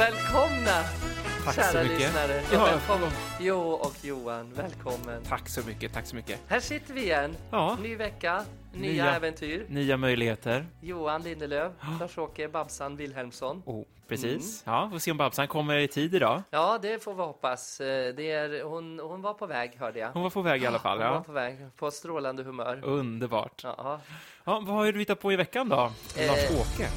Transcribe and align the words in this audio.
Välkomna, 0.00 0.82
Tack 1.44 1.54
så 1.54 1.60
kära 1.60 1.82
mycket. 1.82 1.98
lyssnare. 2.00 2.42
Ja, 2.52 2.64
välkommen, 2.64 3.10
Jo 3.40 3.58
och 3.60 3.94
Johan, 4.02 4.52
välkommen. 4.54 5.22
Tack 5.28 5.48
så 5.48 5.66
mycket, 5.66 5.92
tack 5.92 6.06
så 6.06 6.16
mycket. 6.16 6.40
Här 6.48 6.60
sitter 6.60 6.94
vi 6.94 7.02
igen. 7.02 7.36
Ja, 7.50 7.78
Ny 7.82 7.96
vecka, 7.96 8.44
nya, 8.72 8.92
Nya. 8.92 9.14
äventyr. 9.16 9.66
nya 9.68 9.96
möjligheter. 9.96 10.66
Johan 10.80 11.22
Lindelöf, 11.22 11.72
Lars-Åke 12.00 12.48
Babsan 12.48 12.96
Wilhelmsson. 12.96 13.62
Oh, 13.66 13.84
precis. 14.08 14.66
Mm. 14.66 14.76
Ja, 14.76 14.90
får 14.92 14.98
se 14.98 15.10
om 15.10 15.16
Babsan 15.16 15.48
kommer 15.48 15.76
i 15.76 15.88
tid 15.88 16.14
idag. 16.14 16.42
Ja, 16.50 16.78
det 16.82 17.02
får 17.04 17.14
vi 17.14 17.22
hoppas. 17.22 17.80
Eh, 17.80 18.14
Det 18.14 18.30
är, 18.30 18.62
hon, 18.64 19.00
hon 19.00 19.22
var 19.22 19.34
på 19.34 19.46
väg, 19.46 19.76
hörde 19.80 19.98
jag. 19.98 20.10
Hon 20.12 20.22
var 20.22 20.30
på 20.30 20.42
väg 20.42 20.62
i 20.62 20.66
alla 20.66 20.78
fall. 20.78 20.98
Hon 20.98 21.08
var 21.08 21.14
Ja. 21.16 21.22
på 21.22 21.32
väg, 21.32 21.56
på 21.76 21.90
strålande 21.90 22.42
humör. 22.42 22.80
Underbart. 22.84 23.60
Ja. 23.64 24.00
Ja, 24.44 24.62
vad 24.66 24.76
har 24.76 24.92
du 24.92 24.98
hittat 24.98 25.20
på 25.20 25.32
i 25.32 25.36
veckan 25.36 25.68
då? 25.68 25.92
Eh. 26.16 26.26
Lars-Åke? 26.26 26.88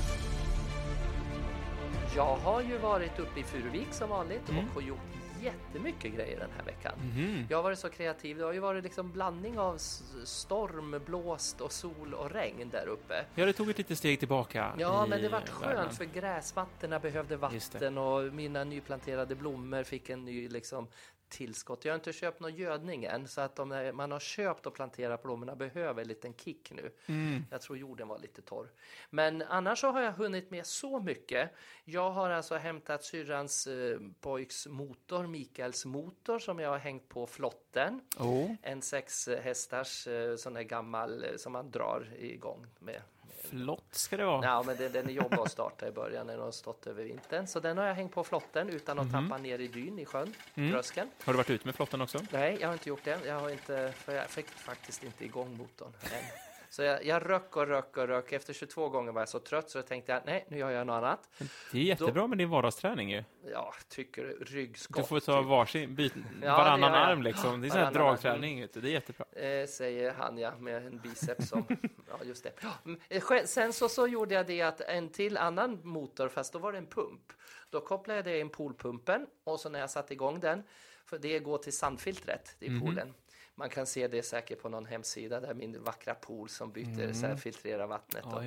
Jag 2.16 2.36
har 2.36 2.62
ju 2.62 2.78
varit 2.78 3.20
uppe 3.20 3.40
i 3.40 3.44
Furuvik 3.44 3.94
som 3.94 4.10
vanligt 4.10 4.50
Mm. 4.50 4.66
och 4.68 4.74
har 4.74 4.82
gjort 4.82 5.00
jättemycket 5.42 6.14
grejer 6.16 6.40
den 6.40 6.50
här 6.58 6.64
veckan. 6.66 6.94
Mhm. 7.00 7.48
Jag 7.50 7.58
har 7.58 7.64
varit 7.64 7.80
så 7.80 7.90
kreativ. 7.90 8.38
Det 8.38 8.44
har 8.44 8.54
ju 8.54 8.60
varit 8.60 8.84
liksom 8.84 9.12
blandning 9.12 9.60
av 9.60 9.78
storm, 10.24 11.02
blåst 11.06 11.62
och 11.62 11.72
sol 11.72 12.14
och 12.14 12.32
regn 12.32 12.70
där 12.70 12.88
uppe. 12.88 13.26
Ja, 13.36 13.46
det 13.46 13.54
tog 13.54 13.70
ett 13.70 13.78
litet 13.78 13.98
steg 13.98 14.20
tillbaka. 14.20 14.74
Ja, 14.78 15.06
men 15.10 15.22
det 15.22 15.30
vart 15.30 15.50
skönt 15.50 15.72
Värmland. 15.74 15.98
för 15.98 16.06
gräsmattorna 16.06 17.00
behövde 17.00 17.38
vatten 17.38 17.98
och 17.98 18.34
mina 18.34 18.64
nyplanterade 18.64 19.36
blommor 19.36 19.84
fick 19.84 20.10
en 20.10 20.26
ny 20.26 20.50
liksom 20.50 20.88
tillskott. 21.34 21.86
Jag 21.86 21.92
har 21.92 21.96
inte 21.96 22.14
köpt 22.14 22.40
någon 22.40 22.56
gödning 22.56 23.04
än 23.06 23.28
så 23.28 23.42
att 23.42 23.56
de 23.56 23.92
man 23.94 24.12
har 24.12 24.20
köpt 24.20 24.66
och 24.66 24.74
planterat 24.74 25.24
blommorna 25.24 25.56
behöver 25.56 26.02
en 26.02 26.08
liten 26.08 26.34
kick 26.34 26.72
nu. 26.72 26.92
Mm. 27.06 27.46
Jag 27.52 27.62
tror 27.62 27.78
jorden 27.78 28.08
var 28.08 28.20
lite 28.20 28.42
torr. 28.42 28.72
Men 29.10 29.42
annars 29.42 29.80
så 29.80 29.92
har 29.92 30.02
jag 30.02 30.12
hunnit 30.12 30.52
med 30.52 30.66
så 30.66 31.00
mycket. 31.00 31.50
Jag 31.84 32.12
har 32.12 32.30
alltså 32.30 32.56
hämtat 32.56 33.04
syrrans 33.04 33.68
eh, 33.68 34.00
pojks 34.22 34.68
motor, 34.68 35.28
Mikaels 35.28 35.86
motor 35.86 36.40
som 36.40 36.60
jag 36.60 36.70
har 36.70 36.78
hängt 36.78 37.10
på 37.10 37.28
flotten. 37.28 38.02
Oh. 38.18 38.52
En 38.62 38.82
sex 38.82 39.30
hästars 39.44 40.08
eh, 40.08 40.36
sån 40.36 40.56
här 40.56 40.64
gammal 40.64 41.24
eh, 41.24 41.30
som 41.38 41.54
man 41.54 41.72
drar 41.72 42.14
igång 42.18 42.68
med. 42.80 43.02
Flott 43.50 43.86
ska 43.96 44.18
det 44.18 44.26
vara. 44.26 44.46
Ja, 44.46 44.64
men 44.66 44.78
den, 44.78 44.92
den 44.92 45.10
är 45.10 45.14
jobbig 45.14 45.38
att 45.40 45.52
starta 45.52 45.88
i 45.88 45.92
början 45.92 46.28
när 46.28 46.34
den 46.34 46.44
har 46.44 46.52
stått 46.52 46.88
över 46.88 47.04
vintern. 47.04 47.48
Så 47.48 47.60
den 47.60 47.78
har 47.78 47.86
jag 47.86 47.94
hängt 47.96 48.12
på 48.12 48.24
flotten 48.24 48.70
utan 48.70 49.00
att 49.00 49.12
tappa 49.12 49.38
ner 49.38 49.60
i 49.60 49.68
dyn 49.68 50.00
i 50.00 50.06
sjön, 50.06 50.34
Mm. 50.56 50.72
tröskeln. 50.72 51.10
Har 51.24 51.34
du 51.34 51.38
varit 51.38 51.50
ute 51.50 51.66
med 51.68 51.76
flotten 51.76 52.02
också? 52.02 52.20
Nej, 52.32 52.58
jag 52.62 52.68
har 52.68 52.74
inte 52.74 52.90
gjort 52.90 53.04
det. 53.04 53.20
Jag, 53.26 53.40
har 53.40 53.50
inte, 53.50 53.94
för 53.96 54.14
jag 54.16 54.30
fick 54.30 54.48
faktiskt 54.50 55.04
inte 55.04 55.26
igång 55.26 55.58
motorn 55.58 55.92
än. 56.04 56.53
Så 56.74 56.84
jag, 56.84 57.06
jag 57.06 57.30
röck 57.30 57.58
och 57.58 57.68
röck 57.68 57.98
och 57.98 58.08
röck. 58.08 58.32
Efter 58.32 58.54
22 58.54 58.90
gånger 58.90 59.12
var 59.12 59.22
jag 59.22 59.30
så 59.30 59.40
trött 59.40 59.70
så 59.70 59.78
då 59.78 59.84
tänkte 59.84 60.12
jag 60.12 60.22
nej, 60.26 60.46
nu 60.48 60.58
gör 60.58 60.70
jag 60.70 60.88
något 60.88 60.94
annat. 60.94 61.30
Det 61.72 61.78
är 61.78 61.84
jättebra 61.84 62.28
med 62.28 62.38
din 62.38 62.50
vardagsträning 62.50 63.12
ju. 63.12 63.24
Ja, 63.52 63.74
tycker 63.90 64.38
ryggskott. 64.42 64.98
Du 64.98 65.04
får 65.04 65.20
ta 65.20 65.40
typ. 65.40 65.50
varsin, 65.50 65.96
Ja, 66.42 66.58
varannan 66.58 66.92
det 66.92 66.98
arm 66.98 67.24
liksom. 67.24 67.62
Det 67.62 67.68
är 67.68 67.70
sån 67.70 67.80
här 67.80 67.92
dragträning, 67.92 68.62
vet 68.62 68.74
du. 68.74 68.82
det 68.82 68.90
är 68.90 68.92
jättebra. 68.92 69.26
Eh, 69.32 69.68
säger 69.68 70.14
han 70.14 70.38
ja, 70.38 70.56
med 70.60 70.88
en 70.88 71.00
biceps 71.00 71.50
som... 71.50 71.66
ja, 72.10 72.20
just 72.24 72.44
det. 72.44 72.54
Mm, 72.86 73.00
eh, 73.10 73.46
Sen 73.46 73.74
så, 73.74 73.90
så 73.90 74.08
gjorde 74.08 74.36
jag 74.36 74.48
det 74.48 74.62
att 74.62 74.82
en 74.82 75.10
till 75.10 75.38
annan 75.38 75.80
motor, 75.84 76.30
fast 76.30 76.54
då 76.54 76.60
var 76.60 76.72
det 76.72 76.78
en 76.78 76.88
pump. 76.88 77.34
Då 77.70 77.82
kopplade 77.82 78.18
jag 78.18 78.26
det 78.26 78.40
in 78.40 78.50
poolpumpen 78.50 79.28
och 79.44 79.60
så 79.60 79.70
när 79.70 79.80
jag 79.80 79.90
satte 79.90 80.14
igång 80.14 80.40
den, 80.40 80.64
för 81.06 81.18
det 81.18 81.40
går 81.40 81.58
till 81.58 81.74
sandfiltret 81.78 82.56
i 82.60 82.80
poolen. 82.80 83.14
Man 83.56 83.70
kan 83.70 83.86
se 83.86 84.08
det 84.08 84.24
säkert 84.24 84.62
på 84.62 84.70
någon 84.70 84.86
hemsida 84.86 85.40
där 85.40 85.54
min 85.54 85.84
vackra 85.84 86.16
pool 86.16 86.50
som 86.50 86.72
byter, 86.72 87.14
så 87.14 87.26
här, 87.28 87.36
filtrerar 87.36 87.88
vattnet. 87.88 88.26
Och, 88.26 88.44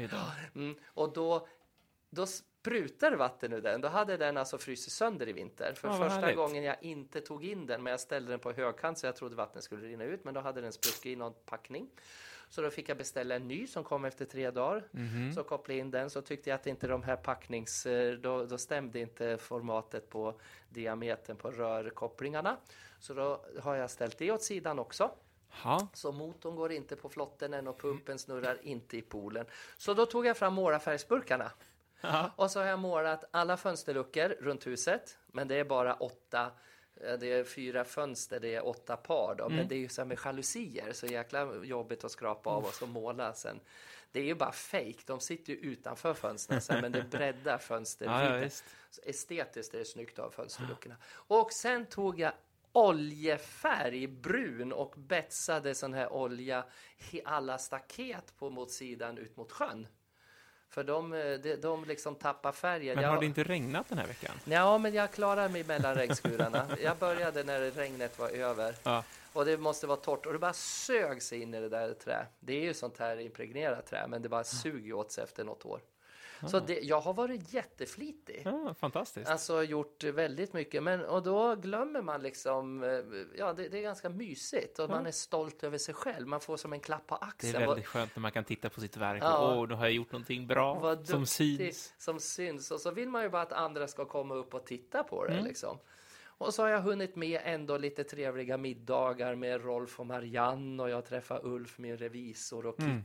mm, 0.55 0.75
och 0.87 1.13
då, 1.13 1.49
då 2.11 2.27
sprutar 2.27 3.13
vatten 3.13 3.53
ur 3.53 3.61
den. 3.61 3.81
Då 3.81 3.89
hade 3.89 4.17
den 4.17 4.37
alltså 4.37 4.59
frusit 4.59 4.93
sönder 4.93 5.29
i 5.29 5.33
vinter. 5.33 5.73
För 5.77 5.89
Ja, 5.89 5.95
första 5.99 6.21
härligt. 6.21 6.37
gången 6.37 6.63
jag 6.65 6.77
inte 6.83 7.21
tog 7.21 7.45
in 7.45 7.67
den, 7.67 7.83
men 7.83 7.91
jag 7.91 8.01
ställde 8.01 8.31
den 8.33 8.41
på 8.41 8.53
högkant 8.53 8.99
så 8.99 9.07
jag 9.07 9.17
trodde 9.17 9.37
vattnet 9.37 9.65
skulle 9.65 9.87
rinna 9.89 10.05
ut, 10.05 10.25
men 10.25 10.35
då 10.35 10.41
hade 10.41 10.61
den 10.61 10.73
spruckit 10.73 11.07
i 11.07 11.17
någon 11.17 11.35
packning. 11.47 11.91
Så 12.49 12.63
då 12.63 12.71
fick 12.71 12.89
jag 12.89 12.97
beställa 12.99 13.35
en 13.35 13.49
ny 13.49 13.67
som 13.67 13.85
kom 13.85 14.05
efter 14.05 14.25
tre 14.25 14.51
dagar. 14.51 14.85
Mhm. 14.91 15.33
Så 15.33 15.43
kopplade 15.43 15.79
jag 15.79 15.81
in 15.87 15.91
den, 15.91 16.11
så 16.11 16.23
tyckte 16.23 16.51
jag 16.51 16.55
att 16.55 16.67
inte 16.67 16.87
de 16.87 17.03
här 17.03 17.17
packnings... 17.17 17.87
eh, 17.87 18.15
Då, 18.15 18.45
då 18.45 18.59
stämde 18.59 18.99
inte 19.01 19.39
formatet 19.39 20.09
på 20.11 20.41
diametern 20.69 21.37
på 21.37 21.51
rörkopplingarna. 21.51 22.57
Så 23.07 23.15
då 23.15 23.45
har 23.63 23.75
jag 23.75 23.91
ställt 23.91 24.19
det 24.19 24.31
åt 24.33 24.43
sidan 24.43 24.79
också. 24.79 25.11
Ja, 25.65 25.89
Så 25.93 26.13
motorn 26.13 26.57
går 26.57 26.73
inte 26.73 26.97
på 26.97 27.09
flotten 27.09 27.55
än 27.55 27.67
och 27.69 27.79
pumpen 27.81 28.19
snurrar 28.19 28.59
inte 28.63 28.97
i 28.97 29.03
poolen. 29.03 29.47
Så 29.77 29.95
då 29.95 30.07
tog 30.07 30.27
jag 30.27 30.37
fram 30.37 30.55
målarfärgsburkarna. 30.55 31.51
Ja. 32.01 32.31
Och 32.37 32.51
så 32.51 32.61
har 32.61 32.67
jag 32.67 32.79
målat 32.79 33.25
alla 33.31 33.57
fönsterluckor 33.57 34.29
runt 34.29 34.67
huset. 34.67 35.19
Men 35.27 35.49
det 35.49 35.55
är 35.55 35.65
bara 35.65 35.95
åtta. 35.95 36.51
eh, 37.01 37.19
Det 37.19 37.33
är 37.33 37.45
fyra 37.45 37.85
fönster, 37.85 38.41
det 38.41 38.55
är 38.55 38.67
åtta 38.67 38.97
par 38.97 39.35
då. 39.39 39.49
Men 39.49 39.69
det 39.69 39.75
är 39.75 39.79
ju 39.79 39.89
så 39.89 40.01
här 40.01 40.07
med 40.07 40.19
jalusier, 40.25 40.93
så 40.93 41.07
jäkla 41.07 41.55
jobbigt 41.65 42.05
att 42.05 42.11
skrapa 42.11 42.51
av 42.51 42.65
och 42.65 42.75
så 42.75 42.87
måla 42.87 43.33
sen. 43.35 43.61
Det 44.13 44.21
är 44.21 44.25
ju 44.25 44.35
bara 44.35 44.53
fake. 44.53 45.03
de 45.07 45.21
sitter 45.21 45.53
ju 45.53 45.59
utanför 45.59 46.15
fönstren 46.15 46.61
sen, 46.61 46.81
men 46.81 46.93
det 46.93 47.03
breddar 47.11 47.53
ja, 47.53 47.59
fönstervidden. 47.59 48.43
ja. 48.43 48.49
Så 48.91 49.03
Estetiskt 49.05 49.75
är 49.75 49.79
det 49.79 49.85
snyggt 49.85 50.19
av 50.19 50.31
fönsterluckorna. 50.31 50.97
Och 51.13 51.53
sen 51.53 51.87
tog 51.87 52.21
jag 52.21 52.33
oljefärg, 52.77 54.07
brun 54.07 54.73
och 54.73 54.95
betsade 54.97 55.75
sån 55.75 55.95
här 55.95 56.13
olja 56.13 56.65
i 57.11 57.21
alla 57.25 57.59
staket 57.59 58.33
på 58.39 58.51
mot 58.51 58.71
sidan 58.71 59.19
ut 59.19 59.37
mot 59.37 59.53
sjön. 59.53 59.87
För 60.71 60.85
de, 60.85 61.13
eh, 61.13 61.19
de, 61.35 61.57
de 61.57 61.85
liksom 61.85 62.15
tappar 62.15 62.53
färgen. 62.53 62.95
Men 62.95 63.05
Jag- 63.05 63.11
har 63.11 63.21
det 63.21 63.27
inte 63.27 63.45
regnat 63.45 63.89
den 63.89 63.99
här 63.99 64.07
veckan? 64.07 64.35
Ja, 64.45 64.79
men 64.79 64.95
jag 64.95 65.11
klarar 65.13 65.49
mig 65.49 65.65
mellan 65.65 65.95
regnskurarna. 65.95 66.67
Jag 66.83 66.97
började 66.97 67.43
när 67.45 67.71
regnet 67.71 68.19
var 68.19 68.29
över. 68.29 68.75
Ja. 68.83 69.05
Och 69.33 69.45
det 69.45 69.59
måste 69.59 69.87
vara 69.87 69.97
torrt. 69.97 70.27
Och 70.27 70.33
det 70.33 70.39
bara 70.39 70.53
sög 70.53 71.23
sig 71.23 71.43
in 71.43 71.55
i 71.55 71.61
det 71.61 71.69
där 71.69 71.95
trä. 71.95 72.27
Det 72.41 72.53
är 72.53 72.61
ju 72.63 72.75
sånt 72.75 72.99
här 72.99 73.21
impregnerat 73.21 73.87
trä, 73.87 74.07
men 74.09 74.23
det 74.23 74.29
bara 74.29 74.45
suger 74.45 74.93
åt 74.93 75.13
sig 75.13 75.25
efter 75.25 75.45
något 75.45 75.65
år. 75.65 75.81
Så 76.49 76.61
det, 76.61 76.81
jag 76.81 77.01
har 77.01 77.15
varit 77.15 77.53
jätteflitig. 77.55 78.43
Ja, 78.45 78.75
fantastiskt. 78.79 79.31
Alltså 79.31 79.63
gjort 79.63 80.05
väldigt 80.05 80.53
mycket, 80.53 80.83
men 80.83 81.05
och 81.05 81.23
då 81.23 81.55
glömmer 81.55 82.03
man 82.03 82.23
liksom, 82.23 82.83
eh, 82.83 82.91
ja 83.39 83.53
det, 83.53 83.69
det 83.69 83.79
är 83.79 83.83
ganska 83.83 84.09
mysigt 84.09 84.79
och 84.79 84.91
man 84.91 85.07
är 85.07 85.11
stolt 85.13 85.65
över 85.65 85.79
sig 85.79 85.95
själv. 85.95 86.27
Man 86.29 86.41
får 86.41 86.57
som 86.57 86.73
en 86.73 86.81
klapp 86.81 87.07
på 87.07 87.15
Det 87.21 87.25
axeln. 87.27 87.55
är 87.57 87.61
Vad- 87.67 87.69
väldigt 87.69 87.87
skönt 87.87 88.17
när 88.17 88.21
man 88.21 88.33
kan 88.33 88.45
titta 88.45 88.71
på 88.71 88.81
sitt 88.81 88.97
verk 88.97 89.23
Ja. 89.23 89.39
och 89.53 89.59
åh, 89.59 89.69
nu 89.69 89.75
har 89.75 89.85
jag 89.85 89.93
gjort 89.95 90.13
någonting 90.13 90.47
bra 90.47 90.75
vad 90.75 91.07
som 91.07 91.27
syns. 91.27 91.95
Som 91.99 92.21
syns. 92.21 92.71
Och 92.71 92.81
så 92.81 92.91
vill 92.91 93.09
man 93.09 93.23
ju 93.23 93.29
bara 93.29 93.43
att 93.43 93.53
andra 93.53 93.89
ska 93.89 94.05
komma 94.05 94.35
upp 94.35 94.55
och 94.55 94.67
titta 94.67 95.03
på 95.05 95.25
Mm. 95.27 95.37
det. 95.37 95.43
Liksom. 95.49 95.79
Och 96.39 96.55
så 96.55 96.63
har 96.63 96.69
jag 96.69 96.81
hunnit 96.81 97.17
med 97.17 97.41
ändå 97.45 97.77
lite 97.79 98.05
trevliga 98.05 98.57
middagar 98.57 99.35
med 99.35 99.65
Rolf 99.65 100.01
och 100.01 100.07
Marianne 100.07 100.83
och 100.83 100.91
jag 100.91 101.05
träffar 101.05 101.47
Ulf, 101.47 101.79
min 101.79 101.97
revisor 101.97 102.67
och 102.67 102.81
Mm. 102.81 103.05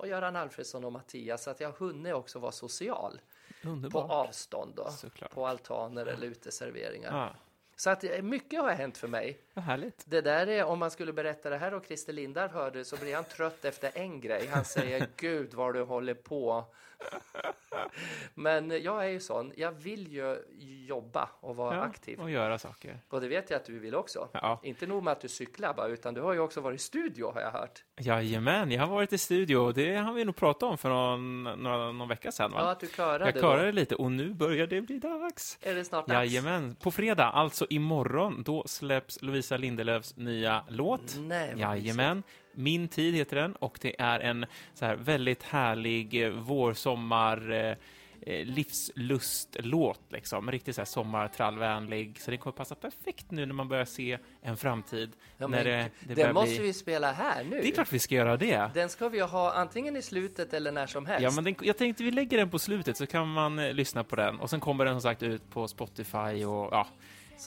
Och 0.00 0.08
Göran 0.08 0.36
Alfredsson 0.36 0.84
och 0.84 0.92
Mattias. 0.92 1.42
Så 1.42 1.50
att 1.50 1.60
jag 1.60 1.72
hunnit 1.72 2.14
också 2.14 2.38
vara 2.38 2.52
social 2.52 3.20
på 3.62 3.68
Underbart. 3.68 4.10
avstånd 4.10 4.72
då. 4.76 4.90
Såklart. 4.90 5.30
På 5.30 5.46
altaner 5.46 6.06
eller 6.06 6.26
uteserveringar. 6.26 7.18
Ja, 7.18 7.34
Så 7.76 7.90
att 7.90 8.04
eh, 8.04 8.22
mycket 8.22 8.60
har 8.60 8.70
hänt 8.70 8.98
för 8.98 9.08
mig. 9.08 9.38
Vad 9.60 9.66
härligt. 9.66 10.04
Det 10.06 10.20
där 10.20 10.46
är, 10.46 10.64
om 10.64 10.78
man 10.78 10.90
skulle 10.90 11.12
berätta 11.12 11.50
det 11.50 11.56
här 11.58 11.74
och 11.74 11.84
Christer 11.86 12.12
Lindarw 12.12 12.54
hörde 12.54 12.84
så 12.84 12.96
blir 12.96 13.14
han 13.14 13.24
trött 13.24 13.64
efter 13.64 13.90
en 13.94 14.20
grej. 14.20 14.46
Han 14.52 14.64
säger 14.64 15.06
Gud 15.16 15.54
vad 15.54 15.74
du 15.74 15.82
håller 15.82 16.14
på. 16.14 16.64
Men 18.34 18.82
jag 18.82 19.04
är 19.04 19.08
ju 19.08 19.20
sån, 19.20 19.52
jag 19.56 19.72
vill 19.72 20.12
ju 20.12 20.36
jobba 20.88 21.28
och 21.40 21.56
vara 21.56 21.76
Ja, 21.76 21.82
aktiv. 21.82 22.20
och 22.20 22.30
göra 22.30 22.58
saker. 22.58 23.00
Och 23.08 23.20
det 23.20 23.28
vet 23.28 23.50
jag 23.50 23.56
att 23.56 23.64
du 23.64 23.78
vill 23.78 23.94
också. 23.94 24.28
Ja. 24.32 24.60
Inte 24.62 24.86
nog 24.86 25.02
med 25.02 25.12
att 25.12 25.20
du 25.20 25.28
cyklar 25.28 25.74
bara, 25.74 25.86
utan 25.88 26.14
du 26.14 26.20
har 26.20 26.32
ju 26.32 26.38
också 26.40 26.60
varit 26.60 26.80
i 26.80 26.82
studio 26.82 27.32
har 27.34 27.40
jag 27.40 27.50
hört. 27.50 27.84
Jajamän, 28.00 28.70
jag 28.70 28.80
har 28.86 28.94
varit 28.94 29.12
i 29.12 29.18
studio. 29.18 29.72
Det 29.72 29.94
har 29.96 30.12
vi 30.12 30.24
nog 30.24 30.36
pratat 30.36 30.62
om 30.62 30.78
för 30.78 30.88
någon, 30.88 31.42
någon, 31.42 31.98
någon 31.98 32.08
vecka 32.08 32.32
sedan, 32.32 32.50
Ja, 32.54 32.64
va? 32.64 32.70
att 32.70 32.80
du 32.80 32.86
körade 32.86 33.24
jag 33.24 33.34
då. 33.34 33.40
körade 33.40 33.72
lite 33.72 33.94
och 33.94 34.12
nu 34.12 34.34
börjar 34.34 34.66
det 34.66 34.80
bli 34.80 34.98
dags. 34.98 35.58
Är 35.62 35.74
det 35.74 35.84
snart 35.84 36.06
dags? 36.06 36.16
Jajamän, 36.32 36.74
på 36.74 36.90
fredag, 36.90 37.24
alltså 37.26 37.66
imorgon, 37.70 38.42
då 38.42 38.64
släpps 38.66 39.22
Lovisa 39.22 39.49
Lindelöfs 39.56 40.16
nya 40.16 40.64
låt. 40.68 41.16
Nej, 41.18 41.54
Jajamän. 41.56 42.22
Min 42.54 42.88
tid 42.88 43.14
heter 43.14 43.36
den 43.36 43.52
och 43.52 43.78
det 43.82 44.00
är 44.00 44.20
en 44.20 44.46
så 44.74 44.84
här 44.84 44.96
väldigt 44.96 45.42
härlig 45.42 46.24
eh, 46.24 46.30
vårsommar 46.30 47.52
eh, 47.52 47.76
eh, 48.22 48.46
livslustlåt 48.46 50.00
liksom. 50.08 50.50
Riktigt 50.50 50.74
så 50.74 50.80
här 50.80 50.86
sommartrallvänlig. 50.86 52.20
Så 52.20 52.30
det 52.30 52.36
kommer 52.36 52.52
passa 52.52 52.74
perfekt 52.74 53.30
nu 53.30 53.46
när 53.46 53.54
man 53.54 53.68
börjar 53.68 53.84
se 53.84 54.18
en 54.42 54.56
framtid. 54.56 55.10
Ja, 55.38 55.46
när 55.46 55.64
det, 55.64 55.90
det 56.00 56.14
Den 56.14 56.34
måste 56.34 56.56
bli... 56.56 56.66
vi 56.66 56.72
spela 56.72 57.12
här 57.12 57.44
nu. 57.44 57.60
Det 57.60 57.68
är 57.68 57.72
klart 57.72 57.92
vi 57.92 57.98
ska 57.98 58.14
göra 58.14 58.36
det. 58.36 58.70
Den 58.74 58.88
ska 58.88 59.08
vi 59.08 59.20
ha 59.20 59.52
antingen 59.52 59.96
i 59.96 60.02
slutet 60.02 60.54
eller 60.54 60.72
när 60.72 60.86
som 60.86 61.06
helst. 61.06 61.22
Ja, 61.22 61.30
men 61.30 61.44
den, 61.44 61.54
jag 61.62 61.76
tänkte 61.78 62.02
vi 62.02 62.10
lägger 62.10 62.38
den 62.38 62.50
på 62.50 62.58
slutet 62.58 62.96
så 62.96 63.06
kan 63.06 63.28
man 63.28 63.58
eh, 63.58 63.72
lyssna 63.72 64.04
på 64.04 64.16
den. 64.16 64.40
Och 64.40 64.50
sen 64.50 64.60
kommer 64.60 64.84
den 64.84 64.94
som 64.94 65.02
sagt 65.02 65.22
ut 65.22 65.50
på 65.50 65.68
Spotify 65.68 66.44
och 66.44 66.68
ja, 66.72 66.86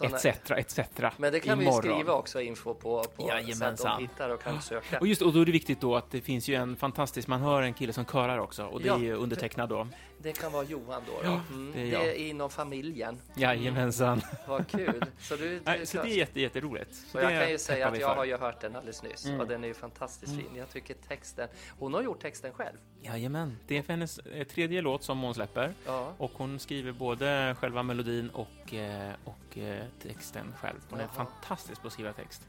etc. 0.01 0.25
etc. 0.51 0.80
Men 1.18 1.34
det 1.34 1.40
kan 1.40 1.62
imorgon. 1.62 1.81
vi 1.81 1.90
skriva 1.90 2.13
också 2.13 2.42
info 2.42 2.74
på, 2.74 3.04
på 3.04 3.04
så 3.18 3.22
att 3.22 3.28
Jajamensan. 3.28 3.98
de 3.98 4.01
hittar 4.04 4.30
och 4.30 4.42
kan 4.44 4.62
söka. 4.62 5.00
Och 5.00 5.07
just 5.07 5.22
och 5.22 5.34
då 5.34 5.42
är 5.42 5.45
det 5.45 5.51
viktigt 5.51 5.81
då 5.81 5.95
att 5.95 6.12
det 6.12 6.22
finns 6.22 6.48
ju 6.48 6.56
en 6.56 6.75
fantastisk, 6.75 7.28
man 7.28 7.42
hör 7.42 7.62
en 7.62 7.74
kille 7.74 7.94
som 7.94 8.06
körar 8.06 8.38
också 8.38 8.66
och 8.66 8.81
det 8.81 8.88
Ja, 8.88 8.95
är 8.95 9.00
ju 9.00 9.13
undertecknad 9.13 9.69
då. 9.69 9.88
Det 10.24 10.34
kan 10.34 10.52
vara 10.52 10.64
Johan 10.64 11.02
då. 11.08 11.22
då. 11.24 11.30
Mm, 11.54 11.72
det 11.74 11.80
är 11.81 11.84
det 11.86 11.90
jag. 11.92 12.06
är 12.08 12.14
inom 12.16 12.50
familjen. 12.50 13.20
Jajamensan. 13.36 14.22
Vad 14.48 14.68
kul. 14.68 15.06
Så, 15.20 15.36
du, 15.36 15.50
du, 15.50 15.62
Nej, 15.66 15.86
så 15.86 15.98
det 15.98 16.10
är 16.12 16.16
jätte, 16.18 16.42
jätteroligt. 16.42 16.96
Så 16.96 17.18
och 17.18 17.24
jag 17.24 17.31
det 17.34 17.40
kan 17.40 17.52
ju 17.52 17.58
säga 17.58 17.88
att 17.88 18.00
jag 18.00 18.16
har 18.16 18.25
ju 18.25 18.38
hört 18.38 18.62
den 18.62 18.75
alldeles 18.75 19.04
nyss 19.04 19.25
Mm. 19.25 19.40
och 19.40 19.48
den 19.48 19.64
är 19.64 19.68
ju 19.68 19.74
fantastiskt 19.74 20.36
fin. 20.36 20.56
Jag 20.56 20.70
tycker 20.70 20.96
texten, 21.08 21.48
hon 21.80 21.94
har 21.94 22.02
gjort 22.02 22.22
texten 22.22 22.54
själv. 22.54 22.78
Jajamän. 23.02 23.58
Det 23.68 23.78
är 23.78 23.84
hennes 23.88 24.18
eh, 24.20 24.48
tredje 24.48 24.81
låt 24.81 25.04
som 25.04 25.22
hon 25.22 25.34
släpper. 25.34 25.74
Ja. 25.86 26.14
Och 26.18 26.31
hon 26.34 26.60
skriver 26.60 26.92
både 26.92 27.56
själva 27.60 27.84
melodin 27.84 28.30
och, 28.30 28.74
eh, 28.74 29.12
och 29.24 29.58
eh, 29.58 29.84
texten 30.02 30.54
själv. 30.62 30.78
Hon 30.90 31.00
är 31.00 31.04
Jaha. 31.04 31.25
fantastisk 31.42 31.81
på 31.81 31.88
att 31.88 31.94
skriva 31.94 32.14
text. 32.14 32.42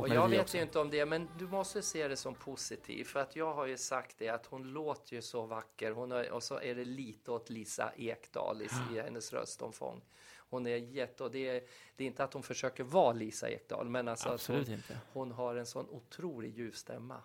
Och 0.00 0.08
jag 0.08 0.28
vet 0.28 0.40
också. 0.40 0.56
ju 0.56 0.62
inte 0.62 0.78
om 0.78 0.90
det, 0.90 1.06
men 1.06 1.28
du 1.38 1.46
måste 1.46 1.82
se 1.82 2.08
det 2.08 2.16
som 2.16 2.34
positivt. 2.34 3.08
För 3.08 3.20
att 3.20 3.36
jag 3.36 3.54
har 3.54 3.66
ju 3.66 3.76
sagt 3.76 4.18
det 4.18 4.28
att 4.28 4.46
hon 4.46 4.62
låter 4.72 5.14
ju 5.14 5.22
så 5.22 5.46
vacker. 5.46 5.90
Hon 5.92 6.10
har, 6.10 6.30
och 6.30 6.42
så 6.42 6.60
är 6.60 6.74
det 6.74 6.84
lite 6.84 7.30
åt 7.30 7.50
Lisa 7.50 7.92
Ekdahl 7.96 8.62
i, 8.62 8.68
i 8.94 9.00
hennes 9.00 9.32
röstomfång. 9.32 10.02
Hon 10.50 10.66
är 10.66 10.76
jätte, 10.76 11.24
och 11.24 11.30
det 11.30 11.48
är, 11.48 11.62
det 11.96 12.04
är 12.04 12.06
inte 12.06 12.24
att 12.24 12.32
hon 12.32 12.42
försöker 12.42 12.84
vara 12.84 13.12
Lisa 13.12 13.48
Ekdahl, 13.48 13.88
men 13.88 14.08
alltså 14.08 14.28
att 14.28 14.34
Absolut 14.34 14.66
hon, 14.68 14.76
inte. 14.76 14.98
hon 15.12 15.30
har 15.32 15.56
en 15.56 15.66
sån 15.66 15.88
otrolig 15.88 16.58
ljuv 16.58 16.72
stämma. 16.72 17.22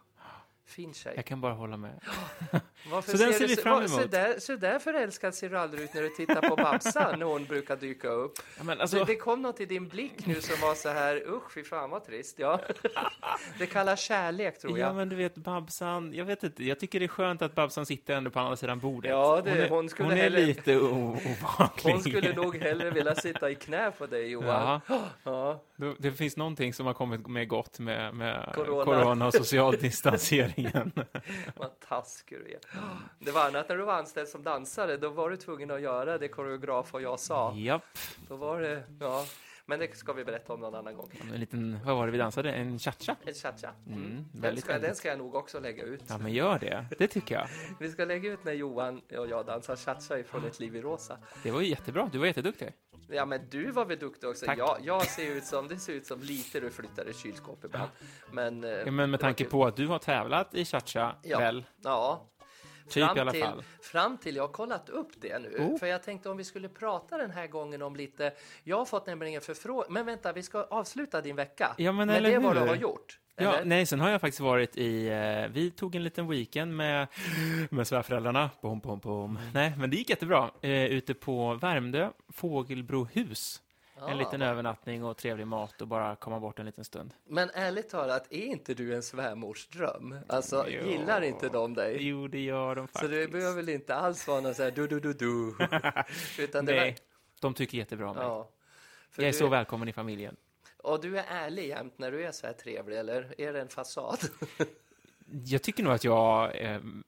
Fin 0.68 0.94
tjej. 0.94 1.14
Jag 1.16 1.26
kan 1.26 1.42
bara 1.42 1.54
hålla 1.54 1.78
med. 1.78 2.00
Varför 2.92 3.12
Så 3.12 3.18
den 3.18 3.32
ser 3.34 3.40
ser 3.40 3.48
du 3.48 3.56
vi 3.56 3.62
fram 3.62 3.74
vad- 3.80 3.90
Så 3.90 4.00
emot. 4.00 4.12
där, 4.12 4.40
så 4.40 4.56
där 4.56 4.80
förälskad 4.80 5.36
ser 5.36 5.50
du 5.50 5.58
aldrig 5.58 5.84
ut 5.84 5.94
när 5.94 6.02
du 6.02 6.10
tittar 6.10 6.50
på 6.50 6.56
Babsan 6.56 7.20
när 7.20 7.26
hon 7.26 7.46
brukar 7.46 7.76
dyka 7.76 8.08
upp. 8.08 8.34
Ja, 8.58 8.64
men 8.64 8.78
Det, 8.78 8.82
alltså, 8.84 9.04
det 9.06 9.16
kom 9.16 9.42
något 9.42 9.62
i 9.62 9.66
din 9.66 9.88
blick 9.88 10.26
nu 10.28 10.42
som 10.42 10.62
var 10.62 10.76
så 10.76 10.90
här, 10.90 11.24
usch, 11.28 11.52
fy 11.54 11.64
fan 11.64 11.90
vad 11.90 12.06
trist. 12.06 12.40
Ja. 12.40 12.60
Det 13.60 13.66
kallas 13.66 14.00
kärlek 14.00 14.60
tror 14.60 14.80
jag. 14.80 14.90
ja, 14.90 14.94
men 14.94 15.10
du 15.10 15.16
vet, 15.16 15.36
Babsan, 15.36 16.14
jag 16.14 16.26
vet 16.26 16.44
inte, 16.44 16.64
jag 16.64 16.80
tycker 16.80 17.00
det 17.00 17.06
är 17.06 17.08
skönt 17.08 17.42
att 17.42 17.56
Babsan 17.56 17.86
sitter 17.86 18.16
ändå 18.16 18.30
på 18.32 18.40
andra 18.40 18.56
sidan 18.56 18.80
bordet. 18.80 19.12
Ja, 19.12 19.42
det- 19.46 19.52
hon 19.52 19.60
är, 19.60 19.70
hon 19.70 19.90
skulle 19.90 20.10
hon 20.10 20.18
är 20.18 20.22
hellre- 20.24 20.46
lite 20.46 20.78
o- 20.78 21.18
obehaglig. 21.26 21.92
Hon 21.94 22.02
skulle 22.02 22.34
nog 22.36 22.58
hellre 22.58 22.92
vilja 22.92 23.16
sitta 23.16 23.50
i 23.50 23.56
knä 23.56 23.92
på 23.92 24.06
dig 24.06 24.28
Johan. 24.32 24.82
Ja, 24.88 25.00
Ja. 25.24 25.62
Det, 25.76 25.96
det 26.00 26.12
finns 26.12 26.38
någonting 26.38 26.74
som 26.74 26.86
har 26.86 26.94
kommit 26.94 27.28
med 27.28 27.48
gott 27.48 27.80
med, 27.80 28.16
med 28.16 28.52
Corona. 28.56 28.86
corona. 28.86 29.28
och 29.28 29.34
social 29.34 29.78
distanseringen. 29.82 30.92
Vad 31.56 31.80
taskig 31.80 32.38
du 32.38 32.52
är. 32.52 32.60
Det 33.20 33.32
var 33.32 33.48
annat 33.48 33.70
när 33.70 33.78
du 33.78 33.84
var 33.84 33.94
anställd 33.94 34.28
som 34.28 34.44
dansare. 34.44 34.98
Då 34.98 35.10
var 35.10 35.30
du 35.30 35.38
tvungen 35.38 35.72
att 35.72 35.82
göra 35.82 36.18
det 36.18 36.28
koreograf 36.28 36.94
och 36.94 37.02
jag 37.02 37.20
sa. 37.20 37.54
Japp. 37.56 37.84
Då 38.28 38.36
var 38.36 38.62
det, 38.62 38.84
ja. 39.00 39.26
Men 39.68 39.80
det 39.80 39.98
ska 39.98 40.14
vi 40.14 40.24
berätta 40.26 40.54
om 40.54 40.60
någon 40.60 40.76
annan 40.76 40.96
gång. 40.96 41.12
En 41.34 41.40
liten, 41.40 41.80
vad 41.86 41.96
var 41.96 42.06
det 42.06 42.12
vi 42.12 42.18
dansade? 42.18 42.52
En 42.52 42.80
cha-cha? 42.80 43.16
En 43.26 43.34
cha-cha. 43.34 43.72
Mm, 43.88 44.26
Den, 44.34 44.58
ska, 44.62 44.80
den 44.80 44.96
ska 44.96 45.08
jag 45.08 45.18
nog 45.18 45.36
också 45.36 45.60
lägga 45.60 45.84
ut. 45.84 46.04
Ja, 46.08 46.18
men 46.18 46.34
gör 46.34 46.60
det. 46.60 46.86
Det 46.98 47.08
tycker 47.08 47.36
jag. 47.36 47.48
Vi 47.80 47.90
ska 47.92 48.06
lägga 48.06 48.32
ut 48.32 48.44
när 48.44 48.54
Johan 48.54 49.02
och 49.18 49.28
jag 49.28 49.46
dansar 49.46 49.76
cha-cha 49.76 50.20
ifrån 50.20 50.46
Ett 50.46 50.60
liv 50.60 50.76
i 50.76 50.82
rosa. 50.82 51.18
Det 51.44 51.52
var 51.52 51.62
ju 51.62 51.68
jättebra. 51.68 52.10
Du 52.12 52.18
var 52.18 52.26
jätteduktig. 52.26 52.74
Ja, 53.10 53.26
men 53.26 53.42
du 53.50 53.72
var 53.72 53.86
väl 53.86 54.00
duktig 54.00 54.30
också. 54.30 54.46
Tack. 54.46 54.58
Jag, 54.58 54.78
jag 54.84 55.06
ser 55.06 55.32
ut 55.36 55.46
som, 55.46 55.68
det 55.68 55.78
ser 55.80 55.94
ut 55.94 56.06
som 56.06 56.22
lite 56.22 56.60
du 56.60 56.70
flyttar 56.72 57.06
ett 57.06 57.16
kylskåp 57.18 57.66
ibland. 57.66 57.90
Men, 58.32 58.64
eh, 58.64 58.70
Ja, 58.70 58.92
men 58.92 59.12
med 59.12 59.20
tanke 59.20 59.46
på 59.46 59.66
att 59.66 59.76
du 59.76 59.88
har 59.88 60.00
tävlat 60.00 60.54
i 60.56 60.66
cha-cha, 60.66 61.16
Ja. 61.24 61.40
väl? 61.40 61.66
Ja. 61.84 62.28
Typ 62.90 63.04
fram 63.04 63.18
i 63.18 63.20
alla 63.20 63.32
till, 63.32 63.42
fall. 63.42 63.64
Fram 63.82 64.18
till 64.18 64.36
jag 64.36 64.44
har 64.44 64.54
kollat 64.54 64.90
upp 64.90 65.12
det 65.22 65.40
nu. 65.40 65.58
Oh. 65.60 65.78
För 65.78 65.88
jag 65.88 66.04
tänkte 66.04 66.30
om 66.30 66.38
vi 66.38 66.44
skulle 66.44 66.70
prata 66.70 67.18
den 67.18 67.32
här 67.32 67.48
gången 67.48 67.82
om 67.82 67.96
lite... 67.96 68.34
Jag 68.64 68.78
har 68.78 68.86
fått 68.86 69.08
nämligen 69.08 69.36
en 69.36 69.42
förfrågan. 69.42 69.94
Men 69.94 70.06
vänta, 70.06 70.34
vi 70.34 70.44
ska 70.44 70.64
avsluta 70.64 71.22
din 71.22 71.36
vecka. 71.36 71.76
Ja, 71.78 71.92
men 71.92 72.08
Med 72.08 72.18
eller 72.18 72.32
det 72.32 72.40
vad 72.40 72.56
du 72.56 72.60
har 72.60 72.76
gjort. 72.76 73.20
Ja, 73.38 73.54
eller? 73.54 73.66
nej, 73.66 73.86
sen 73.86 74.00
har 74.00 74.10
jag 74.10 74.22
faktiskt 74.22 74.40
varit 74.40 74.78
i, 74.78 75.08
eh, 75.08 75.52
vi 75.54 75.72
tog 75.72 75.96
en 75.96 76.04
liten 76.04 76.28
weekend 76.28 76.76
med, 76.76 77.08
med 77.70 77.88
svärföräldrarna. 77.88 78.50
Bom, 78.62 78.80
bom, 78.80 79.00
bom. 79.00 79.40
Nej, 79.54 79.74
men 79.78 79.90
det 79.90 79.96
gick 79.96 80.10
jättebra. 80.10 80.52
Eh, 80.62 80.86
ute 80.86 81.14
på 81.14 81.54
Värmdö, 81.54 82.10
Fågelbrohus. 82.34 83.62
Ja. 83.98 84.10
En 84.10 84.18
liten 84.18 84.42
övernattning 84.42 85.04
och 85.04 85.18
trevlig 85.18 85.48
mat 85.48 85.82
och 85.82 85.88
bara 85.88 86.16
komma 86.16 86.40
bort 86.40 86.60
en 86.60 86.66
liten 86.66 86.86
stund. 86.86 87.14
Men 87.24 87.50
ärligt 87.54 87.90
talat, 87.90 88.28
är 88.30 88.46
inte 88.46 88.74
du 88.74 88.96
en 88.96 89.04
svärmorsdröm? 89.04 90.16
Alltså, 90.28 90.66
Jo. 90.70 90.86
gillar 90.86 91.22
inte 91.22 91.50
de 91.50 91.74
dig? 91.74 91.98
Jo, 92.00 92.28
det 92.28 92.40
gör 92.40 92.76
de 92.76 92.88
Så 92.88 92.94
faktiskt. 92.94 93.12
det 93.14 93.28
behöver 93.32 93.56
väl 93.56 93.70
inte 93.70 93.96
alls 93.96 94.28
vara 94.28 94.42
någon 94.42 94.56
så 94.56 94.64
här 94.64 94.72
du 94.72 94.88
du 94.88 95.00
du 95.00 95.14
du. 95.14 95.56
Utan 96.44 96.66
det 96.66 96.76
Nej, 96.76 96.90
var, 96.92 97.00
de 97.42 97.54
tycker 97.54 97.78
jättebra 97.78 98.10
om 98.10 98.16
mig. 98.16 98.26
ja. 98.26 98.50
Jag 99.16 99.28
är 99.28 99.32
så 99.32 99.48
välkommen 99.48 99.88
i 99.88 99.94
familjen. 99.94 100.36
Och 100.78 101.02
du 101.02 101.18
är 101.20 101.24
ärlig 101.28 101.68
jämt 101.68 101.98
när 101.98 102.12
du 102.12 102.24
är 102.26 102.32
så 102.32 102.48
här 102.48 102.54
trevlig, 102.54 102.98
eller 102.98 103.36
är 103.38 103.54
det 103.54 103.62
en 103.62 103.70
fasad? 103.70 104.20
Jag 105.46 105.62
tycker 105.64 105.84
nog 105.84 105.94
att 105.94 106.04
jag 106.04 106.56
är 106.56 106.76
mm, 106.76 107.04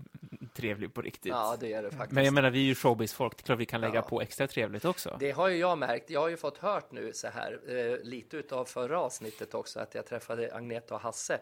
trevlig 0.58 0.94
på 0.94 1.02
riktigt. 1.02 1.30
Ja, 1.32 1.58
det 1.60 1.74
är 1.74 1.84
det 1.84 1.92
faktiskt. 1.92 2.12
Men 2.12 2.26
jag 2.26 2.34
menar, 2.34 2.50
vi 2.50 2.60
är 2.60 2.64
ju 2.64 2.76
showbiz-folk. 2.76 3.38
Det 3.38 3.42
är 3.42 3.46
klart 3.46 3.60
vi 3.60 3.66
kan 3.66 3.82
lägga 3.82 3.96
Ja. 3.96 4.02
på 4.02 4.22
extra 4.22 4.48
trevligt 4.48 4.86
också. 4.86 5.18
Det 5.20 5.32
har 5.32 5.48
ju 5.48 5.58
jag 5.58 5.78
märkt. 5.78 6.10
Jag 6.10 6.20
har 6.22 6.28
ju 6.30 6.38
fått 6.38 6.58
hört 6.58 6.92
nu 6.92 7.14
så 7.14 7.28
här, 7.28 7.60
eh, 7.68 7.98
lite 8.04 8.38
utav 8.38 8.66
förra 8.66 9.00
avsnittet 9.02 9.54
också, 9.54 9.80
att 9.80 9.96
jag 9.96 10.06
träffade 10.06 10.56
Agneta 10.56 10.96
och 10.96 11.02
Hasse 11.02 11.40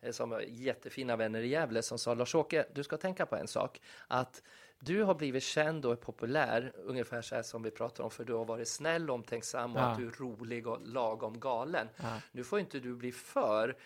eh, 0.00 0.12
som 0.12 0.32
är 0.32 0.40
jättefina 0.48 1.16
vänner 1.16 1.40
i 1.42 1.48
Gävle 1.48 1.82
som 1.82 1.98
sa 1.98 2.14
Lars-Åke, 2.14 2.64
du 2.74 2.84
ska 2.84 2.96
tänka 2.96 3.26
på 3.26 3.36
en 3.36 3.48
sak. 3.48 3.80
Att 4.08 4.42
du 4.84 5.02
har 5.02 5.14
blivit 5.14 5.42
känd 5.42 5.86
och 5.86 5.92
är 5.92 5.96
populär, 5.96 6.72
ungefär 6.76 7.22
så 7.22 7.34
här 7.34 7.42
som 7.42 7.62
vi 7.62 7.70
pratar 7.70 8.04
om, 8.04 8.10
för 8.10 8.24
du 8.24 8.32
har 8.32 8.44
varit 8.44 8.68
snäll, 8.68 9.10
omtänksam 9.10 9.76
och 9.76 9.82
Ja. 9.82 9.84
att 9.86 9.98
du 9.98 10.06
är 10.06 10.10
rolig 10.10 10.66
och 10.66 10.78
lagom 10.86 11.40
galen. 11.40 11.88
Ja. 11.96 12.20
Nu 12.32 12.44
får 12.44 12.60
inte 12.60 12.80
du 12.80 12.94
bli 12.94 13.12
för 13.12 13.76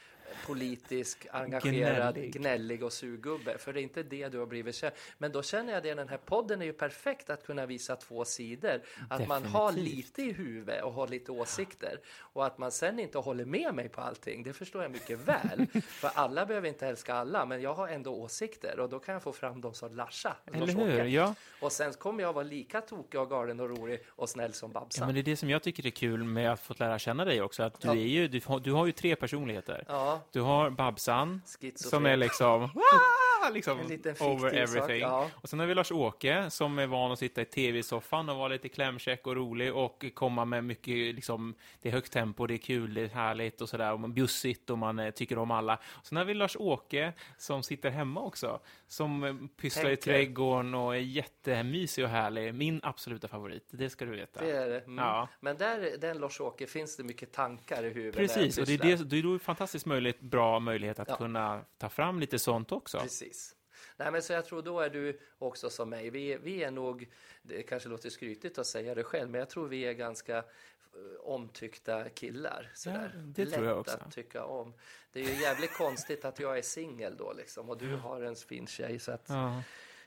politisk, 0.46 1.26
engagerad, 1.30 2.14
Gnällig. 2.14 2.32
gnällig. 2.32 2.82
och 2.82 2.92
surgubbe, 2.92 3.58
för 3.58 3.72
det 3.72 3.80
är 3.80 3.82
inte 3.82 4.02
det 4.02 4.28
du 4.28 4.38
har 4.38 4.46
blivit 4.46 4.74
känd. 4.74 4.92
Men 5.18 5.32
då 5.32 5.42
känner 5.42 5.72
jag 5.72 5.82
det, 5.82 5.94
den 5.94 6.08
här 6.08 6.16
podden 6.16 6.62
är 6.62 6.66
ju 6.66 6.72
perfekt 6.72 7.30
att 7.30 7.46
kunna 7.46 7.66
visa 7.66 7.96
två 7.96 8.24
sidor. 8.24 8.80
Att 9.10 9.28
man 9.28 9.44
har 9.44 9.72
Definitivt. 9.72 9.96
lite 9.96 10.22
i 10.22 10.32
huvudet 10.32 10.82
och 10.84 10.92
har 10.92 11.08
lite 11.08 11.32
åsikter. 11.32 12.00
Och 12.18 12.46
att 12.46 12.58
man 12.58 12.72
sen 12.72 12.98
inte 12.98 13.18
håller 13.18 13.44
med 13.44 13.74
mig 13.74 13.88
på 13.88 14.00
allting, 14.00 14.42
det 14.42 14.52
förstår 14.52 14.82
jag 14.82 14.90
mycket 14.90 15.18
väl. 15.18 15.66
för 15.88 16.10
alla 16.14 16.46
behöver 16.46 16.68
inte 16.68 16.86
älska 16.86 17.14
alla, 17.14 17.46
men 17.46 17.60
jag 17.62 17.74
har 17.74 17.88
ändå 17.88 18.14
åsikter 18.14 18.80
och 18.80 18.88
då 18.88 18.98
kan 18.98 19.12
jag 19.12 19.22
få 19.22 19.32
fram 19.32 19.60
dem 19.60 19.74
som 19.74 19.94
Larsa. 19.96 20.36
Eller 20.46 20.66
hur? 20.66 21.04
Ja. 21.04 21.34
Och 21.60 21.72
sen 21.72 21.92
kommer 21.92 22.22
jag 22.22 22.32
vara 22.32 22.44
lika 22.44 22.80
tokig 22.80 23.20
och 23.20 23.30
galen 23.30 23.60
och 23.60 23.68
rolig 23.68 24.00
och 24.08 24.28
snäll 24.28 24.52
som 24.52 24.72
Babsan. 24.72 25.02
ja, 25.02 25.06
men 25.06 25.14
det 25.14 25.20
är 25.20 25.22
det 25.30 25.36
som 25.36 25.50
jag 25.50 25.62
tycker 25.62 25.86
är 25.86 25.90
kul 25.90 26.24
med 26.24 26.52
att 26.52 26.60
få 26.60 26.74
lära 26.78 26.98
känna 26.98 27.24
dig 27.24 27.42
också. 27.42 27.62
Att 27.62 27.80
du, 27.80 27.88
Ja. 27.88 27.94
är 27.94 27.98
ju, 27.98 28.28
du, 28.28 28.40
du 28.64 28.72
har 28.72 28.86
ju 28.86 28.92
tre 28.92 29.16
personligheter. 29.16 29.84
Ja, 29.88 30.15
Du 30.32 30.40
har 30.40 30.70
Babsan, 30.70 31.42
som 31.74 32.06
är 32.06 32.16
liksom, 32.16 32.70
liksom 33.52 33.78
over 34.20 34.54
everything. 34.54 35.00
ja. 35.00 35.30
Och 35.34 35.48
sen 35.48 35.58
har 35.58 35.66
vi 35.66 35.74
Lars-Åke 35.74 36.50
som 36.50 36.78
är 36.78 36.86
van 36.86 37.12
att 37.12 37.18
sitta 37.18 37.40
i 37.40 37.44
tv-soffan 37.44 38.28
och 38.28 38.36
vara 38.36 38.48
lite 38.48 38.68
klämkäck 38.68 39.26
och 39.26 39.36
rolig 39.36 39.74
och 39.74 40.04
komma 40.14 40.44
med 40.44 40.64
mycket, 40.64 41.14
liksom, 41.14 41.54
det 41.82 41.88
är 41.88 41.92
högt 41.92 42.12
tempo, 42.12 42.46
det 42.46 42.54
är 42.54 42.58
kul, 42.58 42.94
det 42.94 43.00
är 43.00 43.08
härligt 43.08 43.60
och 43.60 43.68
sådär, 43.68 43.92
och 43.92 44.00
man 44.00 44.14
bjussigt 44.14 44.70
och 44.70 44.78
man 44.78 44.98
eh, 44.98 45.10
tycker 45.10 45.38
om 45.38 45.50
alla. 45.50 45.78
Och 45.84 46.06
sen 46.06 46.18
har 46.18 46.24
vi 46.24 46.34
Lars-Åke 46.34 47.12
som 47.38 47.62
sitter 47.62 47.90
hemma 47.90 48.20
också, 48.20 48.60
som 48.88 49.24
eh, 49.24 49.34
pysslar 49.56 49.90
i 49.90 49.96
Tänker. 49.96 50.12
trädgården 50.12 50.74
och 50.74 50.94
är 50.96 51.00
jättemysig 51.00 52.04
och 52.04 52.10
härlig. 52.10 52.54
Min 52.54 52.80
absoluta 52.82 53.28
favorit, 53.28 53.68
det 53.70 53.90
ska 53.90 54.04
du 54.04 54.10
veta. 54.10 54.40
Det 54.40 54.50
är 54.50 54.68
det. 54.68 54.80
Mm. 54.80 54.98
Ja. 54.98 55.28
Men 55.40 55.56
där, 55.56 55.96
den 55.98 56.18
Lars-Åke 56.18 56.66
finns 56.66 56.96
det 56.96 57.04
mycket 57.04 57.32
tankar 57.32 57.82
i 57.84 57.88
huvudet. 57.88 58.16
Precis, 58.16 58.58
och 58.58 58.66
det 58.66 58.74
är, 58.74 58.78
det, 58.78 59.04
det 59.04 59.18
är 59.18 59.22
då 59.22 59.38
fantastiskt 59.38 59.86
möjlighet, 59.86 60.20
bra 60.20 60.60
möjlighet 60.60 60.98
att 60.98 61.08
Ja. 61.08 61.16
kunna 61.16 61.64
ta 61.78 61.88
fram 61.88 62.20
lite 62.20 62.38
sånt 62.38 62.72
också. 62.72 62.98
Precis. 62.98 63.52
Nej, 63.96 64.12
men 64.12 64.22
så 64.22 64.32
jag 64.32 64.44
tror 64.46 64.62
då 64.62 64.80
är 64.80 64.90
du 64.90 65.20
också 65.38 65.70
som 65.70 65.90
mig. 65.90 66.10
Vi, 66.10 66.38
vi 66.42 66.62
är 66.64 66.70
nog, 66.70 67.08
det 67.42 67.62
kanske 67.62 67.88
låter 67.88 68.10
skrytigt 68.10 68.58
att 68.58 68.66
säga 68.66 68.94
det 68.94 69.04
själv, 69.04 69.30
men 69.30 69.38
jag 69.38 69.50
tror 69.50 69.68
vi 69.68 69.82
är 69.84 69.92
ganska 69.92 70.44
omtyckta 71.20 72.08
killar. 72.08 72.70
Sådär. 72.74 73.10
Ja, 73.14 73.20
det 73.24 73.44
Lätt 73.44 73.54
tror 73.54 73.66
jag 73.66 73.78
också. 73.78 73.98
att 74.06 74.12
tycka 74.12 74.44
om. 74.44 74.74
Det 75.12 75.20
är 75.20 75.24
ju 75.24 75.42
jävligt 75.42 75.72
konstigt 75.74 76.24
att 76.24 76.40
jag 76.40 76.58
är 76.58 76.62
singel 76.62 77.16
då 77.16 77.32
liksom 77.32 77.70
och 77.70 77.78
du 77.78 77.96
har 77.96 78.22
en 78.22 78.36
fin 78.36 78.66
tjej. 78.66 78.98
Så 78.98 79.12
att, 79.12 79.24
Ja. 79.28 79.62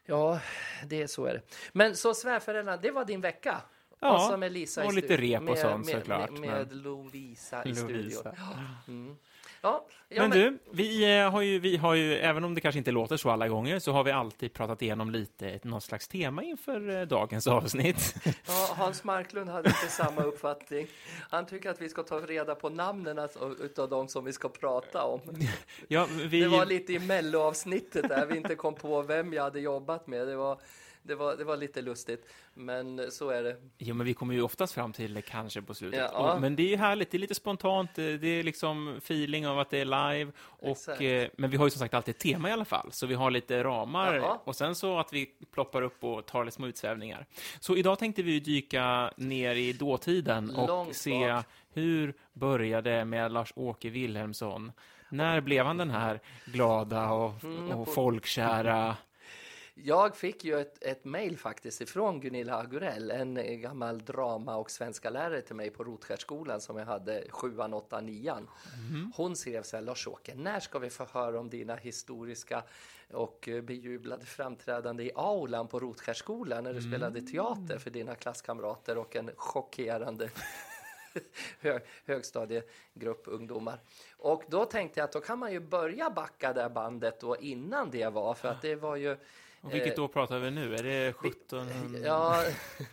ja, 0.05 0.39
det 0.85 1.01
är 1.01 1.07
så 1.07 1.25
är 1.25 1.33
det. 1.33 1.41
Men 1.73 1.95
så 1.95 2.13
svärföräldrarna, 2.13 2.77
det 2.77 2.91
var 2.91 3.05
din 3.05 3.21
vecka? 3.21 3.61
Ja, 3.99 4.15
och 4.15 4.21
så 4.31 4.37
med 4.37 4.51
Lisa 4.51 4.85
och 4.85 4.91
i 4.91 4.95
lite 4.95 5.07
studion. 5.07 5.31
rep 5.31 5.39
och 5.39 5.43
med, 5.45 5.57
sånt 5.57 5.85
med, 5.85 5.95
såklart, 5.95 6.31
Med, 6.31 6.39
med 6.41 6.73
Lovisa 6.75 7.63
i 7.63 7.75
studion. 7.75 7.97
Lovisa. 7.97 8.35
Mm. 8.87 9.17
Ja, 9.61 9.85
ja, 10.09 10.21
men, 10.21 10.31
du, 10.31 10.59
vi 10.71 11.19
eh, 11.19 11.31
har, 11.31 11.41
ju, 11.41 11.59
vi 11.59 11.77
har 11.77 11.95
ju, 11.95 12.15
även 12.15 12.43
om 12.43 12.55
det 12.55 12.61
kanske 12.61 12.77
inte 12.79 12.91
låter 12.91 13.17
så 13.17 13.29
alla 13.29 13.47
gånger, 13.47 13.79
så 13.79 13.91
har 13.91 14.03
vi 14.03 14.11
alltid 14.11 14.53
pratat 14.53 14.81
igenom 14.81 15.11
lite 15.11 15.59
något 15.63 15.83
slags 15.83 16.07
tema 16.07 16.43
inför 16.43 16.89
eh, 16.89 17.01
dagens 17.01 17.47
avsnitt. 17.47 18.15
Ja, 18.47 18.69
Hans 18.75 19.03
Marklund 19.03 19.49
hade 19.49 19.69
inte 19.69 19.87
samma 19.87 20.23
uppfattning. 20.23 20.87
Han 21.29 21.45
tycker 21.45 21.69
att 21.69 21.81
vi 21.81 21.89
ska 21.89 22.03
ta 22.03 22.19
reda 22.19 22.55
på 22.55 22.69
namnen 22.69 23.19
alltså, 23.19 23.55
utav 23.59 23.89
de 23.89 24.07
som 24.07 24.25
vi 24.25 24.33
ska 24.33 24.49
prata 24.49 25.03
om. 25.03 25.21
ja, 25.87 26.07
vi, 26.29 26.41
Det 26.41 26.47
var 26.47 26.65
lite 26.65 26.93
i 26.93 26.99
melloavsnittet 26.99 28.09
där 28.09 28.25
vi 28.25 28.37
inte 28.37 28.55
kom 28.55 28.75
på 28.75 29.01
vem 29.01 29.33
jag 29.33 29.43
hade 29.43 29.59
jobbat 29.59 30.07
med. 30.07 30.27
Det 30.27 30.35
var 30.35 30.59
det, 31.03 31.15
var, 31.15 31.35
det 31.35 31.43
var 31.43 31.57
lite 31.57 31.81
lustigt, 31.81 32.25
men 32.53 33.11
så 33.11 33.29
är 33.29 33.43
det. 33.43 33.55
Jo, 33.77 33.95
men 33.95 34.05
vi 34.07 34.13
kommer 34.13 34.33
ju 34.33 34.41
oftast 34.41 34.73
fram 34.73 34.93
till 34.93 35.13
det 35.13 35.21
kanske 35.21 35.61
på 35.61 35.73
slutet. 35.73 36.09
Ja. 36.13 36.33
Och, 36.33 36.41
men 36.41 36.55
det 36.55 36.63
är 36.63 36.67
ju 36.67 36.75
härligt, 36.75 37.11
det 37.11 37.17
är 37.17 37.19
lite 37.19 37.35
spontant, 37.35 37.95
det 37.95 38.17
det 38.17 38.27
är 38.27 38.43
liksom 38.43 38.95
feeling 38.97 39.47
av 39.47 39.59
att 39.59 39.69
det 39.69 39.77
är 39.77 39.85
live. 39.85 40.31
Och, 40.39 41.01
eh, 41.01 41.29
men 41.37 41.49
vi 41.49 41.57
har 41.57 41.65
ju 41.65 41.69
som 41.69 41.79
sagt 41.79 41.93
alltid 41.93 42.15
ett 42.15 42.21
tema 42.21 42.49
i 42.49 42.51
alla 42.51 42.65
fall, 42.65 42.91
så 42.91 43.05
vi 43.07 43.13
har 43.15 43.31
lite 43.31 43.63
ramar. 43.63 44.15
Ja. 44.15 44.41
Och 44.43 44.55
sen 44.55 44.75
så 44.75 44.99
att 44.99 45.13
vi 45.13 45.25
ploppar 45.51 45.81
upp 45.81 46.03
och 46.03 46.25
tar 46.25 46.45
lite 46.45 46.55
små 46.55 46.67
utsvävningar. 46.67 47.25
Så 47.59 47.75
idag 47.75 47.99
tänkte 47.99 48.23
vi 48.23 48.39
dyka 48.39 49.11
ner 49.17 49.55
i 49.55 49.73
dåtiden 49.73 50.49
och 50.55 50.67
Långt 50.67 50.95
se 50.95 51.31
bak. 51.31 51.45
hur 51.73 52.13
började 52.33 53.05
med 53.05 53.31
Lars-Åke 53.31 53.89
Wilhelmsson. 53.89 54.71
När 55.09 55.41
blev 55.41 55.65
han 55.65 55.77
den 55.77 55.89
här 55.89 56.19
glada 56.45 57.09
och, 57.11 57.43
Mm, 57.43 57.71
och 57.71 57.93
folkkära? 57.93 58.97
Jag 59.83 60.15
fick 60.15 60.43
ju 60.43 60.59
ett, 60.59 60.83
ett 60.83 61.05
mejl 61.05 61.37
faktiskt 61.37 61.81
ifrån 61.81 62.19
Gunilla 62.19 62.55
Agurell, 62.55 63.11
en 63.11 63.37
eh, 63.37 63.55
gammal 63.55 63.99
drama 63.99 64.55
och 64.55 64.71
svenska 64.71 65.09
lärare 65.09 65.41
till 65.41 65.55
mig 65.55 65.69
på 65.69 65.83
Rotskärtsskolan 65.83 66.61
som 66.61 66.77
jag 66.77 66.85
hade 66.85 67.23
sjuan, 67.29 67.73
åttan, 67.73 68.05
nian. 68.05 68.47
Hon 69.15 69.35
skrev 69.35 69.63
så 69.63 69.77
här, 69.77 69.83
Lars-Åke, 69.83 70.35
när 70.35 70.59
ska 70.59 70.79
vi 70.79 70.89
få 70.89 71.05
höra 71.05 71.39
om 71.39 71.49
dina 71.49 71.75
historiska 71.75 72.63
och 73.11 73.49
eh, 73.49 73.61
bejublade 73.61 74.25
framträdande 74.25 75.03
i 75.03 75.11
aulan 75.15 75.67
på 75.67 75.79
Rotskärtsskolan 75.79 76.63
när 76.63 76.73
du 76.73 76.81
spelade 76.81 77.21
teater 77.21 77.77
för 77.77 77.89
dina 77.89 78.15
klasskamrater 78.15 78.97
och 78.97 79.15
en 79.15 79.31
chockerande 79.35 80.29
hö, 81.59 81.79
högstadiegrupp 82.05 83.23
ungdomar. 83.25 83.79
Och 84.17 84.43
då 84.47 84.65
tänkte 84.65 84.99
jag 84.99 85.05
att 85.05 85.11
då 85.11 85.19
kan 85.19 85.39
man 85.39 85.51
ju 85.51 85.59
börja 85.59 86.09
backa 86.09 86.53
det 86.53 86.69
bandet 86.69 87.19
då 87.19 87.37
innan 87.37 87.91
det 87.91 88.07
var, 88.07 88.33
för 88.33 88.47
att 88.47 88.61
det 88.61 88.75
var 88.75 88.95
ju 88.95 89.17
Och 89.61 89.73
vilket 89.73 89.97
Eh, 89.97 90.03
år 90.03 90.07
pratar 90.07 90.39
vi 90.39 90.51
nu? 90.51 90.75
Är 90.75 90.83
det 90.83 91.13
17? 91.13 91.67
Ja, 92.03 92.43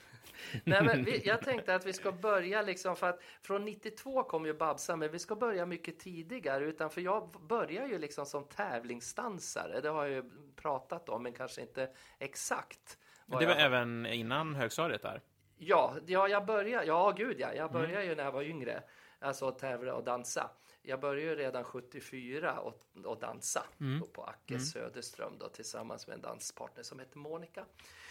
Nej, 0.64 0.82
men 0.84 1.04
vi, 1.04 1.26
jag 1.26 1.42
tänkte 1.42 1.74
att 1.74 1.86
vi 1.86 1.92
ska 1.92 2.12
börja 2.12 2.62
liksom 2.62 2.96
för 2.96 3.08
att 3.08 3.20
från 3.42 3.64
92 3.64 4.22
kom 4.22 4.46
ju 4.46 4.54
Babsa, 4.54 4.96
men 4.96 5.10
vi 5.10 5.18
ska 5.18 5.36
börja 5.36 5.66
mycket 5.66 5.98
tidigare 5.98 6.64
utan 6.64 6.90
för 6.90 7.00
jag 7.00 7.30
börjar 7.30 7.86
ju 7.86 7.98
liksom 7.98 8.26
som 8.26 8.44
tävlingsdansare. 8.44 9.80
Det 9.80 9.88
har 9.88 10.04
jag 10.06 10.12
ju 10.14 10.30
pratat 10.56 11.08
om, 11.08 11.22
men 11.22 11.32
kanske 11.32 11.60
inte 11.60 11.90
exakt. 12.18 12.98
vad 13.26 13.40
Det 13.42 13.46
var 13.46 13.54
jag- 13.54 13.62
även 13.62 14.06
innan 14.06 14.54
högstadiet 14.54 15.02
där? 15.02 15.20
Ja, 15.58 15.94
ja, 16.06 16.28
jag 16.28 16.46
började, 16.46 16.86
ja 16.86 17.10
gud 17.16 17.36
ja, 17.40 17.52
jag 17.54 17.72
började 17.72 18.04
ju 18.04 18.14
när 18.14 18.24
jag 18.24 18.32
var 18.32 18.42
yngre, 18.42 18.82
alltså 19.18 19.50
tävla 19.50 19.94
och 19.94 20.04
dansa. 20.04 20.50
Jag 20.88 21.00
började 21.00 21.20
ju 21.20 21.36
redan 21.36 21.64
74 21.64 22.60
och, 22.60 22.86
och 23.04 23.18
dansa 23.18 23.64
då 24.00 24.06
på 24.06 24.24
Acke 24.24 24.60
Söderström 24.60 25.38
då, 25.38 25.48
tillsammans 25.48 26.06
med 26.06 26.14
en 26.14 26.20
danspartner 26.20 26.82
som 26.82 26.98
hette 26.98 27.18
Monica. 27.18 27.64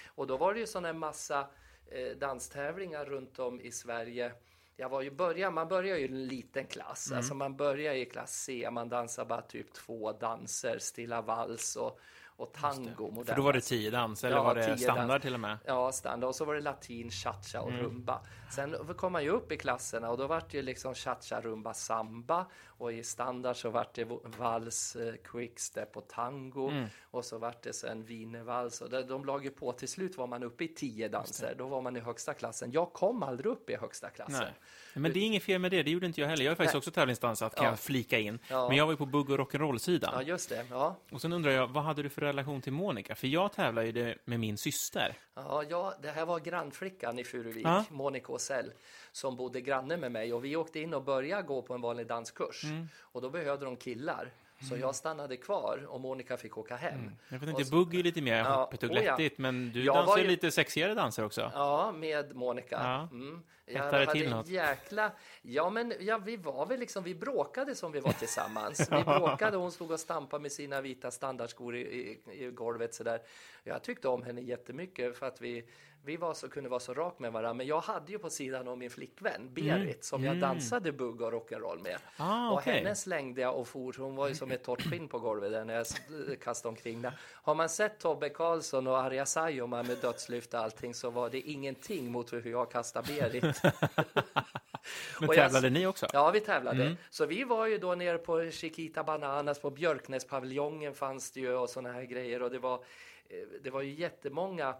Och 0.07 0.27
då 0.27 0.37
var 0.37 0.53
det 0.53 0.59
ju 0.59 0.67
sån 0.67 0.85
här 0.85 0.93
massa 0.93 1.47
eh, 1.87 2.17
danstävlingar 2.17 3.05
runt 3.05 3.39
om 3.39 3.61
i 3.61 3.71
Sverige. 3.71 4.31
Jag 4.75 4.89
var 4.89 5.01
ju 5.01 5.11
börja, 5.11 5.51
man 5.51 5.67
börjar 5.67 5.97
ju 5.97 6.05
i 6.05 6.07
en 6.07 6.27
liten 6.27 6.65
klass, 6.65 7.11
alltså 7.11 7.33
man 7.33 7.57
börjar 7.57 7.93
i 7.93 8.05
klass 8.05 8.43
C, 8.43 8.69
man 8.71 8.89
dansar 8.89 9.25
bara 9.25 9.41
typ 9.41 9.73
två 9.73 10.11
danser, 10.11 10.79
stilla 10.79 11.21
vals 11.21 11.75
och, 11.75 11.99
och 12.37 12.53
tango. 12.53 13.07
För 13.07 13.11
modern 13.15 13.35
då 13.35 13.41
var 13.41 13.53
det 13.53 13.61
tio 13.61 13.91
dans, 13.91 14.23
eller 14.23 14.35
Ja, 14.37 14.43
var 14.43 14.55
det 14.55 14.77
standard 14.77 15.07
dans. 15.07 15.21
till 15.21 15.33
och 15.33 15.39
med? 15.39 15.57
Ja, 15.65 15.91
standard. 15.91 16.27
Och 16.27 16.35
så 16.35 16.45
var 16.45 16.55
det 16.55 16.61
latin, 16.61 17.09
cha-cha 17.11 17.61
och 17.61 17.71
rumba. 17.71 18.21
Sen 18.55 18.75
kom 18.97 19.11
man 19.13 19.23
ju 19.23 19.29
upp 19.29 19.51
i 19.51 19.57
klasserna 19.57 20.09
och 20.09 20.17
då 20.17 20.27
var 20.27 20.43
det 20.51 20.57
ju 20.57 20.63
liksom 20.63 20.93
cha-cha, 20.95 21.41
rumba, 21.41 21.73
samba. 21.73 22.45
Och 22.77 22.93
i 22.93 23.03
standard 23.03 23.55
så 23.55 23.69
var 23.69 23.87
det 23.93 24.07
vals, 24.37 24.95
eh, 24.95 25.13
quickstep 25.23 25.97
och 25.97 26.07
tango. 26.07 26.71
Och 27.11 27.25
så 27.25 27.37
var 27.37 27.53
det 27.63 27.73
sen 27.73 28.03
wienervals. 28.05 28.81
Och 28.81 28.89
de, 29.07 29.25
lag 29.25 29.43
ju 29.45 29.49
på. 29.51 29.71
Till 29.71 29.87
slut 29.87 30.17
var 30.17 30.27
man 30.27 30.43
uppe 30.43 30.63
i 30.63 30.67
tio 30.67 31.07
danser. 31.07 31.55
Då 31.57 31.67
var 31.67 31.81
man 31.81 31.97
i 31.97 31.99
högsta 31.99 32.33
klassen. 32.33 32.71
Jag 32.71 32.93
kom 32.93 33.23
aldrig 33.23 33.45
upp 33.51 33.69
i 33.69 33.75
högsta 33.75 34.09
klassen. 34.09 34.35
Nej. 34.39 34.53
Men 34.93 35.13
det 35.13 35.19
är 35.19 35.23
inget 35.25 35.43
fel 35.43 35.61
med 35.61 35.71
det, 35.71 35.83
det 35.83 35.91
gjorde 35.91 36.05
inte 36.05 36.21
jag 36.21 36.27
heller. 36.27 36.45
Jag 36.45 36.51
är 36.51 36.55
faktiskt 36.55 36.73
Nej. 36.73 36.77
också 36.77 36.91
tävlingsdansat, 36.91 37.55
kan 37.55 37.65
Ja. 37.65 37.71
jag 37.71 37.79
flika 37.79 38.19
in. 38.19 38.39
Ja. 38.49 38.67
Men 38.67 38.77
jag 38.77 38.85
var 38.85 38.93
ju 38.93 38.97
på 38.97 39.05
bugg 39.05 39.29
och 39.29 39.37
rock'n'roll-sidan. 39.39 40.09
Ja, 40.13 40.21
just 40.21 40.49
det. 40.49 40.65
Ja. 40.69 40.95
Och 41.11 41.21
sen 41.21 41.33
undrar 41.33 41.51
jag, 41.51 41.67
vad 41.67 41.83
hade 41.83 42.03
du 42.03 42.09
för 42.09 42.21
relation 42.25 42.61
till 42.61 42.73
Monica? 42.73 43.15
För 43.15 43.27
jag 43.27 43.51
tävlar 43.51 43.83
ju 43.83 44.15
med 44.25 44.39
min 44.39 44.57
syster. 44.57 45.17
Ja, 45.33 45.63
ja, 45.69 45.93
det 46.01 46.09
här 46.09 46.25
var 46.25 46.39
grannflickan 46.39 47.19
i 47.19 47.23
Furuvik, 47.23 47.65
Ja. 47.65 47.85
Monica 47.89 48.33
Åsell, 48.33 48.71
som 49.11 49.35
bodde 49.35 49.61
granne 49.61 49.97
med 49.97 50.11
mig. 50.11 50.33
Och 50.33 50.45
vi 50.45 50.55
åkte 50.55 50.79
in 50.79 50.93
och 50.93 51.03
började 51.03 51.43
gå 51.43 51.61
på 51.61 51.73
en 51.73 51.81
vanlig 51.81 52.07
danskurs. 52.07 52.63
Mm. 52.63 52.87
Och 52.99 53.21
då 53.21 53.29
behövde 53.29 53.65
de 53.65 53.75
killar. 53.75 54.31
Så 54.69 54.77
jag 54.77 54.95
stannade 54.95 55.37
kvar 55.37 55.85
och 55.87 56.01
Monica 56.01 56.37
fick 56.37 56.57
åka 56.57 56.75
hem. 56.75 57.11
Jag 57.29 57.39
vet 57.39 57.49
inte, 57.49 57.65
så- 57.65 57.75
bugg 57.75 57.95
är 57.95 58.03
lite 58.03 58.21
mer 58.21 58.37
Ja, 58.37 58.43
hoppigt 58.43 58.83
och 58.83 58.89
oh 58.89 58.95
ja. 58.95 59.01
glättigt, 59.01 59.37
men 59.37 59.71
du 59.71 59.83
Jag 59.83 59.95
dansar 59.95 60.17
ju 60.17 60.27
lite 60.27 60.51
sexigare 60.51 60.93
danser 60.93 61.25
också. 61.25 61.51
Ja, 61.53 61.91
med 61.97 62.35
Monica. 62.35 62.75
Ja. 62.83 63.07
Mm. 63.11 63.43
Det 63.65 63.77
hade 63.77 64.11
till 64.11 64.29
något? 64.29 64.47
jäkla... 64.47 65.11
Ja, 65.41 65.69
men 65.69 65.93
ja, 65.99 66.17
vi 66.17 66.37
var 66.37 66.65
väl 66.65 66.79
liksom, 66.79 67.03
vi 67.03 67.15
bråkade 67.15 67.75
som 67.75 67.91
vi 67.91 67.99
var 67.99 68.11
tillsammans. 68.11 68.79
Vi 68.91 69.03
bråkade 69.03 69.57
och 69.57 69.63
hon 69.63 69.71
stod 69.71 69.91
och 69.91 69.99
stampade 69.99 70.41
med 70.41 70.51
sina 70.51 70.81
vita 70.81 71.11
standardskor 71.11 71.75
i, 71.75 71.81
i, 71.81 72.19
i 72.45 72.51
golvet 72.51 72.93
sådär. 72.93 73.21
Jag 73.63 73.83
tyckte 73.83 74.07
om 74.07 74.23
henne 74.23 74.41
jättemycket 74.41 75.17
för 75.17 75.25
att 75.25 75.41
vi, 75.41 75.65
vi 76.05 76.17
var 76.17 76.33
så, 76.33 76.49
kunde 76.49 76.69
vara 76.69 76.79
så 76.79 76.93
rak 76.93 77.19
med 77.19 77.31
varandra. 77.31 77.53
Men 77.53 77.67
jag 77.67 77.79
hade 77.81 78.11
ju 78.11 78.19
på 78.19 78.29
sidan 78.29 78.67
om 78.67 78.79
min 78.79 78.89
flickvän 78.89 79.53
Berit 79.53 80.03
som 80.03 80.23
jag 80.23 80.39
dansade 80.39 80.91
bugg 80.91 81.21
och 81.21 81.31
rock'n'roll 81.33 81.81
med. 81.83 81.97
Ah, 82.17 82.49
och 82.51 82.57
okej. 82.57 82.73
henne 82.73 82.95
slängde 82.95 83.41
jag 83.41 83.55
och 83.55 83.67
for. 83.67 83.95
Hon 83.97 84.15
var 84.15 84.27
ju 84.27 84.35
som 84.35 84.51
ett 84.51 84.63
torrt 84.63 84.81
skinn 84.89 85.07
på 85.07 85.19
golvet 85.19 85.51
där 85.51 85.65
när 85.65 85.73
jag 85.73 85.81
s- 85.81 85.95
kastade 86.41 86.69
omkring 86.69 87.01
där. 87.01 87.13
Har 87.33 87.55
man 87.55 87.69
sett 87.69 87.99
Tobbe 87.99 88.29
Karlsson 88.29 88.87
och 88.87 88.97
Arja 88.97 89.25
Saijonmaa 89.25 89.83
med 89.83 89.97
dödslyft 89.97 90.53
och 90.53 90.59
allting 90.59 90.93
så 90.93 91.09
var 91.09 91.29
det 91.29 91.39
ingenting 91.41 92.11
mot 92.11 92.33
hur 92.33 92.45
jag 92.51 92.71
kastade 92.71 93.07
Berit. 93.13 93.43
Men 95.19 95.29
Och 95.29 95.35
jag- 95.35 95.43
tävlade 95.45 95.69
ni 95.69 95.87
också? 95.87 96.07
Ja, 96.13 96.31
vi 96.31 96.39
tävlade. 96.39 96.95
Så 97.09 97.25
vi 97.25 97.43
var 97.43 97.65
ju 97.67 97.77
då 97.77 97.95
nere 97.95 98.17
på 98.17 98.51
Chiquita 98.51 99.03
Bananas, 99.03 99.59
på 99.59 99.69
Björknäspaviljongen 99.69 100.93
fanns 100.93 101.31
det 101.31 101.39
ju 101.39 101.53
och 101.53 101.69
såna 101.69 101.91
här 101.91 102.03
grejer. 102.03 102.41
Och 102.41 102.51
det 102.51 102.59
var, 102.59 102.73
eh, 103.29 103.37
det 103.63 103.69
var 103.69 103.81
ju 103.81 103.93
jättemånga 103.93 104.69
eh, 104.69 104.75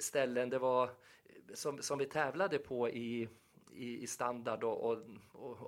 ställen 0.00 0.50
det 0.50 0.58
var, 0.58 0.90
som, 1.54 1.82
som 1.82 1.98
vi 1.98 2.06
tävlade 2.06 2.58
på 2.58 2.88
i, 2.88 3.28
i, 3.72 4.02
i 4.02 4.06
standard 4.06 4.64
och, 4.64 4.90
och, 4.90 4.98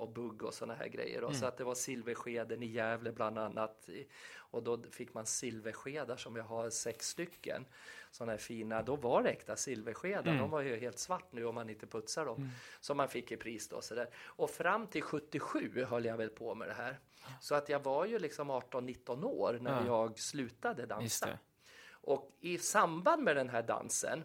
och, 0.03 0.09
bugg 0.09 0.43
och 0.43 0.55
såna 0.55 0.75
här 0.75 0.89
grejer. 0.89 1.25
Och 1.25 1.37
Så 1.37 1.47
att 1.47 1.57
det 1.57 1.65
var 1.65 1.75
silverskeden 1.75 2.63
i 2.63 2.67
Gävle 2.67 3.13
bland 3.13 3.39
annat. 3.39 3.89
Och 4.37 4.63
då 4.63 4.83
fick 4.91 5.15
man 5.15 5.27
silverskedar 5.27 6.17
som 6.17 6.37
jag 6.37 6.45
har 6.45 6.71
sex 6.71 7.09
stycken. 7.09 7.65
Såna 8.11 8.33
här 8.33 8.39
fina, 8.39 8.83
då 8.83 8.97
var 8.97 9.23
det 9.23 9.31
äkta 9.31 9.57
silverskedar. 9.57 10.35
De 10.39 10.51
var 10.51 10.61
ju 10.61 10.77
helt 10.77 10.99
svart 10.99 11.33
nu 11.33 11.45
om 11.45 11.55
man 11.55 11.71
inte 11.71 11.87
putsar 11.87 12.25
dem. 12.27 12.51
Som 12.81 12.97
man 12.97 13.09
fick 13.09 13.33
i 13.33 13.37
pris 13.37 13.69
då. 13.69 13.81
Så 13.81 13.95
där. 13.95 14.09
Och 14.25 14.51
fram 14.51 14.87
till 14.87 15.03
77 15.03 15.85
höll 15.89 16.05
jag 16.05 16.17
väl 16.17 16.29
på 16.31 16.55
med 16.55 16.69
det 16.69 16.75
här. 16.75 16.99
Så 17.41 17.55
att 17.55 17.69
jag 17.69 17.81
var 17.85 18.07
ju 18.07 18.19
liksom 18.19 18.51
18-19 18.51 19.25
år 19.25 19.59
när 19.61 19.81
Ja. 19.81 19.87
jag 19.87 20.19
slutade 20.19 20.87
dansa. 20.87 21.27
Och 22.03 22.37
i 22.41 22.59
samband 22.59 23.23
med 23.23 23.37
den 23.37 23.49
här 23.49 23.63
dansen 23.63 24.25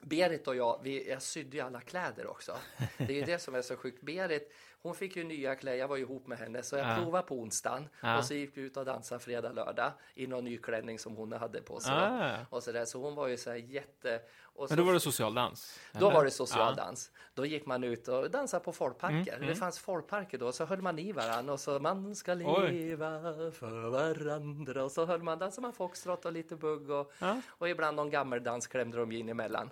Berit 0.00 0.48
och 0.48 0.56
jag, 0.56 0.80
vi, 0.82 1.10
jag 1.10 1.22
sydde 1.22 1.56
ju 1.56 1.62
alla 1.62 1.80
kläder 1.80 2.26
också. 2.26 2.56
Det 2.98 3.04
är 3.04 3.16
ju 3.16 3.22
det 3.22 3.38
som 3.38 3.54
är 3.54 3.62
så 3.62 3.76
sjukt. 3.76 4.02
Berit, 4.02 4.52
hon 4.86 4.94
fick 4.94 5.16
ju 5.16 5.24
nya 5.24 5.54
kläder, 5.54 5.78
jag 5.78 5.88
var 5.88 5.96
ju 5.96 6.02
ihop 6.02 6.26
med 6.26 6.38
henne, 6.38 6.62
så 6.62 6.76
jag 6.76 6.86
Ja. 6.90 6.96
provade 7.02 7.26
på 7.26 7.34
onsdagen 7.34 7.88
Ja. 8.02 8.18
och 8.18 8.24
så 8.24 8.34
gick 8.34 8.56
vi 8.56 8.60
ut 8.62 8.76
och 8.76 8.84
dansade 8.84 9.20
fredag, 9.20 9.52
lördag 9.52 9.92
i 10.14 10.26
någon 10.26 10.44
ny 10.44 10.58
klänning 10.58 10.98
som 10.98 11.16
hon 11.16 11.32
hade 11.32 11.62
på 11.62 11.80
sig. 11.80 11.92
Ah. 11.94 12.36
Och 12.50 12.62
så, 12.62 12.72
där. 12.72 12.84
så 12.84 13.00
hon 13.02 13.14
var 13.14 13.26
ju 13.28 13.36
så 13.36 13.50
här 13.50 13.56
jätte... 13.56 14.20
Och 14.58 14.62
Men 14.62 14.68
så 14.68 14.74
då 14.76 14.84
var 14.84 14.92
det 14.92 15.00
socialdans? 15.00 15.78
då 15.92 15.98
eller? 16.06 16.16
var 16.16 16.24
det 16.24 16.30
social 16.30 16.60
Ja. 16.60 16.66
Mm, 16.72 16.76
dans. 16.76 17.10
Då 17.34 17.46
gick 17.46 17.66
man 17.66 17.84
ut 17.84 18.08
och 18.08 18.30
dansade 18.30 18.64
på 18.64 18.72
folkparker. 18.72 19.40
Det 19.40 19.54
fanns 19.56 19.78
folkparker 19.78 20.38
då, 20.38 20.52
så 20.52 20.64
höll 20.64 20.82
man 20.82 20.98
i 20.98 21.12
varandra 21.12 21.52
och 21.52 21.60
så 21.60 21.78
man 21.78 22.14
ska 22.14 22.32
Oj. 22.32 22.72
leva 22.72 23.20
för 23.52 23.90
varandra. 23.90 24.84
Och 24.84 24.92
så 24.92 25.04
höll 25.06 25.22
man, 25.22 25.38
dansade 25.38 25.62
man 25.62 25.72
foxtrot 25.72 26.24
och 26.24 26.32
lite 26.32 26.56
bugg 26.56 26.90
och, 26.90 27.12
Ja. 27.18 27.40
och 27.48 27.68
ibland 27.68 27.96
någon 27.96 28.10
gammeldans 28.10 28.66
klämde 28.66 28.98
de 28.98 29.12
in 29.12 29.28
emellan. 29.28 29.70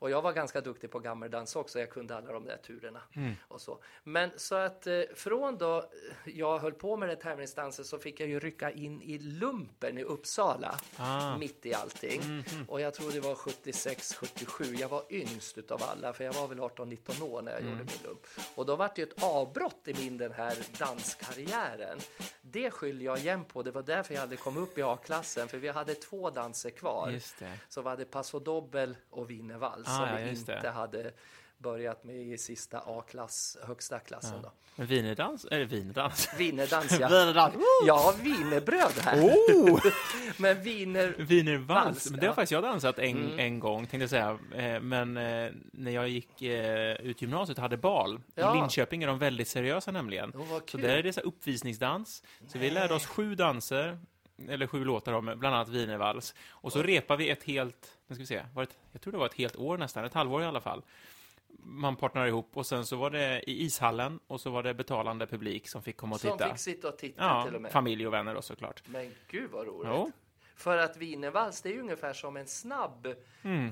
Och 0.00 0.10
jag 0.10 0.22
var 0.22 0.32
ganska 0.32 0.60
duktig 0.60 0.90
på 0.90 0.98
gammeldans 0.98 1.56
också, 1.56 1.78
jag 1.78 1.90
kunde 1.90 2.16
alla 2.16 2.32
de 2.32 2.44
där 2.44 2.56
turerna. 2.56 3.00
Mm. 3.16 3.34
Och 3.48 3.60
så. 3.60 3.78
Men 4.04 4.30
så 4.36 4.54
att 4.54 4.86
eh, 4.86 5.00
från 5.14 5.58
då 5.58 5.90
jag 6.24 6.58
höll 6.58 6.72
på 6.72 6.96
med 6.96 7.08
det 7.08 7.16
tävlingsdansen 7.16 7.84
så 7.84 7.98
fick 7.98 8.20
jag 8.20 8.28
ju 8.28 8.40
rycka 8.40 8.70
in 8.70 9.02
i 9.02 9.18
lumpen 9.18 9.98
i 9.98 10.02
Uppsala. 10.02 10.80
Ah. 10.96 11.36
Mitt 11.38 11.66
i 11.66 11.74
allting. 11.74 12.44
Och 12.68 12.80
jag 12.80 12.94
tror 12.94 13.12
det 13.12 13.20
var 13.20 13.34
76, 13.34 14.14
77. 14.14 14.64
Jag 14.64 14.88
var 14.88 15.02
yngst 15.10 15.58
utav 15.58 15.82
alla, 15.82 16.12
för 16.12 16.24
jag 16.24 16.32
var 16.32 16.48
väl 16.48 16.58
18-19 16.58 17.22
år 17.22 17.42
när 17.42 17.52
jag 17.52 17.62
gjorde 17.62 17.76
min 17.76 18.02
lump. 18.04 18.26
Och 18.54 18.66
då 18.66 18.76
var 18.76 18.90
det 18.94 19.02
ju 19.02 19.08
ett 19.08 19.22
avbrott 19.22 19.88
i 19.88 19.94
min 19.94 20.18
den 20.18 20.32
här 20.32 20.54
danskarriären. 20.78 21.98
Det 22.42 22.70
skyller 22.70 23.04
jag 23.04 23.18
igen 23.18 23.44
på. 23.44 23.62
Det 23.62 23.70
var 23.70 23.82
därför 23.82 24.14
jag 24.14 24.20
hade 24.20 24.36
kommit 24.36 24.62
upp 24.62 24.78
i 24.78 24.82
A-klassen, 24.82 25.48
för 25.48 25.58
vi 25.58 25.68
hade 25.68 25.94
två 25.94 26.30
danser 26.30 26.70
kvar. 26.70 27.08
Så 27.68 27.82
var 27.82 27.96
det 27.96 28.04
Paso 28.04 28.38
Dobbel 28.38 28.96
och 29.10 29.30
Wienervals 29.30 29.89
Ah, 29.90 29.96
som 29.96 30.08
ja, 30.08 30.16
vi 30.24 30.30
inte 30.30 30.60
det. 30.60 30.70
hade 30.70 31.10
börjat 31.58 32.04
med 32.04 32.16
i 32.16 32.38
sista 32.38 32.78
A-klass, 32.86 33.56
högsta 33.66 33.98
klassen 33.98 34.42
då. 34.42 34.52
Men 34.76 34.86
Wienerdanz? 34.86 35.44
Eller 35.44 35.64
Wienerdanz? 35.64 36.28
Wienerdanns 36.38 36.90
ja. 37.00 37.08
Wienerdanz. 37.08 37.54
Jag 37.86 37.96
har 37.96 38.12
wienerbröd 38.12 38.92
här. 39.04 39.20
Oh! 39.22 39.80
Men 40.36 40.62
wiener... 40.62 41.14
Wienervals. 41.18 41.84
Vals, 41.84 42.10
Men 42.10 42.20
det 42.20 42.26
har 42.26 42.30
ja. 42.32 42.34
faktiskt 42.34 42.52
jag 42.52 42.62
dansat 42.62 42.98
en, 42.98 43.16
Mm. 43.16 43.38
en 43.38 43.58
gång, 43.60 43.86
tänkte 43.86 43.96
jag 43.98 44.10
säga. 44.10 44.38
Eh, 44.74 44.80
Men 44.80 45.16
eh, 45.16 45.50
när 45.72 45.90
jag 45.90 46.08
gick 46.08 46.42
eh, 46.42 46.92
ut 46.92 47.22
gymnasiet 47.22 47.58
och 47.58 47.62
hade 47.62 47.76
bal, 47.76 48.20
Ja. 48.34 48.56
i 48.56 48.60
Linköping 48.60 49.02
är 49.02 49.06
de 49.06 49.18
väldigt 49.18 49.48
seriösa 49.48 49.90
nämligen. 49.90 50.30
Oh, 50.30 50.60
Så 50.66 50.76
där 50.76 50.88
är 50.96 51.02
det 51.02 51.12
så 51.12 51.20
uppvisningsdans. 51.20 52.22
Så 52.48 52.58
vi 52.58 52.70
lärde 52.70 52.94
oss 52.94 53.06
sju 53.06 53.34
danser, 53.34 53.98
eller 54.48 54.66
sju 54.66 54.84
låtar 54.84 55.20
bland 55.36 55.54
annat 55.56 55.68
Wienervals. 55.68 56.34
Och 56.50 56.72
så 56.72 56.82
repar 56.82 57.16
vi 57.16 57.30
ett 57.30 57.44
helt, 57.44 57.88
nu 58.10 58.14
ska 58.14 58.22
vi 58.22 58.26
se, 58.26 58.42
var 58.54 58.62
det, 58.62 58.70
jag 58.92 59.00
tror 59.02 59.12
det 59.12 59.18
var 59.18 59.26
ett 59.26 59.34
helt 59.34 59.56
år 59.56 59.78
nästan, 59.78 60.04
ett 60.04 60.14
halvår 60.14 60.42
i 60.42 60.44
alla 60.44 60.60
fall. 60.60 60.82
Man 61.62 61.96
partnar 61.96 62.26
ihop 62.26 62.50
och 62.56 62.66
sen 62.66 62.86
så 62.86 62.96
var 62.96 63.10
det 63.10 63.42
i 63.50 63.64
ishallen 63.64 64.20
och 64.26 64.40
så 64.40 64.50
var 64.50 64.62
det 64.62 64.74
betalande 64.74 65.26
publik 65.26 65.68
som 65.68 65.82
fick 65.82 65.96
komma 65.96 66.14
och 66.14 66.20
Som 66.20 66.38
titta. 66.38 66.50
fick 66.50 66.58
sitta 66.58 66.88
och 66.88 66.98
titta 66.98 67.24
Ja, 67.24 67.44
till 67.44 67.54
och 67.54 67.62
med. 67.62 67.72
familj 67.72 68.06
och 68.06 68.12
vänner 68.12 68.34
då 68.34 68.42
såklart. 68.42 68.82
Men 68.86 69.10
gud 69.28 69.50
vad 69.50 69.66
roligt. 69.66 69.90
Jo. 69.94 70.12
För 70.60 70.78
att 70.78 70.96
wienervals, 70.96 71.62
det 71.62 71.68
är 71.68 71.72
ju 71.72 71.80
ungefär 71.80 72.12
som 72.12 72.36
en 72.36 72.46
snabb 72.46 73.08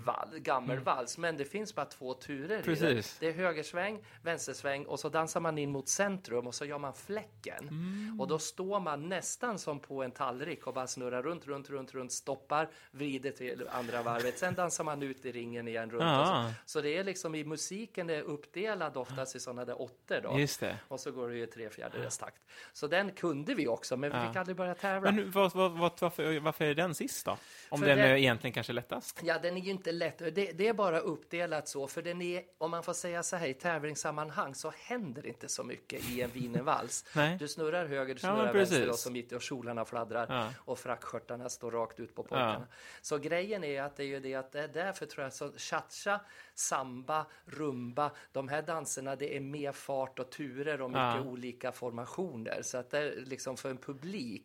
val, 0.04 0.38
gammelvals, 0.38 1.18
men 1.18 1.36
det 1.36 1.44
finns 1.44 1.74
bara 1.74 1.86
två 1.86 2.14
turer 2.14 2.50
i 2.50 2.52
Mm. 2.52 2.62
Precis. 2.62 3.16
det. 3.20 3.26
Är 3.28 3.32
högersväng, 3.32 4.04
vänstersväng 4.22 4.86
och 4.86 5.00
så 5.00 5.08
dansar 5.08 5.40
man 5.40 5.58
in 5.58 5.70
mot 5.70 5.88
centrum 5.88 6.46
och 6.46 6.54
så 6.54 6.64
gör 6.64 6.78
man 6.78 6.94
fläcken. 6.94 7.68
Mm. 7.68 8.20
Och 8.20 8.28
då 8.28 8.38
står 8.38 8.80
man 8.80 9.08
nästan 9.08 9.58
som 9.58 9.80
på 9.80 10.02
en 10.02 10.10
tallrik 10.10 10.66
och 10.66 10.74
bara 10.74 10.86
snurrar 10.86 11.22
runt, 11.22 11.46
runt, 11.46 11.70
runt, 11.70 11.94
runt, 11.94 12.12
stoppar, 12.12 12.68
vrider 12.90 13.30
till 13.30 13.68
andra 13.70 14.02
varvet. 14.02 14.38
Sen 14.38 14.54
dansar 14.54 14.84
man 14.84 15.02
ut 15.02 15.24
i 15.24 15.32
ringen 15.32 15.68
igen 15.68 15.90
runt. 15.90 16.02
Ah. 16.02 16.50
så. 16.66 16.72
så 16.72 16.80
det 16.80 16.96
är 16.96 17.04
liksom 17.04 17.34
i 17.34 17.44
musiken 17.44 18.06
det 18.06 18.14
är 18.14 18.22
uppdelad 18.22 18.96
oftast 18.96 19.36
i 19.36 19.40
sådana 19.40 19.64
där 19.64 19.80
åttor 19.80 20.20
då. 20.22 20.38
Just 20.38 20.60
det. 20.60 20.78
Och 20.88 21.00
så 21.00 21.12
går 21.12 21.28
det 21.28 21.36
ju 21.36 21.42
i 21.42 21.46
tre 21.46 21.70
fjärdedels 21.70 22.18
takt. 22.18 22.42
Så 22.72 22.86
den 22.86 23.12
kunde 23.12 23.54
vi 23.54 23.68
också, 23.68 23.96
men 23.96 24.10
vi 24.10 24.28
fick 24.28 24.36
aldrig 24.36 24.56
börja 24.56 24.74
tävla. 24.74 25.12
Men 25.12 25.30
vad, 25.30 25.52
varför, 25.52 26.40
varför 26.40 26.64
är 26.64 26.77
den 26.78 26.94
sist 26.94 27.26
då? 27.26 27.36
Om 27.68 27.78
För 27.80 27.86
den 27.86 27.98
det- 27.98 28.04
är 28.04 28.14
egentligen 28.16 28.54
kanske 28.54 28.72
lättast? 28.72 29.20
Ja, 29.24 29.38
den 29.38 29.56
är 29.56 29.60
ju 29.60 29.70
inte 29.70 29.92
lätt. 29.92 30.18
Det, 30.18 30.30
det 30.32 30.68
är 30.68 30.72
bara 30.72 30.98
uppdelat 31.00 31.68
så, 31.68 31.86
för 31.86 32.02
den 32.02 32.22
är, 32.22 32.42
om 32.58 32.70
man 32.70 32.82
får 32.82 32.92
säga 32.92 33.22
så 33.22 33.36
här, 33.36 33.46
i 33.46 33.54
tävlingssammanhang 33.54 34.54
så 34.54 34.72
händer 34.76 35.26
inte 35.26 35.48
så 35.48 35.64
mycket 35.64 36.10
i 36.10 36.20
en 36.22 36.30
wienervals. 36.30 37.04
Du 37.38 37.48
snurrar 37.48 37.86
höger, 37.86 38.14
du 38.14 38.20
Ja, 38.22 38.34
snurrar 38.34 38.52
precis. 38.52 38.72
vänster 38.74 38.90
och 38.90 38.98
så 38.98 39.10
mitt 39.10 39.32
och 39.32 39.42
kjolarna 39.42 39.84
fladdrar 39.84 40.26
Ja. 40.28 40.52
och 40.64 40.78
frackskörtarna 40.78 41.48
står 41.48 41.70
rakt 41.70 42.00
ut 42.00 42.14
på 42.14 42.22
pojkarna. 42.22 42.66
Så 43.02 43.18
grejen 43.18 43.64
är 43.64 43.82
att 43.82 43.96
det 43.96 44.02
är 44.02 44.06
ju 44.06 44.20
det 44.20 44.34
att 44.34 44.52
det 44.52 44.60
är 44.60 44.68
därför 44.68 45.06
tror 45.06 45.24
jag 45.24 45.32
så 45.32 45.52
cha-cha, 45.56 46.20
samba, 46.54 47.26
rumba, 47.46 48.10
de 48.32 48.48
här 48.48 48.62
danserna 48.62 49.16
det 49.16 49.36
är 49.36 49.40
mer 49.40 49.72
fart 49.72 50.18
och 50.18 50.30
turer 50.30 50.80
och 50.82 50.90
mycket 50.90 51.02
Ja. 51.02 51.20
olika 51.20 51.72
formationer. 51.72 52.62
Så 52.62 52.78
att 52.78 52.90
det 52.90 52.98
är 52.98 53.14
liksom 53.26 53.56
för 53.56 53.70
en 53.70 53.76
publik, 53.78 54.44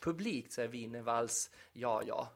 publik 0.00 0.52
så 0.52 0.60
är 0.62 0.68
wienervals, 0.68 1.50
ja 1.72 2.02
ja, 2.06 2.28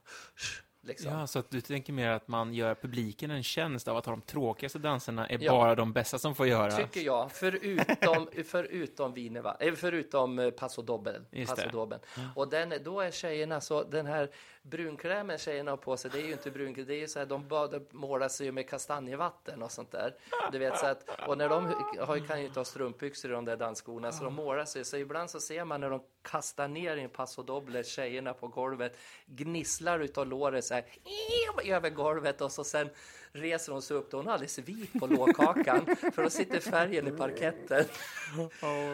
liksom. 0.83 1.13
Ja, 1.13 1.27
så 1.27 1.39
att 1.39 1.51
du 1.51 1.61
tänker 1.61 1.93
mer 1.93 2.09
att 2.09 2.29
man 2.29 2.55
gör 2.55 2.75
publiken 2.75 3.31
en 3.31 3.43
tjänst 3.43 3.89
av 3.89 3.97
att 3.97 4.07
ha 4.07 4.13
de 4.13 4.23
tråkigaste 4.23 4.79
danserna 4.79 5.27
är 5.29 5.39
Ja. 5.41 5.53
bara 5.53 5.75
de 5.75 5.93
bästa 5.93 6.19
som 6.19 6.35
får 6.35 6.47
göra. 6.47 6.71
Tycker 6.71 7.01
jag, 7.01 7.33
förutom, 7.33 8.29
förutom 8.47 9.15
Wienerva, 9.15 9.57
eh, 9.61 9.75
förutom 9.75 10.39
eh, 10.39 10.51
Paso. 10.51 11.05
Just 11.31 11.51
Paso 11.51 11.67
det. 11.67 11.73
Doble. 11.73 11.99
Och 12.35 12.49
den, 12.49 12.75
då 12.85 13.01
är 13.01 13.11
tjejerna 13.11 13.61
så, 13.61 13.83
den 13.83 14.07
här 14.07 14.31
brunkrämen 14.65 15.39
tjejerna 15.39 15.71
har 15.71 15.77
på 15.77 15.97
sig, 15.97 16.11
det 16.11 16.21
är 16.21 16.27
ju 16.27 16.33
inte 16.33 16.51
brunkräm, 16.51 16.87
det 16.87 16.95
är 16.95 16.99
ju 16.99 17.09
så 17.09 17.19
här, 17.19 17.27
de 17.27 17.49
badar, 17.49 17.83
målar 17.91 18.29
sig 18.29 18.47
ju 18.47 18.53
med 18.53 18.69
kastanjevatten 18.69 19.63
och 19.63 19.73
sånt 19.73 19.91
där. 19.91 20.15
Du 20.53 20.59
vet 20.59 20.79
så 20.79 20.87
att, 20.87 21.29
och 21.29 21.39
när 21.39 21.49
de 21.49 21.75
har, 21.99 22.19
kan 22.19 22.41
ju 22.41 22.47
inte 22.47 22.61
ha 22.61 22.65
strumpbyxor 22.65 23.31
i 23.31 23.35
de 23.35 23.45
där 23.45 23.57
dansskorna, 23.57 24.13
så 24.13 24.25
de 24.25 24.35
målar 24.35 24.65
sig, 24.65 24.85
så 24.85 24.97
ibland 24.97 25.31
så 25.31 25.41
ser 25.41 25.65
man 25.65 25.81
när 25.81 25.91
de 25.91 26.01
kastar 26.23 26.69
ner 26.69 26.97
i 26.97 27.01
en 27.01 27.11
Paso 27.11 27.43
Doble, 27.43 27.85
tjejerna 27.85 28.35
på 28.35 28.49
golvet, 28.49 28.99
gnisslar 29.27 30.01
utav 30.01 30.27
låret 30.27 30.65
så 30.65 30.75
här, 30.75 30.85
över 31.65 31.91
golvet 31.91 32.41
och 32.41 32.53
så 32.53 32.65
sen 32.65 32.91
reser 33.35 33.73
hon 33.73 33.83
sig 33.83 33.97
upp, 33.97 34.11
då 34.11 34.17
hon 34.17 34.29
alldeles 34.29 34.59
vit 34.59 34.93
på 35.01 35.07
lågkakan, 35.07 35.97
för 36.15 36.23
då 36.23 36.31
sitter 36.31 36.61
färgen 36.61 37.09
i 37.09 37.11
parketten. 37.11 37.85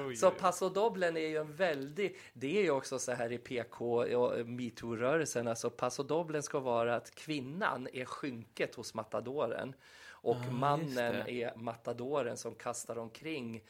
Oj. 0.07 0.17
Så 0.17 0.31
Paso 0.31 0.69
Doblen 0.69 1.17
är 1.17 1.29
ju 1.29 1.37
en 1.37 1.53
väldig, 1.53 2.19
det 2.33 2.59
är 2.59 2.62
ju 2.62 2.71
också 2.71 2.99
så 2.99 3.12
här 3.12 3.33
i 3.33 3.38
PK 3.38 3.97
och 4.17 4.47
metoo-rörelsen, 4.47 5.49
alltså 5.49 5.71
Paso 5.71 6.03
Doblen 6.03 6.43
ska 6.43 6.61
vara 6.61 6.97
att 6.97 7.14
kvinnan 7.14 7.88
är 7.93 8.05
skynket 8.05 8.75
hos 8.75 8.95
matadoren 8.95 9.75
och 10.23 10.53
mannen 10.53 11.14
det. 11.27 11.33
är 11.33 11.57
matadoren 11.57 12.37
som 12.37 12.55
kastar 12.55 12.99
omkring 12.99 13.62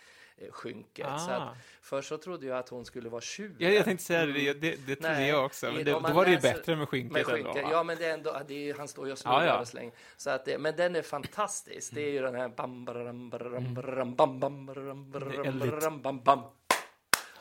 skynket. 0.50 1.06
Ah. 1.08 1.18
Så 1.18 1.30
att, 1.30 1.48
först 1.82 2.08
så 2.08 2.18
trodde 2.18 2.46
jag 2.46 2.58
att 2.58 2.68
hon 2.68 2.84
skulle 2.84 3.08
vara 3.08 3.20
tjuv. 3.20 3.56
Ja, 3.58 3.68
jag 3.68 3.84
tänkte 3.84 4.04
säga 4.04 4.26
det, 4.26 4.52
det, 4.52 4.86
det 4.86 4.96
trodde 4.96 5.12
Nej, 5.12 5.28
jag 5.28 5.44
också. 5.44 5.66
Men 5.66 5.84
det, 5.84 5.90
då 5.92 5.98
var 5.98 6.24
det 6.24 6.30
ju 6.30 6.38
bättre 6.38 6.76
med 6.76 6.88
skynket 6.88 7.12
med 7.12 7.20
ändå. 7.22 7.32
skynke. 7.34 7.62
va? 7.62 7.68
Ja, 7.72 7.82
men 7.82 7.98
det 7.98 8.06
är 8.06 8.14
ändå, 8.14 8.40
det 8.48 8.70
är, 8.70 8.74
han 8.74 8.88
står 8.88 9.06
ju 9.06 9.12
och 9.12 9.18
Ja, 9.18 9.22
snurrar 9.22 9.46
ja. 9.46 9.60
och 9.60 9.68
slänger. 9.68 9.92
Så 10.16 10.30
att 10.30 10.44
det, 10.44 10.58
men 10.58 10.76
den 10.76 10.96
är 10.96 11.02
fantastisk. 11.02 11.94
Det 11.94 12.00
är 12.02 12.10
ju 12.10 12.20
den 12.22 12.34
här 12.34 12.48
bam, 12.48 12.84
baram, 12.84 13.30
bam, 13.30 14.16
bam, 14.16 14.68
Mm. 14.68 15.58
Lite- 15.58 15.66
baram, 15.70 16.02
bam, 16.02 16.20
bam. 16.22 16.40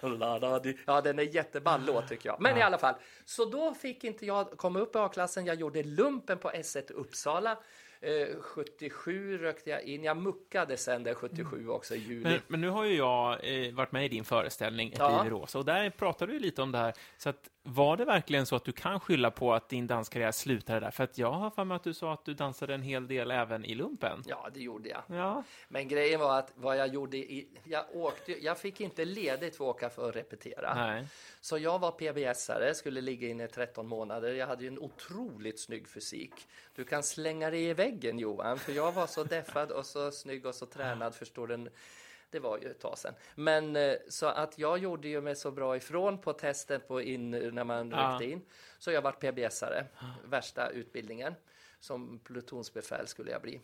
La, 0.02 0.40
da, 0.40 0.60
di. 0.60 0.78
Ja, 0.86 1.02
den 1.02 1.20
är 1.20 1.24
jätteball 1.24 1.86
låt 1.86 2.08
tycker 2.08 2.30
jag. 2.30 2.42
Men 2.42 2.58
i 2.58 2.62
alla 2.62 2.78
fall, 2.78 2.96
så 3.26 3.46
då 3.46 3.74
fick 3.74 4.04
inte 4.04 4.26
jag 4.26 4.58
komma 4.58 4.80
upp 4.80 4.96
i 4.96 4.98
A-klassen. 5.00 5.46
Jag 5.46 5.56
gjorde 5.56 5.84
lumpen 5.84 6.38
på 6.38 6.50
S1 6.52 6.92
Uppsala. 6.92 7.58
Eh, 8.02 8.42
77 8.42 9.38
rökte 9.38 9.70
jag 9.70 9.84
in. 9.84 10.04
Jag 10.04 10.18
muckade 10.18 10.78
sen 10.78 11.04
där 11.04 11.14
77 11.14 11.70
också 11.70 11.96
i 11.96 11.98
juli. 11.98 12.24
Men, 12.24 12.40
men 12.48 12.62
nu 12.62 12.70
har 12.70 12.86
ju 12.86 12.96
jag 12.96 13.40
eh, 13.66 13.74
varit 13.74 13.92
med 13.92 14.06
i 14.06 14.08
din 14.08 14.24
föreställning 14.26 14.92
Ett 14.92 15.00
Ja. 15.00 15.24
liv 15.24 15.28
i 15.32 15.36
rosa 15.36 15.60
och 15.60 15.66
där 15.66 15.90
pratade 15.90 16.32
du 16.34 16.40
lite 16.40 16.62
om 16.62 16.72
det 16.72 16.78
här. 16.78 16.94
Så 17.18 17.30
att, 17.30 17.50
var 17.64 17.98
det 17.98 18.06
verkligen 18.06 18.46
så 18.46 18.56
att 18.56 18.66
du 18.66 18.72
kan 18.72 19.00
skylla 19.00 19.32
på 19.32 19.54
att 19.54 19.70
din 19.70 19.88
danskarriär 19.88 20.32
slutade 20.32 20.80
där? 20.80 20.92
För 20.92 21.04
att 21.04 21.18
jag 21.18 21.32
har 21.32 21.50
för 21.50 21.64
mig 21.64 21.76
att 21.76 21.84
du 21.84 21.94
sa 21.94 22.14
att 22.14 22.26
du 22.26 22.34
dansade 22.34 22.74
en 22.74 22.82
hel 22.82 23.08
del 23.08 23.32
även 23.32 23.66
i 23.66 23.76
lumpen. 23.76 24.24
Ja, 24.26 24.50
det 24.54 24.60
gjorde 24.60 24.90
jag. 24.90 25.02
Ja. 25.08 25.44
Men 25.68 25.88
grejen 25.88 26.20
var 26.20 26.40
att 26.40 26.54
vad 26.56 26.78
jag 26.78 26.88
gjorde 26.88 27.18
i, 27.18 27.48
jag 27.64 27.86
åkte, 27.94 28.46
jag 28.46 28.58
fick 28.58 28.82
inte 28.82 29.06
ledigt 29.06 29.56
för 29.58 29.70
att 29.70 29.76
åka 29.76 29.90
för 29.90 30.10
att 30.10 30.16
repetera. 30.16 30.76
Nej. 30.76 31.08
Så 31.42 31.58
jag 31.58 31.80
var 31.80 31.92
PBS-are, 31.92 32.74
skulle 32.74 33.02
ligga 33.02 33.28
inne 33.28 33.44
i 33.44 33.48
13 33.48 33.88
månader. 33.88 34.34
Jag 34.34 34.48
hade 34.48 34.64
ju 34.64 34.68
en 34.68 34.80
otroligt 34.80 35.60
snygg 35.60 35.88
fysik. 35.88 36.34
Du 36.76 36.84
kan 36.84 37.04
slänga 37.04 37.50
dig 37.50 37.66
i 37.66 37.74
väggen 37.74 38.20
Johan, 38.20 38.60
för 38.60 38.72
jag 38.72 38.92
var 38.92 39.08
så 39.08 39.24
deffad 39.24 39.72
och 39.72 39.86
så 39.86 40.12
snygg 40.12 40.46
och 40.46 40.56
så 40.56 40.66
tränad, 40.66 41.16
förstår 41.16 41.48
du. 41.48 41.70
Det 42.32 42.40
var 42.40 42.58
ju 42.58 42.72
ett 42.72 42.80
tag 42.80 42.98
sedan. 42.98 43.14
Men 43.36 43.76
eh, 43.76 43.96
så 44.10 44.26
att 44.26 44.58
jag 44.60 44.78
gjorde 44.78 45.08
ju 45.08 45.22
mig 45.22 45.36
så 45.36 45.52
bra 45.52 45.76
ifrån 45.78 46.22
på 46.22 46.34
testen 46.34 46.82
på 46.88 47.02
in, 47.02 47.32
när 47.32 47.64
man 47.64 47.90
Ja. 47.92 48.10
ryckte 48.12 48.32
in. 48.32 48.42
Så 48.80 48.92
jag 48.92 49.02
vart 49.02 49.24
PBS-are, 49.24 49.86
värsta 50.26 50.70
utbildningen. 50.70 51.34
Som 51.80 52.20
plutonsbefäl 52.20 53.08
skulle 53.08 53.32
jag 53.32 53.42
bli 53.42 53.62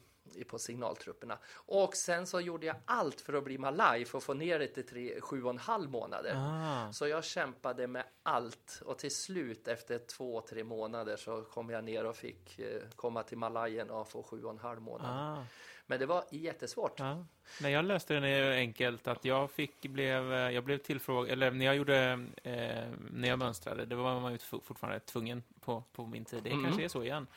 på 0.48 0.60
signaltrupperna. 0.60 1.38
Och 1.56 1.96
sen 1.96 2.28
så 2.28 2.40
gjorde 2.42 2.66
jag 2.66 2.76
allt 2.86 3.22
för 3.22 3.34
att 3.34 3.44
bli 3.44 3.58
malaj, 3.58 4.06
för 4.06 4.18
att 4.18 4.24
få 4.24 4.34
ner 4.34 4.60
det 4.60 4.68
till 4.68 4.88
tre, 4.88 5.22
sju 5.22 5.44
och 5.44 5.50
en 5.50 5.58
halv 5.58 5.90
månader. 5.90 6.34
Ah. 6.36 6.92
Så 6.94 7.08
jag 7.08 7.24
kämpade 7.24 7.88
med 7.88 8.04
allt 8.24 8.82
och 8.86 8.98
till 8.98 9.16
slut 9.16 9.68
efter 9.68 9.98
två, 9.98 10.42
tre 10.42 10.64
månader 10.64 11.16
så 11.18 11.42
kom 11.42 11.70
jag 11.70 11.84
ner 11.84 12.06
och 12.06 12.16
fick 12.16 12.60
eh, 12.60 12.82
komma 12.96 13.24
till 13.24 13.38
Malajen 13.38 13.90
och 13.90 14.08
få 14.08 14.24
sju 14.24 14.44
och 14.44 14.52
en 14.52 14.58
halv 14.60 14.82
månad. 14.82 15.38
Ah. 15.38 15.46
Men 15.88 16.00
det 16.00 16.06
var 16.06 16.24
jättesvårt. 16.32 17.00
Ja. 17.00 17.26
Nej, 17.62 17.72
jag 17.72 17.86
löste 17.86 18.20
det 18.20 18.28
är 18.28 18.52
enkelt 18.52 19.08
att 19.08 19.26
jag 19.26 19.52
fick, 19.52 19.82
blev, 19.82 20.34
eh, 20.34 20.40
jag 20.52 20.64
blev 20.64 20.78
tillfrågad, 20.78 21.32
eller 21.32 21.52
när 21.52 21.66
jag 21.66 21.76
gjorde, 21.76 22.26
eh, 22.44 22.86
när 23.12 23.28
jag 23.28 23.40
mönstrade, 23.40 23.86
det 23.86 23.96
var 23.96 24.20
man 24.20 24.32
ju 24.32 24.38
fortfarande 24.38 25.00
tvungen 25.00 25.44
på, 25.62 25.84
på 25.92 26.06
min 26.06 26.26
tid. 26.26 26.44
Det 26.44 26.50
Mm. 26.50 26.64
kanske 26.64 26.84
är 26.84 26.88
så 26.90 27.04
igen. 27.04 27.28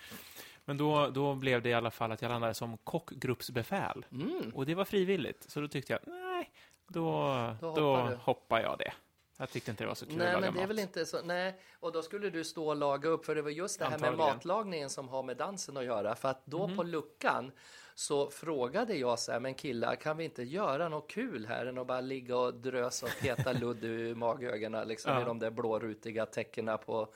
Men 0.64 0.76
då, 0.78 1.08
då 1.10 1.34
blev 1.34 1.62
det 1.62 1.68
i 1.68 1.74
alla 1.74 1.90
fall 1.90 2.12
att 2.12 2.22
jag 2.22 2.28
landade 2.28 2.54
som 2.54 2.76
kockgruppsbefäl. 2.76 4.06
Mm. 4.12 4.50
Och 4.54 4.66
det 4.66 4.74
var 4.74 4.84
frivilligt, 4.84 5.44
så 5.50 5.60
då 5.60 5.68
tyckte 5.68 5.92
jag, 5.92 6.00
nej, 6.06 6.50
då, 6.86 7.32
Då 7.60 7.74
då, 7.74 7.96
hoppar 8.22 8.60
jag 8.60 8.78
det. 8.78 8.92
Jag 9.40 9.50
tyckte 9.50 9.70
inte 9.70 9.84
det 9.84 9.88
var 9.88 9.94
så 9.94 10.06
kul 10.06 10.16
Nej, 10.16 10.26
att 10.26 10.32
laga 10.32 10.46
men 10.46 10.54
det 10.54 10.58
är 10.58 10.62
mat. 10.62 10.70
väl 10.70 10.78
inte 10.78 11.06
så. 11.06 11.22
Nej, 11.22 11.60
och 11.80 11.92
då 11.92 12.02
skulle 12.02 12.30
du 12.30 12.44
stå 12.44 12.68
och 12.68 12.76
laga 12.76 13.08
upp, 13.08 13.24
för 13.26 13.34
det 13.34 13.42
var 13.42 13.50
just 13.50 13.78
det 13.78 13.84
här 13.84 13.98
med 13.98 14.08
Antagligen. 14.08 14.34
matlagningen 14.36 14.90
som 14.90 15.08
har 15.08 15.22
med 15.22 15.36
dansen 15.36 15.76
att 15.76 15.84
göra. 15.84 16.14
För 16.16 16.28
att 16.28 16.46
då 16.46 16.66
Mhm. 16.66 16.76
på 16.76 16.82
luckan 16.82 17.52
så 17.98 18.30
frågade 18.30 18.94
jag 18.96 19.18
så 19.18 19.32
här, 19.32 19.40
men 19.40 19.54
killar, 19.54 19.94
kan 19.96 20.16
vi 20.16 20.24
inte 20.24 20.42
göra 20.42 20.88
något 20.88 21.10
kul 21.10 21.46
här 21.46 21.66
än 21.66 21.78
att 21.78 21.86
bara 21.86 22.00
ligga 22.00 22.36
och 22.36 22.54
drösa 22.54 23.06
och 23.06 23.12
peta 23.20 23.52
ludd 23.52 23.84
ur 23.84 24.14
magögonen 24.24 24.88
liksom 24.88 25.12
Ja. 25.12 25.20
i 25.20 25.24
de 25.24 25.38
där 25.38 25.50
blårutiga 25.50 26.26
täckena 26.26 26.78
på 26.78 27.12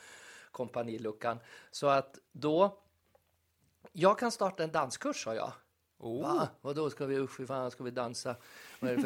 kompaniluckan. 0.51 1.38
Så 1.71 1.87
att 1.87 2.18
då, 2.33 2.79
jag 3.92 4.18
kan 4.18 4.31
starta 4.31 4.62
en 4.62 4.73
danskurs, 4.73 5.25
sa 5.25 5.35
jag. 5.35 5.53
Oh. 5.99 6.23
Va? 6.23 6.49
Vadå, 6.61 6.90
ska 6.90 7.07
vi, 7.07 7.16
usch 7.18 7.47
fan, 7.47 7.71
ska 7.71 7.85
vi 7.85 7.90
dansa? 7.90 8.37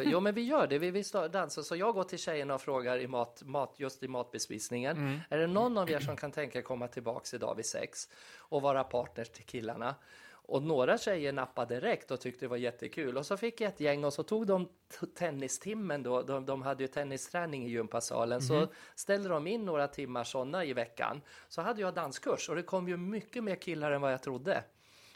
Jo, 0.05 0.21
men 0.21 0.35
vi 0.35 0.43
gör 0.43 0.67
det, 0.67 0.79
vi 0.79 0.91
vill 0.91 1.03
sta- 1.05 1.29
dansa. 1.29 1.63
Så 1.63 1.77
jag 1.77 1.95
går 1.95 2.05
till 2.05 2.19
tjejerna 2.19 2.55
och 2.55 2.61
frågar 2.61 2.99
i 2.99 3.07
mat, 3.07 3.43
mat, 3.45 3.75
just 3.77 4.03
i 4.03 4.09
matbespisningen. 4.09 4.97
Mm. 4.97 5.19
Är 5.31 5.39
det 5.39 5.47
någon 5.47 5.79
av 5.79 5.91
er 5.91 6.01
som 6.01 6.17
kan 6.17 6.33
tänka 6.33 6.63
komma 6.63 6.89
tillbaks 6.89 7.35
idag 7.35 7.55
vid 7.55 7.67
sex 7.67 8.09
och 8.39 8.63
vara 8.63 8.85
partners 8.85 9.29
till 9.31 9.45
killarna? 9.45 9.95
Och 10.49 10.63
några 10.63 10.99
tjejer 10.99 11.33
nappade 11.33 11.75
direkt 11.75 12.11
och 12.11 12.21
tyckte 12.21 12.45
det 12.45 12.49
var 12.49 12.57
jättekul. 12.57 13.17
Och 13.17 13.27
så 13.27 13.37
fick 13.37 13.61
jag 13.61 13.69
ett 13.69 13.81
gäng 13.81 14.05
och 14.05 14.13
så 14.13 14.23
tog 14.23 14.47
de 14.47 14.69
tennistimmen 15.15 16.03
då. 16.03 16.23
De, 16.23 16.47
de 16.47 16.63
hade 16.63 16.85
ju 16.85 16.89
tennisträning 16.89 17.67
i 17.67 17.71
gympasalen. 17.71 18.43
Så 18.43 18.69
ställde 18.95 19.29
de 19.29 19.47
in 19.47 19.65
några 19.65 19.89
timmar 19.89 20.25
sådana 20.25 20.65
i 20.65 20.73
veckan. 20.73 21.21
Så 21.49 21.63
hade 21.63 21.81
jag 21.81 21.95
danskurs 21.95 22.49
och 22.49 22.57
det 22.57 22.63
kom 22.63 22.89
ju 22.89 22.97
mycket 22.97 23.45
mer 23.45 23.55
killar 23.57 23.93
än 23.93 24.01
vad 24.01 24.13
jag 24.13 24.23
trodde. 24.23 24.65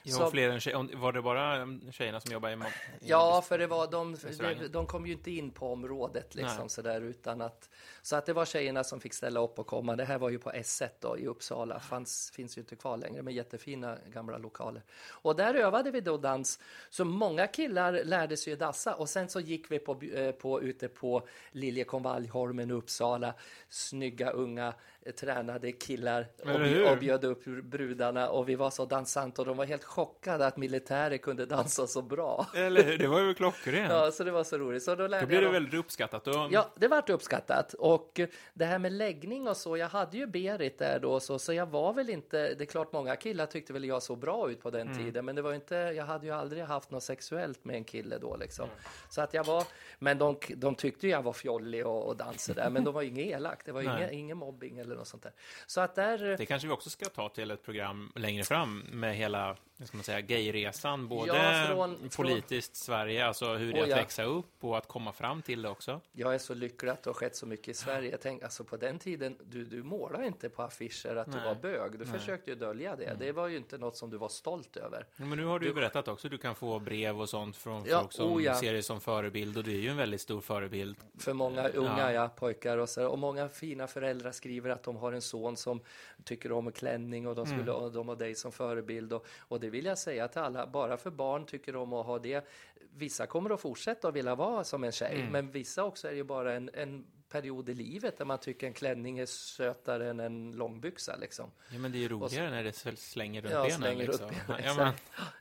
Ja, 0.02 0.16
Så- 0.16 0.30
fler 0.30 0.50
än 0.50 0.60
tjej, 0.60 0.74
var 0.94 1.12
det 1.12 1.22
bara 1.22 1.56
mm, 1.56 1.92
tjejerna 1.92 2.20
som 2.20 2.32
jobbar 2.32 2.48
i... 2.48 2.52
i 2.52 2.56
Ja, 3.00 3.42
för 3.48 3.58
det 3.58 3.66
var 3.66 3.90
de, 3.90 4.16
de, 4.38 4.68
de 4.68 4.86
kom 4.86 5.06
ju 5.06 5.12
inte 5.12 5.30
in 5.30 5.50
på 5.50 5.72
området 5.72 6.34
liksom 6.34 6.68
sådär 6.68 7.00
utan 7.00 7.40
att 7.40 7.68
så 8.02 8.16
att 8.16 8.26
det 8.26 8.32
var 8.32 8.44
tjejerna 8.44 8.84
som 8.84 9.00
fick 9.00 9.14
ställa 9.14 9.40
upp 9.40 9.58
och 9.58 9.66
komma. 9.66 9.96
Det 9.96 10.04
här 10.04 10.18
var 10.18 10.30
ju 10.30 10.38
på 10.38 10.50
S1 10.50 10.88
då 11.00 11.18
i 11.18 11.26
Uppsala. 11.26 11.80
Fanns, 11.80 12.30
finns 12.34 12.58
ju 12.58 12.60
inte 12.60 12.76
kvar 12.76 12.96
längre, 12.96 13.22
men 13.22 13.34
jättefina 13.34 13.98
gamla 14.06 14.38
lokaler. 14.38 14.82
Och 15.10 15.36
där 15.36 15.54
övade 15.54 15.90
vi 15.90 16.00
då 16.00 16.16
dans. 16.16 16.58
Så 16.90 17.04
många 17.04 17.46
killar 17.46 18.04
lärde 18.04 18.36
sig 18.36 18.56
dassa 18.56 18.94
och 18.94 19.08
sen 19.08 19.28
så 19.28 19.40
gick 19.40 19.70
vi 19.70 19.78
på, 19.78 20.02
eh, 20.02 20.32
på 20.32 20.62
ute 20.62 20.88
på 20.88 21.28
Liljekonvaljholmen 21.52 22.70
i 22.70 22.72
Uppsala. 22.72 23.34
Snygga 23.68 24.30
unga 24.30 24.74
tränade 25.16 25.72
killar 25.72 26.26
och, 26.44 26.90
och 26.92 26.98
bjöd 26.98 27.24
upp 27.24 27.44
brudarna 27.44 28.28
och 28.30 28.48
vi 28.48 28.54
var 28.54 28.70
så 28.70 28.84
dansant 28.84 29.38
och 29.38 29.44
de 29.46 29.56
var 29.56 29.64
helt 29.64 29.84
chockade 29.84 30.46
att 30.46 30.56
militärer 30.56 31.16
kunde 31.16 31.46
dansa 31.46 31.86
så 31.86 32.02
bra. 32.02 32.46
Eller 32.54 32.82
hur? 32.82 32.98
Det 32.98 33.06
var 33.06 33.20
ju 33.20 33.34
klockrent. 33.34 33.90
Ja, 33.90 34.10
så 34.10 34.24
det 34.24 34.30
var 34.30 34.44
så 34.44 34.58
roligt. 34.58 34.82
Så 34.82 34.94
då 34.94 35.06
lärde 35.06 35.26
Då 35.26 35.32
jag 35.34 35.42
det 35.42 35.46
dem- 35.46 35.52
väldigt 35.52 35.74
uppskattat. 35.74 36.26
Och, 36.26 36.34
Ja, 36.50 36.70
det 36.76 36.88
vart 36.88 37.10
uppskattat. 37.10 37.74
Och 37.74 38.20
det 38.54 38.64
här 38.64 38.78
med 38.78 38.92
läggning 38.92 39.48
och 39.48 39.56
så, 39.56 39.76
jag 39.76 39.88
hade 39.88 40.16
ju 40.16 40.26
Berit 40.26 40.78
där 40.78 40.98
då, 41.00 41.20
så, 41.20 41.38
så 41.38 41.52
jag 41.52 41.66
var 41.66 41.92
väl 41.92 42.10
inte, 42.10 42.54
det 42.54 42.64
är 42.64 42.66
klart 42.66 42.92
många 42.92 43.16
killar 43.16 43.46
tyckte 43.46 43.72
väl 43.72 43.84
jag 43.84 44.02
såg 44.02 44.18
bra 44.18 44.50
ut 44.50 44.62
på 44.62 44.70
den 44.70 44.96
tiden, 44.96 45.24
men 45.24 45.34
det 45.36 45.42
var 45.42 45.54
inte, 45.54 45.74
jag 45.74 46.04
hade 46.04 46.26
ju 46.26 46.32
aldrig 46.32 46.62
haft 46.64 46.90
något 46.90 47.02
sexuellt 47.02 47.64
med 47.64 47.76
en 47.76 47.84
kille 47.84 48.18
då 48.18 48.36
liksom. 48.36 48.68
Så 49.10 49.20
att 49.20 49.34
jag 49.34 49.44
var, 49.44 49.64
men 49.98 50.18
de, 50.18 50.36
de 50.56 50.74
tyckte 50.74 51.06
ju 51.06 51.12
jag 51.12 51.22
var 51.22 51.32
fjollig 51.32 51.86
och, 51.86 52.06
och 52.08 52.16
dansade 52.16 52.60
där, 52.62 52.70
men 52.70 52.84
de 52.84 52.94
var 52.94 53.02
ju 53.02 53.08
inget 53.08 53.26
elakt, 53.26 53.66
det 53.66 53.72
var 53.72 53.82
ingen, 53.82 54.10
ingen 54.10 54.36
mobbing 54.38 54.78
eller 54.78 54.89
något 54.94 55.08
sånt 55.08 55.22
där. 55.22 55.32
Så 55.66 55.80
att 55.80 55.94
där, 55.94 56.36
Det 56.38 56.46
kanske 56.46 56.68
vi 56.68 56.74
också 56.74 56.90
ska 56.90 57.06
ta 57.06 57.28
till 57.28 57.50
ett 57.50 57.62
program 57.62 58.12
längre 58.16 58.44
fram 58.44 58.78
med 58.78 59.16
hela 59.16 59.56
ska 59.88 59.96
man 59.96 60.04
säga, 60.04 60.20
gayresan, 60.20 61.08
både 61.08 61.26
Ja, 61.36 61.66
från- 61.66 62.08
politiskt 62.16 62.76
Sverige, 62.76 63.26
alltså 63.26 63.54
hur 63.54 63.72
det 63.72 63.78
är 63.78 63.80
Oh, 63.80 63.84
att 63.84 63.88
ja. 63.90 63.96
växa 63.96 64.22
upp 64.24 64.64
och 64.64 64.78
att 64.78 64.88
komma 64.88 65.12
fram 65.12 65.42
till 65.42 65.62
det 65.62 65.68
också. 65.68 66.00
jag 66.12 66.34
är 66.34 66.38
så 66.38 66.54
lycklig 66.54 66.90
att 66.90 67.02
det 67.02 67.10
har 67.10 67.14
skett 67.14 67.36
så 67.36 67.46
mycket 67.46 67.68
i 67.68 67.74
Sverige. 67.74 68.18
Tänk, 68.22 68.42
alltså 68.42 68.64
på 68.64 68.76
den 68.76 68.98
tiden, 68.98 69.36
du, 69.44 69.64
du 69.64 69.82
målade 69.82 70.26
inte 70.26 70.48
på 70.48 70.62
affischer 70.62 71.16
att 71.16 71.26
du 71.32 71.36
Nej. 71.38 71.44
var 71.46 71.54
bög, 71.54 71.98
du 71.98 72.06
försökte 72.06 72.50
ju 72.50 72.56
dölja 72.56 72.96
det. 72.96 73.16
Det 73.18 73.32
var 73.32 73.48
ju 73.48 73.56
inte 73.56 73.78
något 73.78 73.96
som 73.96 74.10
du 74.10 74.16
var 74.18 74.28
stolt 74.28 74.76
över. 74.76 75.06
Men 75.16 75.30
nu 75.38 75.44
har 75.44 75.58
du 75.58 75.66
ju 75.66 75.74
berättat 75.74 76.08
också, 76.08 76.28
du 76.28 76.38
kan 76.38 76.54
få 76.54 76.78
brev 76.78 77.20
och 77.20 77.28
sånt 77.28 77.56
från 77.56 77.84
Ja, 77.86 78.00
folk 78.00 78.12
som 78.12 78.32
oh 78.32 78.42
ja. 78.44 78.54
ser 78.54 78.72
dig 78.72 78.82
som 78.82 79.00
förebild 79.00 79.56
och 79.56 79.64
du 79.64 79.72
är 79.72 79.78
ju 79.80 79.88
en 79.88 79.96
väldigt 79.96 80.20
stor 80.20 80.40
förebild. 80.40 80.96
För 81.18 81.32
många 81.32 81.68
unga 81.68 82.12
Ja. 82.12 82.28
pojkar 82.28 82.78
och, 82.78 82.88
så, 82.88 83.06
och 83.08 83.18
många 83.18 83.48
fina 83.48 83.86
föräldrar 83.86 84.32
skriver 84.32 84.70
att 84.70 84.82
de 84.82 84.96
har 84.96 85.12
en 85.12 85.22
son 85.22 85.56
som 85.56 85.80
tycker 86.24 86.52
om 86.52 86.72
klänning 86.72 87.26
och 87.26 87.34
de, 87.34 87.46
Mm. 87.46 87.58
skulle, 87.58 87.72
och 87.72 87.92
de 87.92 88.08
har 88.08 88.16
dig 88.16 88.34
som 88.34 88.52
förebild. 88.52 89.12
Och, 89.12 89.26
och 89.38 89.60
det 89.60 89.69
vill 89.70 89.84
jag 89.84 89.98
säga 89.98 90.28
till 90.28 90.40
alla, 90.40 90.66
bara 90.66 90.96
för 90.96 91.10
barn 91.10 91.46
tycker 91.46 91.76
om 91.76 91.92
att 91.92 92.06
ha 92.06 92.18
det. 92.18 92.46
Vissa 92.94 93.26
kommer 93.26 93.50
att 93.54 93.60
fortsätta 93.60 94.08
att 94.08 94.14
vilja 94.14 94.34
vara 94.34 94.64
som 94.64 94.84
en 94.84 94.92
tjej, 94.92 95.14
Mm. 95.20 95.32
men 95.32 95.50
vissa 95.50 95.84
också 95.84 96.06
är 96.08 96.10
det 96.12 96.16
ju 96.16 96.24
bara 96.24 96.54
en, 96.54 96.70
en 96.74 97.04
period 97.28 97.68
i 97.68 97.74
livet 97.74 98.18
där 98.18 98.24
man 98.24 98.38
tycker 98.38 98.66
en 98.66 98.72
klänning 98.72 99.18
är 99.18 99.26
sötare 99.26 100.10
än 100.10 100.20
en 100.20 100.52
långbyxa 100.52 101.16
liksom. 101.16 101.50
Ja, 101.72 101.78
men 101.78 101.92
det 101.92 101.98
är 101.98 102.00
ju 102.00 102.08
roligare 102.08 102.50
när 102.50 102.64
det 102.64 102.70
sl- 102.70 102.96
slänger 102.96 103.42
runt 103.42 103.52
Ja, 103.54 103.62
benen. 103.62 103.78
slänger 103.80 104.06
liksom. 104.06 104.26
runt 104.26 104.46
benen, 104.46 104.62
ja, 104.64 104.74
men, 104.76 104.92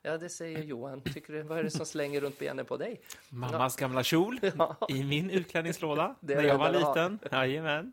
Ja, 0.01 0.17
det 0.17 0.29
säger 0.29 0.63
Johan. 0.63 1.01
Tycker 1.01 1.33
du, 1.33 1.41
vad 1.41 1.59
är 1.59 1.63
det 1.63 1.71
som 1.71 1.85
slänger 1.85 2.21
runt 2.21 2.39
benen 2.39 2.65
på 2.65 2.77
dig? 2.77 3.01
mammas 3.29 3.75
gamla 3.75 4.03
kjol 4.03 4.39
Ja. 4.57 4.77
i 4.89 5.03
min 5.03 5.29
utklädningslåda 5.29 6.15
Det 6.19 6.33
är 6.33 6.37
när 6.37 6.43
det 6.43 6.49
jag 6.49 6.57
var 6.57 6.71
liten. 6.71 7.19
Jajamän. 7.31 7.91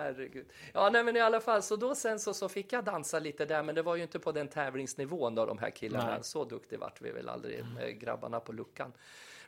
Herregud. 0.00 0.46
Ja, 0.72 0.90
nej, 0.90 1.04
men 1.04 1.16
i 1.16 1.20
alla 1.20 1.40
fall, 1.40 1.62
så 1.62 1.76
då 1.76 1.94
sen 1.94 2.18
så, 2.18 2.34
så 2.34 2.48
fick 2.48 2.72
jag 2.72 2.84
dansa 2.84 3.18
lite 3.18 3.44
där, 3.44 3.62
men 3.62 3.74
det 3.74 3.82
var 3.82 3.96
ju 3.96 4.02
inte 4.02 4.18
på 4.18 4.32
den 4.32 4.48
tävlingsnivån 4.48 5.34
då, 5.34 5.46
de 5.46 5.58
här 5.58 5.70
killarna. 5.70 6.10
Nej. 6.10 6.18
Så 6.22 6.44
duktig 6.44 6.78
vart 6.78 7.00
vi 7.00 7.10
väl 7.10 7.28
aldrig 7.28 7.64
med 7.74 8.00
grabbarna 8.00 8.40
på 8.40 8.52
luckan. 8.52 8.92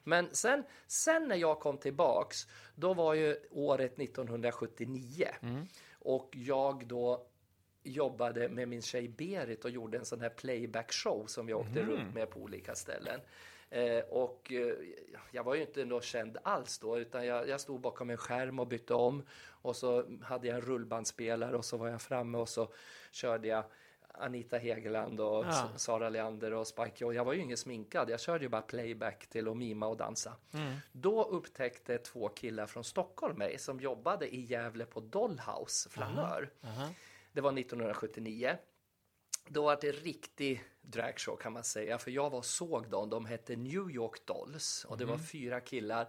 Men 0.05 0.29
sen, 0.33 0.65
sen 0.87 1.29
när 1.29 1.37
jag 1.37 1.61
kom 1.61 1.79
tillbaks, 1.79 2.37
då 2.75 2.95
var 2.95 3.15
ju 3.15 3.37
året 3.51 3.99
1979 3.99 5.29
och 5.99 6.31
jag 6.33 6.87
då 6.87 7.27
jobbade 7.83 8.49
med 8.49 8.69
min 8.69 8.83
tjej 8.83 9.09
Berit 9.09 9.65
och 9.65 9.71
gjorde 9.71 9.99
en 9.99 10.05
sån 10.05 10.21
här 10.21 10.29
playback 10.29 10.93
show 10.93 11.25
som 11.27 11.49
jag 11.49 11.61
åkte 11.61 11.83
runt 11.83 12.15
med 12.15 12.31
på 12.31 12.41
olika 12.41 12.75
ställen. 12.75 13.21
Eh, 13.71 13.99
och 13.99 14.53
eh, 14.53 14.75
jag 15.31 15.45
var 15.45 15.55
ju 15.55 15.61
inte 15.61 15.85
något 15.85 16.05
känd 16.05 16.39
alls 16.43 16.79
då, 16.79 16.99
utan 16.99 17.27
jag, 17.27 17.49
jag 17.49 17.61
stod 17.61 17.81
bakom 17.81 18.11
en 18.11 18.17
skärm 18.17 18.59
och 18.59 18.67
bytte 18.67 18.95
om. 18.95 19.23
Och 19.49 19.77
så 19.77 20.19
hade 20.23 20.47
jag 20.47 20.55
en 20.57 20.61
rullbandspelare 20.63 21.57
och 21.57 21.65
så 21.65 21.77
var 21.77 21.89
jag 21.89 22.03
framme 22.03 22.39
och 22.39 22.49
så 22.49 22.69
körde 23.13 23.49
jag 23.49 23.65
Anita 24.19 24.59
Hegeland 24.59 25.21
och 25.21 25.45
Ja. 25.47 25.69
Sara 25.77 26.09
Leander 26.09 26.53
och 26.53 26.67
Spike 26.67 26.93
Joy. 26.97 27.15
Jag 27.15 27.25
var 27.25 27.33
ju 27.33 27.41
ingen 27.41 27.57
sminkad, 27.57 28.11
jag 28.11 28.21
körde 28.21 28.45
ju 28.45 28.49
bara 28.49 28.63
playback 28.63 29.27
till 29.27 29.49
att 29.49 29.57
mima 29.57 29.87
och 29.87 29.97
dansa. 29.97 30.37
Då 30.93 31.25
upptäckte 31.25 31.99
två 31.99 32.29
killar 32.29 32.67
från 32.67 32.85
Stockholm 32.85 33.39
mig 33.39 33.59
som 33.59 33.81
jobbade 33.81 34.35
i 34.35 34.41
Gävle 34.41 34.85
på 34.85 35.01
Dollhouse, 35.01 35.91
flanör. 35.91 36.51
Aha. 36.65 36.89
Det 37.33 37.41
var 37.41 37.59
1979. 37.59 38.57
Då 39.49 39.63
var 39.63 39.79
det 39.81 39.93
riktig 39.93 40.65
dragshow 40.87 41.37
kan 41.37 41.53
man 41.53 41.65
säga, 41.65 41.99
för 41.99 42.11
jag 42.11 42.31
var 42.31 42.43
såg 42.43 42.89
dem. 42.91 43.11
De 43.11 43.27
hette 43.27 43.57
New 43.57 43.91
York 43.91 44.27
Dolls 44.27 44.85
och 44.89 44.99
det 44.99 45.05
var 45.05 45.19
fyra 45.19 45.61
killar. 45.61 46.09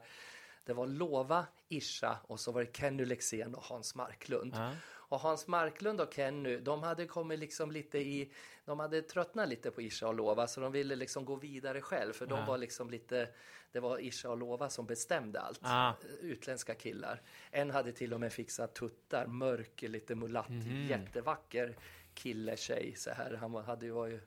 Det 0.66 0.74
var 0.74 0.88
Lova, 0.88 1.46
Isha 1.68 2.18
och 2.28 2.40
så 2.40 2.52
var 2.52 2.62
det 2.64 2.78
Kenny 2.78 3.06
Lexén 3.06 3.56
och 3.56 3.64
Hans 3.64 3.96
Marklund. 3.96 4.54
Ja. 4.56 4.72
Och 5.10 5.20
Hans 5.20 5.48
Marklund 5.48 6.02
och 6.02 6.14
Kenny, 6.14 6.58
de 6.58 6.84
hade 6.84 7.06
kommit 7.06 7.40
liksom 7.40 7.72
lite 7.72 7.98
i, 8.00 8.32
de 8.66 8.80
hade 8.80 9.02
tröttnat 9.02 9.50
lite 9.50 9.72
på 9.72 9.82
Isha 9.82 10.08
och 10.08 10.14
Lova 10.16 10.48
så 10.48 10.62
de 10.62 10.72
ville 10.72 10.96
liksom 10.96 11.26
gå 11.26 11.36
vidare 11.36 11.82
själv 11.82 12.14
för 12.14 12.26
de 12.26 12.46
var 12.46 12.58
liksom 12.58 12.90
lite, 12.90 13.30
det 13.72 13.80
var 13.80 14.00
Isha 14.00 14.30
och 14.30 14.38
Lova 14.38 14.70
som 14.70 14.86
bestämde 14.86 15.40
allt. 15.40 15.60
Ah. 15.64 15.94
Utländska 16.22 16.76
killar. 16.76 17.22
En 17.52 17.72
hade 17.72 17.92
till 17.92 18.14
och 18.14 18.20
med 18.20 18.34
fixat 18.34 18.76
tuttar, 18.76 19.28
mörk, 19.28 19.82
lite 19.82 20.16
mulatt, 20.16 20.50
Mhm. 20.50 20.88
jättevacker 20.88 21.76
kille, 22.14 22.58
tjej 22.58 22.94
så 22.98 23.12
här. 23.12 23.34
Han 23.34 23.56
hade 23.56 23.86
ju, 23.86 23.92
var 23.92 24.08
ju, 24.08 24.20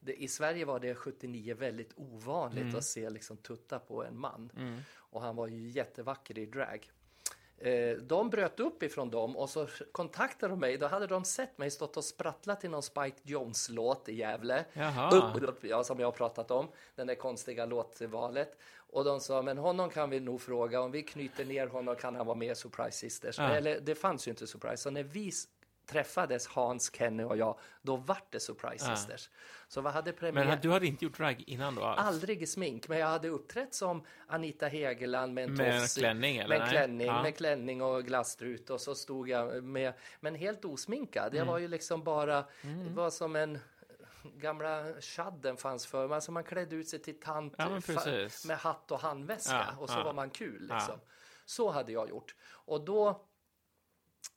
det, 0.00 0.22
I 0.22 0.28
Sverige 0.28 0.64
var 0.64 0.80
det 0.80 0.94
79 0.94 1.54
väldigt 1.54 1.92
ovanligt 1.96 2.62
Mm. 2.64 2.76
att 2.76 2.84
se 2.84 3.10
liksom 3.10 3.36
tutta 3.36 3.78
på 3.78 4.04
en 4.04 4.18
man. 4.18 4.50
Och 4.96 5.22
han 5.22 5.36
var 5.36 5.46
ju 5.46 5.68
jättevacker 5.68 6.38
i 6.38 6.46
drag. 6.46 6.90
Eh, 7.60 7.96
de 7.96 8.30
bröt 8.30 8.60
upp 8.60 8.82
ifrån 8.82 9.10
dem 9.10 9.36
och 9.36 9.50
så 9.50 9.68
kontaktade 9.92 10.52
de 10.52 10.60
mig. 10.60 10.76
Då 10.76 10.86
hade 10.86 11.06
de 11.06 11.24
sett 11.24 11.58
mig 11.58 11.70
stått 11.70 11.96
och 11.96 12.04
sprattlat 12.04 12.60
till 12.60 12.70
någon 12.70 12.82
Spike 12.82 13.16
Jones-låt 13.22 14.08
i 14.08 14.14
Gävle. 14.14 14.64
Upp, 15.48 15.64
ja, 15.64 15.84
som 15.84 16.00
jag 16.00 16.06
har 16.06 16.12
pratat 16.12 16.50
om, 16.50 16.68
den 16.94 17.06
där 17.06 17.14
konstiga 17.14 17.66
låtvalet. 17.66 18.56
Och 18.90 19.04
de 19.04 19.20
sa, 19.20 19.42
men 19.42 19.58
honom 19.58 19.90
kan 19.90 20.10
vi 20.10 20.20
nog 20.20 20.40
fråga, 20.40 20.80
om 20.80 20.90
vi 20.90 21.02
knyter 21.02 21.44
ner 21.44 21.66
honom 21.66 21.96
kan 21.96 22.14
han 22.16 22.26
vara 22.26 22.36
med 22.36 22.52
i 22.52 22.54
Surprise 22.54 22.98
Sisters. 22.98 23.38
Ja. 23.38 23.48
Eller 23.50 23.80
det 23.80 23.94
fanns 23.94 24.26
ju 24.28 24.30
inte 24.30 24.46
Surprise, 24.46 24.76
så 24.76 24.90
när 24.90 25.02
vi 25.02 25.32
träffades, 25.88 26.46
Hans, 26.46 26.92
Kenny 26.94 27.22
och 27.24 27.36
jag, 27.36 27.58
då 27.82 27.96
vart 27.96 28.32
det 28.32 28.40
Surprise 28.40 28.86
Ja. 28.90 28.96
Sisters. 28.96 29.30
Så 29.68 29.80
vad 29.80 29.92
hade 29.92 30.12
premiär? 30.12 30.44
Men 30.46 30.58
du 30.60 30.70
hade 30.70 30.86
inte 30.86 31.04
gjort 31.04 31.16
drag 31.16 31.44
innan 31.46 31.74
då? 31.74 31.82
alls? 31.84 32.00
Aldrig 32.00 32.42
i 32.42 32.46
smink, 32.46 32.88
men 32.88 32.98
jag 32.98 33.06
hade 33.06 33.28
uppträtt 33.28 33.74
som 33.74 34.04
Anita 34.26 34.66
Hegeland 34.66 35.34
med 35.34 35.44
en 35.44 35.54
Med 35.54 35.74
en 35.74 35.80
tofs 35.80 35.98
i- 35.98 36.00
klänning, 36.00 36.36
eller? 36.36 36.58
Med 36.58 36.70
klänning, 36.70 37.06
Ja. 37.06 37.22
med 37.22 37.36
klänning 37.36 37.82
och 37.82 38.04
glasstrut 38.04 38.70
och 38.70 38.80
så 38.80 38.94
stod 38.94 39.28
jag 39.28 39.64
med, 39.64 39.92
men 40.20 40.34
helt 40.34 40.64
osminkad. 40.64 41.26
Mm. 41.26 41.36
Jag 41.38 41.44
var 41.52 41.58
ju 41.58 41.68
liksom 41.68 42.04
bara, 42.04 42.44
det 42.62 42.90
var 42.94 43.10
som 43.10 43.36
en 43.36 43.58
gamla 44.36 45.00
chadden 45.00 45.56
fanns 45.56 45.86
för. 45.86 46.10
Alltså 46.14 46.32
man 46.32 46.44
klädde 46.44 46.76
ut 46.76 46.88
sig 46.88 46.98
till 46.98 47.20
tant 47.20 47.54
Ja, 47.58 47.80
med 48.46 48.58
hatt 48.58 48.90
och 48.90 49.00
handväska 49.00 49.66
Ja, 49.72 49.78
och 49.82 49.90
så 49.90 50.02
var 50.02 50.12
man 50.12 50.30
kul 50.30 50.70
liksom. 50.72 51.00
Så 51.44 51.70
hade 51.70 51.92
jag 51.92 52.08
gjort. 52.08 52.34
Och 52.50 52.80
då 52.84 53.24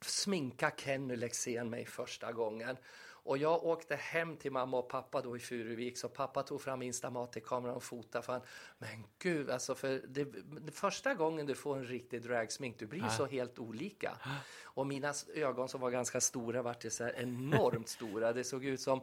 sminka 0.01 0.71
Kenny 0.77 1.15
Lexén 1.15 1.69
mig 1.69 1.85
första 1.85 2.31
gången. 2.31 2.77
Och 3.23 3.37
jag 3.37 3.63
åkte 3.63 3.95
hem 3.95 4.37
till 4.37 4.51
mamma 4.51 4.77
och 4.77 4.89
pappa 4.89 5.21
då 5.21 5.37
i 5.37 5.39
Furuvik, 5.39 5.97
så 5.97 6.09
pappa 6.09 6.43
tog 6.43 6.61
fram 6.61 6.81
Instamatic-kameran 6.81 7.75
och 7.75 7.83
fotade. 7.83 8.25
För 8.25 8.33
han, 8.33 8.41
men 8.77 9.03
gud, 9.19 9.49
alltså 9.49 9.75
för 9.75 10.01
det, 10.07 10.23
det 10.61 10.71
första 10.71 11.13
gången 11.13 11.45
du 11.45 11.55
får 11.55 11.77
en 11.77 11.85
riktig 11.85 12.21
dragsmink, 12.21 12.79
du 12.79 12.85
blir 12.85 13.03
ju 13.03 13.09
så 13.09 13.25
helt 13.25 13.59
olika. 13.59 14.17
Och 14.63 14.87
mina 14.87 15.13
ögon 15.35 15.69
som 15.69 15.81
var 15.81 15.91
ganska 15.91 16.21
stora 16.21 16.61
vart 16.61 16.85
ju 16.85 16.89
så 16.89 17.03
här 17.03 17.13
enormt 17.17 17.89
stora. 17.89 18.33
Det 18.33 18.43
såg 18.43 18.65
ut 18.65 18.81
som 18.81 19.01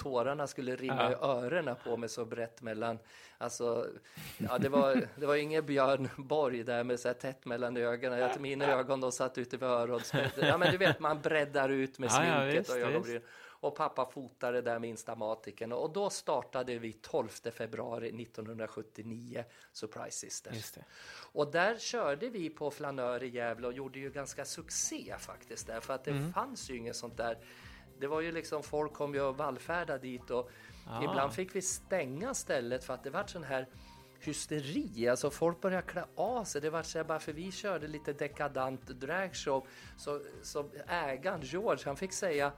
tårarna 0.00 0.46
skulle 0.46 0.76
rinna 0.76 1.10
i 1.12 1.14
öronen 1.14 1.76
på 1.84 1.96
mig 1.96 2.08
så 2.08 2.24
brett 2.24 2.62
mellan, 2.62 2.98
alltså, 3.38 3.86
ja 4.38 4.58
det 4.58 4.68
var, 4.68 5.08
det 5.16 5.26
var 5.26 5.36
ingen 5.36 5.66
Björn 5.66 6.08
Borg 6.16 6.62
där 6.64 6.84
med 6.84 7.00
så 7.00 7.08
här 7.08 7.14
tätt 7.14 7.44
mellan 7.44 7.76
ögonen. 7.76 8.18
Jag, 8.18 8.40
mina 8.40 8.64
ögon 8.72 9.00
de 9.00 9.12
satt 9.12 9.38
ute 9.38 9.56
vid 9.56 9.68
öronspetsen. 9.68 10.46
Ja 10.48 10.58
men 10.58 10.70
du 10.72 10.78
vet, 10.78 11.00
man 11.00 11.20
breddar 11.20 11.68
ut 11.68 11.98
med 11.98 12.10
Ja, 12.10 12.24
ja, 12.26 12.40
sminket 12.40 12.60
visst, 12.60 12.70
och 12.70 12.76
ögonbryn. 12.76 13.22
och 13.62 13.76
pappa 13.76 14.06
fotade 14.10 14.62
där 14.62 14.78
med 14.78 14.90
Instamaticen 14.90 15.72
och 15.72 15.92
då 15.92 16.10
startade 16.10 16.78
vi 16.78 16.92
12 16.92 17.28
februari 17.52 18.22
1979 18.22 19.44
Surprise 19.72 20.18
Sisters. 20.18 20.72
Och 21.32 21.50
där 21.50 21.78
körde 21.78 22.28
vi 22.28 22.50
på 22.50 22.70
flanör 22.70 23.22
i 23.22 23.28
Gävle 23.28 23.66
och 23.66 23.72
gjorde 23.72 23.98
ju 23.98 24.10
ganska 24.10 24.44
succé 24.44 25.14
faktiskt 25.18 25.66
där 25.66 25.80
för 25.80 25.94
att 25.94 26.04
det 26.04 26.10
Mm. 26.10 26.32
fanns 26.32 26.70
ju 26.70 26.76
inget 26.76 26.96
sånt 26.96 27.16
där. 27.16 27.38
Det 28.00 28.06
var 28.06 28.20
ju 28.20 28.32
liksom 28.32 28.62
folk 28.62 28.92
kom 28.92 29.14
ju 29.14 29.20
och 29.20 29.36
vallfärda 29.36 29.98
dit 29.98 30.30
och 30.30 30.50
Ah. 30.86 31.02
ibland 31.04 31.32
fick 31.32 31.56
vi 31.56 31.62
stänga 31.62 32.34
stället 32.34 32.84
för 32.84 32.94
att 32.94 33.04
det 33.04 33.10
var 33.10 33.24
sån 33.26 33.44
här 33.44 33.66
hysteri, 34.20 35.08
alltså 35.08 35.30
folk 35.30 35.60
började 35.60 35.82
klä 35.86 36.04
av 36.14 36.44
sig. 36.44 36.60
Det 36.60 36.70
var 36.70 36.82
så 36.82 36.98
här, 36.98 37.04
bara 37.04 37.18
för 37.18 37.32
vi 37.32 37.52
körde 37.52 37.88
lite 37.88 38.12
dekadant 38.12 38.86
dragshow 38.86 39.66
så, 39.96 40.20
så 40.42 40.64
ägaren 40.88 41.40
George 41.42 41.82
han 41.84 41.96
fick 41.96 42.12
säga 42.12 42.52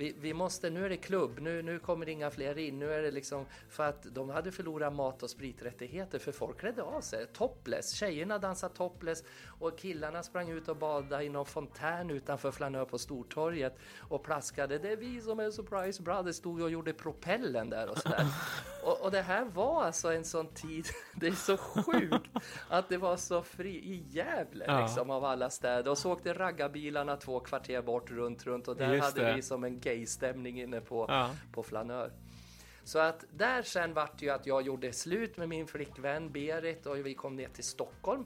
vi, 0.00 0.14
vi 0.20 0.34
måste, 0.34 0.70
nu 0.70 0.84
är 0.84 0.88
det 0.88 0.96
klubb, 0.96 1.38
nu, 1.40 1.62
nu 1.62 1.78
kommer 1.78 2.08
inga 2.08 2.30
fler 2.30 2.58
in, 2.58 2.78
nu 2.78 2.92
är 2.92 3.02
det 3.02 3.10
liksom 3.10 3.46
för 3.68 3.84
att 3.84 4.02
de 4.14 4.30
hade 4.30 4.52
förlorat 4.52 4.92
mat 4.92 5.22
och 5.22 5.30
spriträttigheter 5.30 6.18
för 6.18 6.32
folk 6.32 6.60
klädde 6.60 6.82
av 6.82 7.00
sig 7.00 7.26
topless. 7.26 7.92
Tjejerna 7.92 8.38
dansade 8.38 8.74
topless 8.74 9.24
och 9.58 9.78
killarna 9.78 10.22
sprang 10.22 10.50
ut 10.50 10.68
och 10.68 10.76
badade 10.76 11.24
i 11.24 11.28
någon 11.28 11.46
fontän 11.46 12.10
utanför 12.10 12.50
Flanör 12.50 12.84
på 12.84 12.98
Stortorget 12.98 13.78
och 13.98 14.22
plaskade. 14.24 14.78
Det 14.78 14.92
är 14.92 14.96
vi 14.96 15.20
som 15.20 15.40
är 15.40 15.50
Surprise 15.50 16.02
Brothers, 16.02 16.36
stod 16.36 16.62
och 16.62 16.70
gjorde 16.70 16.92
propellen 16.92 17.70
där 17.70 17.88
och 17.90 17.98
sådär. 17.98 18.26
och, 18.84 19.04
och 19.04 19.10
det 19.10 19.22
här 19.22 19.44
var 19.44 19.84
alltså 19.84 20.12
en 20.12 20.24
sån 20.24 20.46
tid, 20.46 20.86
det 21.14 21.26
är 21.26 21.32
så 21.32 21.56
sjukt 21.56 22.30
att 22.68 22.88
det 22.88 22.96
var 22.96 23.16
så 23.16 23.42
fri 23.42 23.70
i 23.70 24.04
Gävle 24.08 24.64
Ja. 24.66 24.80
liksom 24.80 25.10
av 25.10 25.24
alla 25.24 25.50
städer 25.50 25.90
och 25.90 25.98
så 25.98 26.12
åkte 26.12 26.32
raggarbilarna 26.34 27.16
två 27.16 27.40
kvarter 27.40 27.82
bort 27.82 28.10
runt, 28.10 28.46
runt 28.46 28.68
och 28.68 28.76
där 28.76 28.94
Just 28.94 29.04
hade 29.04 29.28
det. 29.28 29.34
vi 29.34 29.42
som 29.42 29.64
en 29.64 29.80
gaystämning 29.94 30.60
inne 30.60 30.80
på, 30.80 31.04
Ja. 31.08 31.30
på 31.52 31.62
Flanör. 31.62 32.12
Så 32.84 32.98
att 32.98 33.24
där 33.30 33.62
sen 33.62 33.94
vart 33.94 34.18
det 34.18 34.24
ju 34.26 34.30
att 34.32 34.46
jag 34.46 34.62
gjorde 34.62 34.92
slut 34.92 35.36
med 35.36 35.48
min 35.48 35.66
flickvän 35.66 36.32
Berit 36.32 36.86
och 36.86 37.06
vi 37.06 37.14
kom 37.14 37.36
ner 37.36 37.48
till 37.48 37.64
Stockholm. 37.64 38.24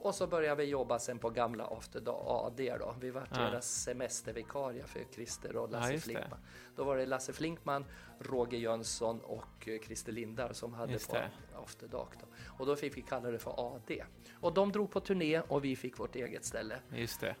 Och 0.00 0.14
så 0.14 0.26
började 0.26 0.62
vi 0.62 0.70
jobba 0.70 0.98
sen 0.98 1.18
på 1.18 1.30
gamla 1.30 1.66
After 1.66 2.02
AD 2.46 2.76
då. 2.78 2.94
Vi 3.00 3.10
vart 3.10 3.28
Ja. 3.30 3.38
deras 3.38 3.66
semestervikarie 3.82 4.84
för 4.86 5.00
Christer 5.14 5.56
och 5.56 5.68
Ja, 5.72 5.78
Lasse 5.78 5.92
det. 5.92 6.00
Flinkman. 6.00 6.38
Då 6.76 6.84
var 6.84 6.96
det 6.96 7.06
Lasse 7.06 7.32
Flinkman, 7.32 7.84
Roger 8.18 8.58
Jönsson 8.58 9.20
och 9.20 9.68
eh, 9.68 9.80
Christer 9.86 10.12
Lindar 10.12 10.52
som 10.52 10.74
hade 10.74 10.92
Just 10.92 11.08
på 11.08 11.14
det. 11.14 11.30
After 11.64 11.88
Dark. 11.88 12.08
Då. 12.20 12.26
Och 12.58 12.66
då 12.66 12.76
fick 12.76 12.96
vi 12.96 13.02
kalla 13.02 13.30
det 13.30 13.38
för 13.38 13.74
AD. 13.76 14.04
Och 14.40 14.54
de 14.54 14.72
drog 14.72 14.90
på 14.90 15.00
turné 15.00 15.40
och 15.40 15.64
vi 15.64 15.76
fick 15.76 15.98
vårt 15.98 16.16
eget 16.16 16.44
ställe. 16.44 16.78
Just 16.92 17.20
det. 17.20 17.34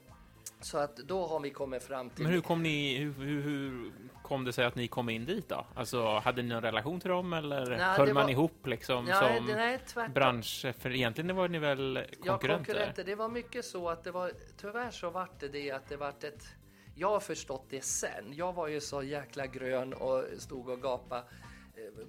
Så 0.60 0.78
att 0.78 0.96
då 0.96 1.26
har 1.26 1.40
vi 1.40 1.50
kommit 1.50 1.82
fram 1.82 2.10
till... 2.10 2.22
Men 2.24 2.32
hur 2.32 2.40
kom 2.40 2.62
ni, 2.62 2.96
hur, 2.98 3.12
hur, 3.12 3.42
hur 3.42 3.92
kom 4.22 4.44
det 4.44 4.52
sig 4.52 4.64
att 4.64 4.74
ni 4.74 4.88
kom 4.88 5.08
in 5.08 5.24
dit 5.26 5.48
då? 5.48 5.66
Alltså, 5.74 6.18
hade 6.18 6.42
ni 6.42 6.48
någon 6.48 6.62
relation 6.62 7.00
till 7.00 7.10
dem 7.10 7.32
eller 7.32 7.66
Nej, 7.70 7.78
höll 7.80 8.12
man 8.14 8.22
var- 8.22 8.30
ihop 8.30 8.66
liksom 8.66 9.06
Ja, 9.08 9.20
som 9.36 9.46
nej, 9.46 9.78
bransch? 10.14 10.66
För 10.78 10.90
egentligen 10.94 11.36
var 11.36 11.48
ni 11.48 11.58
väl 11.58 11.96
Ja, 11.96 12.02
konkurrenter? 12.32 12.64
konkurrenter. 12.64 13.04
Det 13.04 13.14
var 13.14 13.28
mycket 13.28 13.64
så 13.64 13.88
att 13.88 14.04
det 14.04 14.10
var, 14.10 14.32
tyvärr 14.60 14.90
så 14.90 15.10
vart 15.10 15.40
det 15.40 15.48
det 15.48 15.70
att 15.70 15.88
det 15.88 15.96
vart 15.96 16.24
ett, 16.24 16.44
jag 16.94 17.08
har 17.10 17.20
förstått 17.20 17.66
det 17.70 17.84
sen. 17.84 18.24
Jag 18.32 18.52
var 18.52 18.68
ju 18.68 18.80
så 18.80 19.02
jäkla 19.02 19.46
grön 19.46 19.92
och 19.92 20.24
stod 20.38 20.68
och 20.68 20.82
gapade 20.82 21.22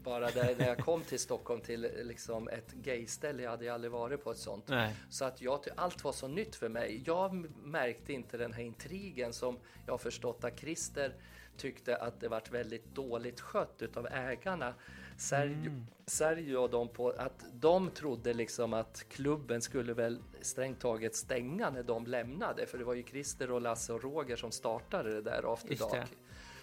bara 0.04 0.32
där 0.32 0.56
när 0.60 0.68
jag 0.68 0.78
kom 0.78 1.02
till 1.02 1.20
Stockholm 1.20 1.62
till 1.62 1.82
liksom 2.04 2.48
ett 2.48 2.72
gayställe. 2.72 3.44
Jag 3.44 3.52
hade 3.52 3.66
ju 3.66 3.72
aldrig 3.72 3.92
varit 3.92 4.24
på 4.24 4.32
ett 4.32 4.38
sånt. 4.38 4.68
Nej. 4.68 4.96
Så 5.10 5.26
att 5.26 5.42
jag, 5.42 5.60
allt 5.76 6.04
var 6.04 6.12
så 6.12 6.28
nytt 6.28 6.56
för 6.56 6.70
mig. 6.70 7.04
Jag 7.06 7.34
märkte 7.64 8.14
inte 8.14 8.38
den 8.38 8.54
här 8.54 8.64
intrigen 8.64 9.34
som 9.34 9.60
jag 9.86 9.94
har 9.94 9.98
förstått 9.98 10.44
att 10.44 10.60
Christer 10.60 11.14
tyckte 11.58 11.96
att 11.96 12.20
det 12.20 12.28
vart 12.28 12.52
väldigt 12.52 12.96
dåligt 12.96 13.40
skött 13.40 13.82
utav 13.82 14.08
ägarna. 14.08 14.74
Sergio, 15.18 15.86
Sergio 16.06 16.58
och 16.58 16.70
de 16.70 16.88
på 16.88 17.10
att 17.10 17.46
de 17.54 17.90
trodde 17.90 18.34
liksom 18.34 18.74
att 18.74 19.06
klubben 19.10 19.62
skulle 19.62 19.94
väl 19.94 20.22
strängt 20.42 20.80
taget 20.80 21.16
stänga 21.16 21.70
när 21.70 21.84
de 21.84 22.08
lämnade. 22.08 22.66
För 22.66 22.78
det 22.78 22.84
var 22.84 22.94
ju 22.94 23.04
Christer 23.04 23.52
och 23.52 23.62
Lasse 23.62 23.94
och 23.94 24.04
Roger 24.04 24.36
som 24.36 24.52
startade 24.52 25.14
det 25.14 25.22
där 25.22 25.54
After. 25.54 25.76
Dark. 25.76 26.10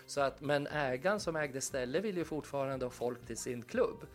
Så 0.07 0.21
att, 0.21 0.40
men 0.40 0.67
ägaren 0.67 1.21
som 1.21 1.37
ägde 1.37 1.61
ställe 1.61 2.01
ville 2.01 2.19
ju 2.19 2.25
fortfarande 2.25 2.87
ha 2.87 2.90
folk 2.90 3.27
till 3.27 3.37
sin 3.37 3.62
klubb. 3.62 4.07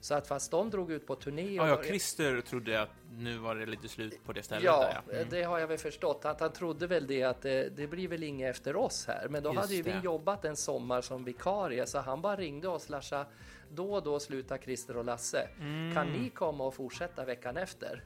Så 0.00 0.14
att 0.14 0.26
fast 0.28 0.50
de 0.50 0.70
drog 0.70 0.92
ut 0.92 1.06
på 1.06 1.14
turné 1.14 1.60
och 1.60 1.66
Ja, 1.66 1.68
ja, 1.68 1.82
Christer 1.82 2.40
trodde 2.40 2.82
att 2.82 2.90
nu 3.18 3.38
var 3.38 3.54
det 3.54 3.66
lite 3.66 3.88
slut 3.88 4.24
på 4.24 4.32
det 4.32 4.42
stället 4.42 4.64
Ja, 4.64 4.80
där, 4.80 5.00
ja. 5.08 5.16
Mm. 5.16 5.28
det 5.30 5.42
har 5.42 5.58
jag 5.58 5.66
väl 5.66 5.78
förstått. 5.78 6.24
Att 6.24 6.40
han 6.40 6.52
trodde 6.52 6.86
väl 6.86 7.06
det 7.06 7.22
att 7.22 7.42
det, 7.42 7.76
det 7.76 7.86
blir 7.86 8.08
väl 8.08 8.22
inget 8.22 8.50
efter 8.56 8.76
oss 8.76 9.06
här. 9.06 9.28
Men 9.28 9.42
då 9.42 9.48
Just 9.50 9.60
hade 9.60 9.74
ju 9.74 9.82
vi 9.82 9.90
det. 9.92 10.00
jobbat 10.04 10.44
en 10.44 10.56
sommar 10.56 11.00
som 11.00 11.24
vikarie 11.24 11.86
så 11.86 11.98
han 11.98 12.22
bara 12.22 12.36
ringde 12.36 12.68
oss. 12.68 12.88
Lasha, 12.88 13.26
då 13.70 13.94
och 13.94 14.02
då 14.02 14.20
slutar 14.20 14.58
Christer 14.58 14.96
och 14.96 15.04
Lasse. 15.04 15.48
Mm. 15.60 15.94
Kan 15.94 16.12
ni 16.12 16.30
komma 16.30 16.64
och 16.64 16.74
fortsätta 16.74 17.24
veckan 17.24 17.56
efter? 17.56 18.04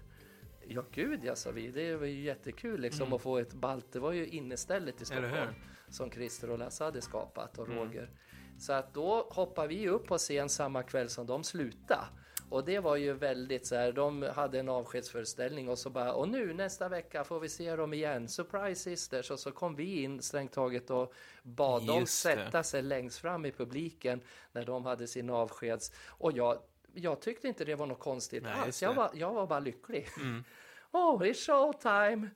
Ja, 0.68 0.82
gud 0.92 1.20
ja, 1.24 1.36
sa 1.36 1.50
vi. 1.50 1.68
Det 1.70 1.96
var 1.96 2.06
ju 2.06 2.20
jättekul 2.20 2.80
liksom 2.80 3.12
att 3.12 3.22
få 3.22 3.38
ett 3.38 3.52
balt. 3.54 3.92
Det 3.92 3.98
var 3.98 4.12
ju 4.12 4.26
innestället 4.26 5.02
i 5.02 5.14
Mm. 5.14 5.30
Stockholm 5.30 5.54
som 5.90 6.10
Christer 6.10 6.50
och 6.50 6.58
Lasse 6.58 6.84
hade 6.84 7.00
skapat 7.02 7.58
och 7.58 7.66
Mm. 7.66 7.78
Roger. 7.78 8.10
Så 8.58 8.72
att 8.72 8.94
då 8.94 9.26
hoppar 9.30 9.66
vi 9.66 9.88
upp 9.88 10.06
på 10.06 10.18
scen 10.18 10.48
samma 10.48 10.82
kväll 10.82 11.08
som 11.08 11.26
de 11.26 11.44
slutade. 11.44 12.04
Och 12.48 12.64
det 12.64 12.78
var 12.78 12.96
ju 12.96 13.12
väldigt 13.12 13.66
så 13.66 13.74
här, 13.74 13.92
de 13.92 14.22
hade 14.22 14.58
en 14.60 14.68
avskedsföreställning 14.68 15.68
och 15.68 15.78
så 15.78 15.90
bara, 15.90 16.12
och 16.12 16.28
nu 16.28 16.54
nästa 16.54 16.88
vecka 16.88 17.24
får 17.24 17.40
vi 17.40 17.48
se 17.48 17.76
dem 17.76 17.92
igen, 17.94 18.28
Surprise 18.28 18.82
Sisters. 18.82 19.30
Och 19.30 19.38
så 19.40 19.50
kom 19.52 19.74
vi 19.76 20.02
in 20.02 20.22
strängt 20.22 20.52
taget 20.52 20.90
och 20.90 21.12
bad 21.42 21.86
dem 21.86 22.00
Just 22.00 22.24
det. 22.24 22.34
sätta 22.36 22.62
sig 22.62 22.82
längst 22.82 23.18
fram 23.18 23.46
i 23.46 23.52
publiken 23.52 24.20
när 24.52 24.64
de 24.64 24.84
hade 24.84 25.06
sin 25.06 25.30
avskeds. 25.30 25.92
Och 26.08 26.32
jag, 26.32 26.58
jag 26.94 27.20
tyckte 27.20 27.48
inte 27.48 27.64
det 27.64 27.74
var 27.74 27.86
något 27.86 27.98
konstigt 28.00 28.42
Nej, 28.42 28.52
alls, 28.52 28.82
jag 28.82 28.92
det. 28.92 28.96
var, 28.96 29.10
jag 29.14 29.32
var 29.34 29.46
bara 29.46 29.60
lycklig. 29.60 30.08
Mm. 30.16 30.44
Oh, 30.92 31.22
it's 31.22 31.46
showtime! 31.46 32.28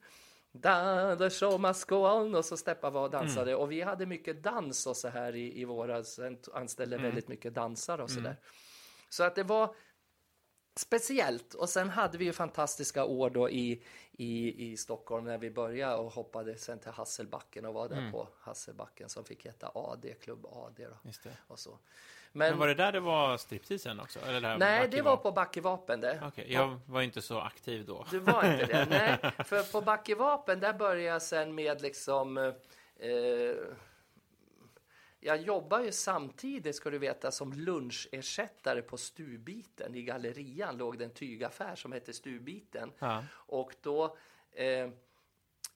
Da, 0.61 1.15
the 1.15 1.29
show 1.29 1.59
must 1.61 1.85
go 1.85 1.95
on. 1.95 2.35
Och 2.35 2.45
så 2.45 2.57
steppade 2.57 2.99
vi 2.99 3.05
och 3.05 3.11
dansade. 3.11 3.51
Mm. 3.51 3.61
Och 3.61 3.71
vi 3.71 3.81
hade 3.81 4.05
mycket 4.05 4.43
dans 4.43 4.87
och 4.87 4.97
så 4.97 5.07
här 5.07 5.35
i, 5.35 5.61
i 5.61 5.65
våra, 5.65 6.03
sen 6.03 6.37
anställde 6.53 6.95
Mm. 6.95 7.05
väldigt 7.07 7.27
mycket 7.27 7.53
dansare 7.53 8.03
och 8.03 8.09
så 8.09 8.19
där. 8.19 8.35
Så 9.09 9.23
att 9.23 9.35
det 9.35 9.43
var 9.43 9.75
speciellt. 10.79 11.53
Och 11.53 11.69
sen 11.69 11.89
hade 11.89 12.17
vi 12.17 12.25
ju 12.25 12.33
fantastiska 12.33 13.05
år 13.05 13.29
då 13.29 13.49
i, 13.49 13.83
i, 14.11 14.65
i 14.71 14.77
Stockholm 14.77 15.25
när 15.25 15.37
vi 15.37 15.51
började 15.51 15.95
och 15.95 16.11
hoppade 16.11 16.57
sen 16.57 16.79
till 16.79 16.91
Hasselbacken 16.91 17.65
och 17.65 17.73
var 17.73 17.85
Mm. 17.85 18.03
där 18.03 18.11
på 18.11 18.29
Hasselbacken 18.39 19.09
som 19.09 19.23
fick 19.25 19.45
heta 19.45 19.71
AD, 19.75 20.13
klubb 20.21 20.45
AD 20.45 20.87
då. 20.87 20.97
Och 21.47 21.59
så. 21.59 21.79
Men, 22.35 22.49
Men, 22.49 22.59
var 22.59 22.67
det 22.67 22.73
där 22.73 22.91
det 22.91 22.99
var 22.99 23.37
stripteasen 23.37 23.99
också? 23.99 24.19
Eller 24.19 24.41
det 24.41 24.47
här 24.47 24.57
nej, 24.57 24.87
det 24.91 25.01
var 25.01 25.17
på 25.17 25.31
Backevapen 25.31 26.01
det. 26.01 26.21
Okej, 26.27 26.53
jag 26.53 26.79
var 26.85 27.01
inte 27.01 27.21
så 27.21 27.39
aktiv 27.39 27.85
då. 27.85 28.05
Du 28.11 28.19
var 28.19 28.51
inte 28.51 28.65
det? 28.65 28.87
Nej, 29.21 29.31
för 29.45 29.71
på 29.71 29.81
Backevapen 29.81 30.59
där 30.59 30.73
började 30.73 31.01
jag 31.01 31.21
sen 31.21 31.55
med 31.55 31.81
liksom 31.81 32.37
eh, 32.37 32.53
jag 35.19 35.41
jobbar 35.41 35.79
ju 35.79 35.91
samtidigt, 35.91 36.75
ska 36.75 36.89
du 36.89 36.97
veta, 36.97 37.31
som 37.31 37.53
lunchersättare 37.53 38.81
på 38.81 38.97
Stubiten. 38.97 39.95
I 39.95 40.01
gallerian 40.01 40.77
låg 40.77 40.97
det 40.97 41.05
en 41.05 41.13
tygaffär 41.13 41.75
som 41.75 41.91
hette 41.91 42.13
Stubiten. 42.13 42.91
Ja. 42.99 43.23
Och 43.33 43.75
då 43.81 44.17
eh, 44.51 44.89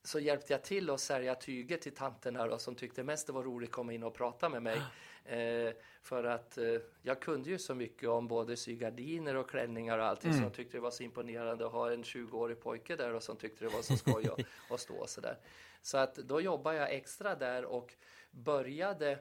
så 0.04 0.20
hjälpte 0.20 0.54
jag 0.54 0.64
till 0.64 0.90
att 0.90 1.00
sälja 1.00 1.36
tyger 1.36 1.78
till 1.78 1.96
tanterna 1.96 2.48
då, 2.48 2.58
som 2.58 2.76
tyckte 2.76 3.04
mest 3.04 3.28
det 3.28 3.34
var 3.34 3.44
roligt 3.44 3.70
att 3.70 3.76
komma 3.76 3.94
in 3.94 4.04
och 4.04 4.14
prata 4.14 4.50
med 4.50 4.64
mig. 4.64 4.82
Eh, 5.26 5.74
för 6.02 6.24
att 6.24 6.58
eh, 6.58 6.76
jag 7.02 7.22
kunde 7.22 7.50
ju 7.50 7.58
så 7.58 7.76
mycket 7.76 8.10
om 8.10 8.28
både 8.28 8.58
sygardiner 8.58 9.36
och 9.36 9.50
klänningar 9.50 9.98
och 9.98 10.06
allting 10.06 10.34
så 10.34 10.44
jag 10.44 10.54
tyckte 10.54 10.78
det 10.78 10.82
var 10.82 10.92
så 10.92 11.04
imponerande 11.04 11.66
att 11.66 11.72
ha 11.72 11.92
en 11.94 12.04
20-årig 12.04 12.60
pojke 12.62 12.96
där 12.96 13.14
och 13.14 13.24
som 13.24 13.38
tyckte 13.38 13.66
det 13.66 13.70
var 13.70 13.82
så 13.82 13.98
skoj 13.98 14.28
att, 14.28 14.40
att 14.74 14.80
stå 14.80 15.08
sådär. 15.08 15.38
Så 15.82 15.98
att 15.98 16.16
då 16.16 16.42
jobbade 16.42 16.78
jag 16.78 16.94
extra 16.94 17.36
där 17.36 17.66
och 17.66 17.94
började 18.32 19.20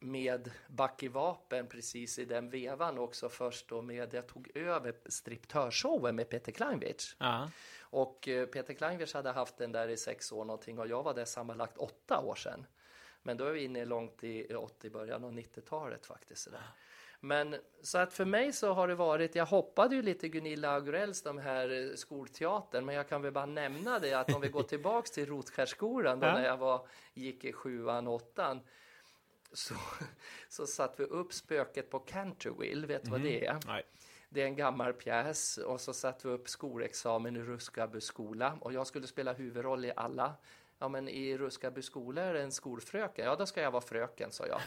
med 0.00 0.50
Backevapen 0.68 1.66
precis 1.66 2.18
i 2.18 2.24
den 2.24 2.50
vevan 2.50 2.98
också 2.98 3.28
först 3.28 3.68
då 3.68 3.82
med 3.82 4.14
jag 4.14 4.26
tog 4.26 4.56
över 4.56 4.94
striptörshowen 5.06 6.16
med 6.16 6.28
Peter 6.28 6.52
Kleinwitz. 6.52 7.16
Ja. 7.18 7.50
Och 7.80 8.28
eh, 8.28 8.46
Peter 8.46 8.74
Kleinwitz 8.74 9.14
hade 9.14 9.30
haft 9.30 9.56
den 9.56 9.72
där 9.72 9.88
i 9.88 9.96
sex 9.96 10.32
år 10.32 10.44
någonting 10.44 10.78
och 10.78 10.88
jag 10.88 11.02
var 11.02 11.14
där 11.14 11.24
sammanlagt 11.24 11.78
åtta 11.78 12.20
år 12.20 12.34
sedan. 12.34 12.66
Men 13.22 13.36
då 13.36 13.44
är 13.44 13.52
vi 13.52 13.64
inne 13.64 13.84
långt 13.84 14.24
i 14.24 14.54
80, 14.54 14.90
början 14.90 15.24
av 15.24 15.32
90-talet 15.32 16.06
faktiskt. 16.06 16.42
Sådär. 16.42 16.62
Men 17.20 17.56
så 17.82 17.98
att 17.98 18.12
för 18.12 18.24
mig 18.24 18.52
så 18.52 18.72
har 18.72 18.88
det 18.88 18.94
varit, 18.94 19.34
jag 19.34 19.46
hoppade 19.46 19.94
ju 19.94 20.02
lite 20.02 20.28
Gunilla 20.28 20.70
Augurells 20.70 21.22
de 21.22 21.38
här 21.38 21.70
eh, 21.90 21.94
skolteatern, 21.94 22.84
men 22.84 22.94
jag 22.94 23.08
kan 23.08 23.22
väl 23.22 23.32
bara 23.32 23.46
nämna 23.46 23.98
det 23.98 24.14
att 24.14 24.34
om 24.34 24.40
vi 24.40 24.48
går 24.48 24.62
tillbaks 24.72 25.10
till 25.10 25.26
Rotskärsskolan 25.26 26.20
då 26.20 26.26
Ja. 26.26 26.34
när 26.34 26.44
jag 26.44 26.56
var, 26.56 26.86
gick 27.14 27.44
i 27.44 27.52
sjuan, 27.52 28.06
åttan 28.06 28.60
så, 29.52 29.74
så 30.48 30.66
satte 30.66 31.02
vi 31.02 31.08
upp 31.08 31.32
spöket 31.32 31.90
på 31.90 31.98
Canterville, 31.98 32.86
vet 32.86 33.04
du 33.04 33.10
vad 33.10 33.20
det 33.20 33.46
är? 33.46 33.58
Nej. 33.66 33.82
Det 34.28 34.42
är 34.42 34.46
en 34.46 34.56
gammal 34.56 34.92
pjäs 34.92 35.58
och 35.58 35.80
så 35.80 35.92
satte 35.92 36.28
vi 36.28 36.34
upp 36.34 36.48
skolexamen 36.48 37.36
i 37.36 37.40
Ruskaby 37.40 38.00
skola 38.00 38.58
och 38.60 38.72
jag 38.72 38.86
skulle 38.86 39.06
spela 39.06 39.32
huvudroll 39.32 39.84
i 39.84 39.92
alla 39.96 40.34
Ja, 40.82 40.88
men 40.88 41.08
i 41.08 41.38
Ruskaby 41.38 41.82
skola 41.82 42.22
är 42.22 42.34
det 42.34 42.42
en 42.42 42.52
skolfröken. 42.52 43.24
Ja, 43.24 43.36
då 43.36 43.46
ska 43.46 43.62
jag 43.62 43.70
vara 43.70 43.82
fröken, 43.82 44.30
sa 44.30 44.46
jag. 44.46 44.60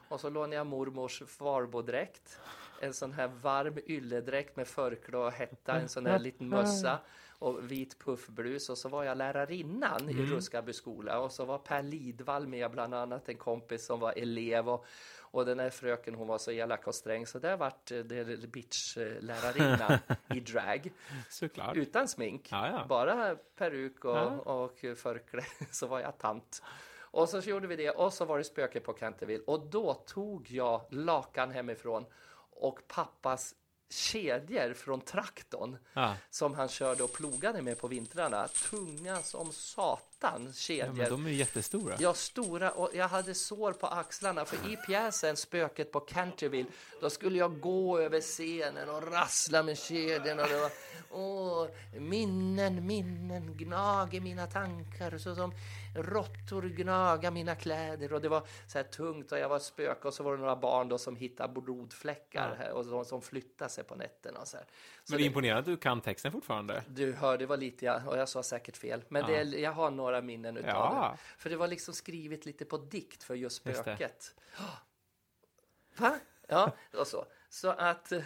Och 0.08 0.20
så 0.20 0.30
lånade 0.30 0.56
jag 0.56 0.66
mormors 0.66 1.22
farbodräkt. 1.26 2.38
En 2.80 2.94
sån 2.94 3.12
här 3.12 3.28
varm 3.28 3.78
ylledräkt 3.86 4.56
med 4.56 4.68
förkläde 4.68 5.24
och 5.24 5.32
hetta, 5.32 5.74
en 5.74 5.88
sån 5.88 6.06
här 6.06 6.18
liten 6.18 6.48
mössa 6.48 6.98
och 7.38 7.70
vit 7.70 7.98
puffblus. 7.98 8.70
Och 8.70 8.78
så 8.78 8.88
var 8.88 9.04
jag 9.04 9.18
lärarinnan 9.18 10.10
i 10.10 10.12
Ruskaby 10.12 10.72
skola. 10.72 11.20
Och 11.20 11.32
så 11.32 11.44
var 11.44 11.58
Per 11.58 11.82
Lidvall 11.82 12.46
med, 12.46 12.70
bland 12.70 12.94
annat 12.94 13.28
en 13.28 13.36
kompis 13.36 13.86
som 13.86 14.00
var 14.00 14.12
elev. 14.16 14.68
Och, 14.68 14.86
och 15.30 15.46
den 15.46 15.58
här 15.58 15.70
fröken 15.70 16.14
hon 16.14 16.28
var 16.28 16.38
så 16.38 16.50
elak 16.50 16.86
och 16.86 16.94
sträng 16.94 17.26
så 17.26 17.38
där 17.38 17.56
vart 17.56 17.90
eh, 17.90 17.98
det 17.98 18.24
bitch-lärarinnan 18.52 19.98
i 20.34 20.40
drag. 20.40 20.92
Såklart. 21.30 21.76
Utan 21.76 22.08
smink. 22.08 22.48
Ja, 22.52 22.68
ja. 22.70 22.86
Bara 22.88 23.36
peruk 23.56 24.04
och, 24.04 24.16
Ja. 24.16 24.26
och 24.30 24.78
förkläde 24.96 25.46
så 25.70 25.86
var 25.86 26.00
jag 26.00 26.18
tant. 26.18 26.62
Och 27.12 27.28
så 27.28 27.38
gjorde 27.38 27.66
vi 27.66 27.76
det 27.76 27.90
och 27.90 28.12
så 28.12 28.24
var 28.24 28.38
det 28.38 28.44
spöke 28.44 28.80
på 28.80 28.92
Canterville 28.92 29.44
och 29.46 29.60
då 29.66 29.94
tog 29.94 30.50
jag 30.50 30.86
lakan 30.90 31.50
hemifrån 31.50 32.06
och 32.50 32.80
pappas 32.88 33.54
kedjor 33.90 34.74
från 34.74 35.00
traktorn 35.00 35.76
Ja. 35.92 36.14
som 36.30 36.54
han 36.54 36.68
körde 36.68 37.02
och 37.02 37.12
plogade 37.12 37.62
med 37.62 37.78
på 37.78 37.88
vintrarna. 37.88 38.48
Tunga 38.70 39.16
som 39.16 39.52
satan 39.52 40.09
kedjor. 40.54 40.86
Ja, 40.86 40.92
men 40.92 41.10
de 41.10 41.26
är 41.26 41.30
ju 41.30 41.36
jättestora. 41.36 41.96
Ja, 41.98 42.14
stora 42.14 42.70
och 42.70 42.90
jag 42.94 43.08
hade 43.08 43.34
sår 43.34 43.72
på 43.72 43.86
axlarna 43.86 44.44
för 44.44 44.72
i 44.72 44.76
pjäsen 44.76 45.36
Spöket 45.36 45.92
på 45.92 46.00
Canterville 46.00 46.68
då 47.00 47.10
skulle 47.10 47.38
jag 47.38 47.60
gå 47.60 47.98
över 47.98 48.20
scenen 48.20 48.88
och 48.88 49.12
rassla 49.12 49.62
med 49.62 49.78
kedjorna. 49.78 50.42
och 50.42 50.48
det 50.48 50.60
var, 50.60 50.70
Åh, 51.12 51.68
minnen, 51.98 52.86
minnen 52.86 53.56
gnager 53.56 54.20
mina 54.20 54.46
tankar 54.46 55.18
så 55.18 55.34
som 55.34 55.54
råttor 55.96 56.62
gnaga 56.62 57.30
mina 57.30 57.54
kläder 57.54 58.12
och 58.12 58.20
det 58.20 58.28
var 58.28 58.42
så 58.66 58.78
här 58.78 58.84
tungt 58.84 59.32
och 59.32 59.38
jag 59.38 59.48
var 59.48 59.58
spöke 59.58 60.08
och 60.08 60.14
så 60.14 60.22
var 60.22 60.32
det 60.32 60.38
några 60.38 60.56
barn 60.56 60.88
då 60.88 60.98
som 60.98 61.16
hittade 61.16 61.60
blodfläckar 61.60 62.70
och 62.72 62.84
som, 62.84 63.04
som 63.04 63.22
flyttade 63.22 63.70
sig 63.70 63.84
på 63.84 63.94
nätterna 63.94 64.40
och 64.40 64.48
så 64.48 64.56
här. 64.56 64.66
Men 65.10 65.18
det 65.18 65.22
är 65.22 65.24
det- 65.24 65.26
imponerande 65.26 65.58
att 65.60 65.66
du 65.66 65.76
kan 65.76 66.00
texten 66.00 66.32
fortfarande. 66.32 66.82
du 66.88 67.12
hör, 67.12 67.38
det 67.38 67.46
var 67.46 67.56
lite, 67.56 67.84
ja, 67.84 68.02
och 68.06 68.18
jag 68.18 68.28
sa 68.28 68.42
säkert 68.42 68.76
fel, 68.76 69.02
men 69.08 69.26
det, 69.26 69.36
är- 69.36 69.58
jag 69.58 69.72
har 69.72 69.90
några 69.90 70.20
minnen 70.20 70.56
utav 70.56 70.70
Ja. 70.70 71.16
det. 71.16 71.20
För 71.42 71.50
det 71.50 71.56
var 71.56 71.68
liksom 71.68 71.94
skrivet 71.94 72.46
lite 72.46 72.64
på 72.64 72.76
dikt 72.78 73.22
för 73.22 73.34
just 73.34 73.66
Just 73.66 73.84
det. 73.84 73.96
spöket. 73.96 74.34
Va? 75.96 76.18
Ja, 76.48 76.72
och 76.98 77.06
så. 77.06 77.24
Så 77.48 77.70
att, 77.70 78.12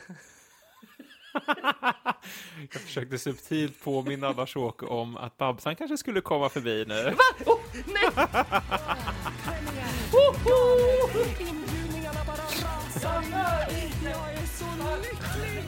Jag 2.73 2.81
försökte 2.83 3.19
subtilt 3.19 3.85
påminna 3.85 4.33
Lars-Åke 4.33 4.87
om 4.87 5.17
att 5.17 5.37
Babsan 5.37 5.77
kanske 5.77 5.99
skulle 5.99 6.21
komma 6.21 6.49
förbi 6.49 6.85
nu. 6.89 7.05
va? 7.05 7.13
Oh, 7.47 7.61
nej! 7.87 8.11
Inbjudningarna 11.41 12.21
bara 12.27 12.37
rasar. 12.37 13.23
Jag 14.05 14.33
är 14.33 14.47
så 14.47 14.65
lycklig. 15.03 15.65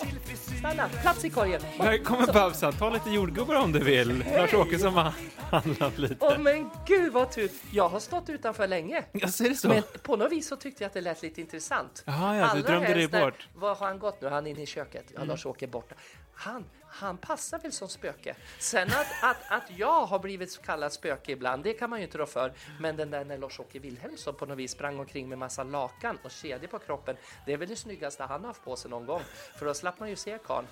Till 0.00 0.20
frisyr. 0.20 0.58
Stanna, 0.58 0.88
plats 0.88 1.24
i 1.24 1.30
korgen! 1.30 1.62
Här 1.78 1.98
kommer 1.98 2.32
Babsan, 2.32 2.72
ta 2.72 2.90
lite 2.90 3.10
jordgubbar 3.10 3.54
om 3.54 3.72
du 3.72 3.78
vill. 3.78 4.24
Lars-Åke 4.36 4.78
som 4.78 4.94
har 4.94 5.12
handlat 5.50 5.98
lite. 5.98 6.16
Åh 6.20 6.38
men 6.38 6.70
gud 6.86 7.12
vad 7.12 7.32
tur! 7.32 7.50
Jag 7.70 7.88
har 7.88 8.00
stått 8.00 8.28
utanför 8.28 8.68
länge. 8.68 9.04
Ja, 9.12 9.28
ser 9.28 9.48
det 9.48 9.54
så? 9.54 9.68
Men 9.68 9.82
på 10.02 10.16
något 10.16 10.32
vis 10.32 10.48
så 10.48 10.56
tyckte 10.56 10.84
jag 10.84 10.88
att 10.88 10.94
det 10.94 11.00
lät 11.00 11.22
lite 11.22 11.40
intressant. 11.40 12.02
Jaha, 12.06 12.36
ja, 12.36 12.42
du 12.44 12.50
Allra 12.50 12.68
drömde 12.68 12.94
dig 12.94 13.08
bort. 13.08 13.48
Var 13.54 13.74
har 13.74 13.86
han 13.86 13.98
gått 13.98 14.20
nu? 14.20 14.28
Han 14.28 14.46
är 14.46 14.50
inne 14.50 14.62
i 14.62 14.66
köket. 14.66 15.12
Ja, 15.14 15.24
Lars-Åke 15.24 15.64
är 15.64 15.68
borta. 15.68 15.94
Han, 16.34 16.64
han 16.98 17.16
passar 17.18 17.58
väl 17.58 17.72
som 17.72 17.88
spöke. 17.88 18.34
Sen 18.58 18.88
att, 18.88 19.06
att, 19.30 19.36
att 19.52 19.70
jag 19.78 20.06
har 20.06 20.18
blivit 20.18 20.50
så 20.50 20.62
kallad 20.62 20.92
spöke 20.92 21.32
ibland, 21.32 21.64
det 21.64 21.72
kan 21.72 21.90
man 21.90 21.98
ju 21.98 22.04
inte 22.04 22.18
rå 22.18 22.26
för. 22.26 22.52
Men 22.80 22.96
den 22.96 23.10
där 23.10 23.24
när 23.24 23.38
Lars-Åke 23.38 23.78
Wilhelmsson 23.78 24.34
på 24.34 24.46
något 24.46 24.58
vis 24.58 24.70
sprang 24.72 24.98
omkring 25.00 25.28
med 25.28 25.38
massa 25.38 25.64
lakan 25.64 26.18
och 26.22 26.30
kedjor 26.30 26.68
på 26.68 26.78
kroppen, 26.78 27.16
det 27.46 27.52
är 27.52 27.56
väl 27.56 27.68
det 27.68 27.76
snyggaste 27.76 28.22
han 28.22 28.40
har 28.40 28.48
haft 28.48 28.64
på 28.64 28.76
sig 28.76 28.90
någon 28.90 29.06
gång. 29.06 29.20
För 29.58 29.66
då 29.66 29.74
slapp 29.74 30.00
man 30.00 30.08
ju 30.10 30.16
se 30.16 30.38
karln. 30.46 30.66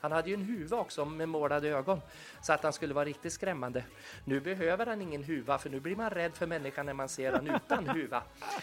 Han 0.00 0.12
hade 0.12 0.28
ju 0.28 0.34
en 0.34 0.42
huva 0.42 0.76
också 0.76 1.04
med 1.04 1.28
målade 1.28 1.68
ögon, 1.68 2.00
så 2.42 2.52
att 2.52 2.62
han 2.62 2.72
skulle 2.72 2.94
vara 2.94 3.04
riktigt 3.04 3.32
skrämmande. 3.32 3.84
Nu 4.24 4.40
behöver 4.40 4.86
han 4.86 5.02
ingen 5.02 5.22
huva, 5.24 5.58
för 5.58 5.70
nu 5.70 5.80
blir 5.80 5.96
man 5.96 6.10
rädd 6.10 6.34
för 6.34 6.46
människan 6.46 6.86
när 6.86 6.92
man 6.94 7.08
ser 7.08 7.32
han 7.32 7.46
utan 7.54 7.88
huva. 7.96 8.22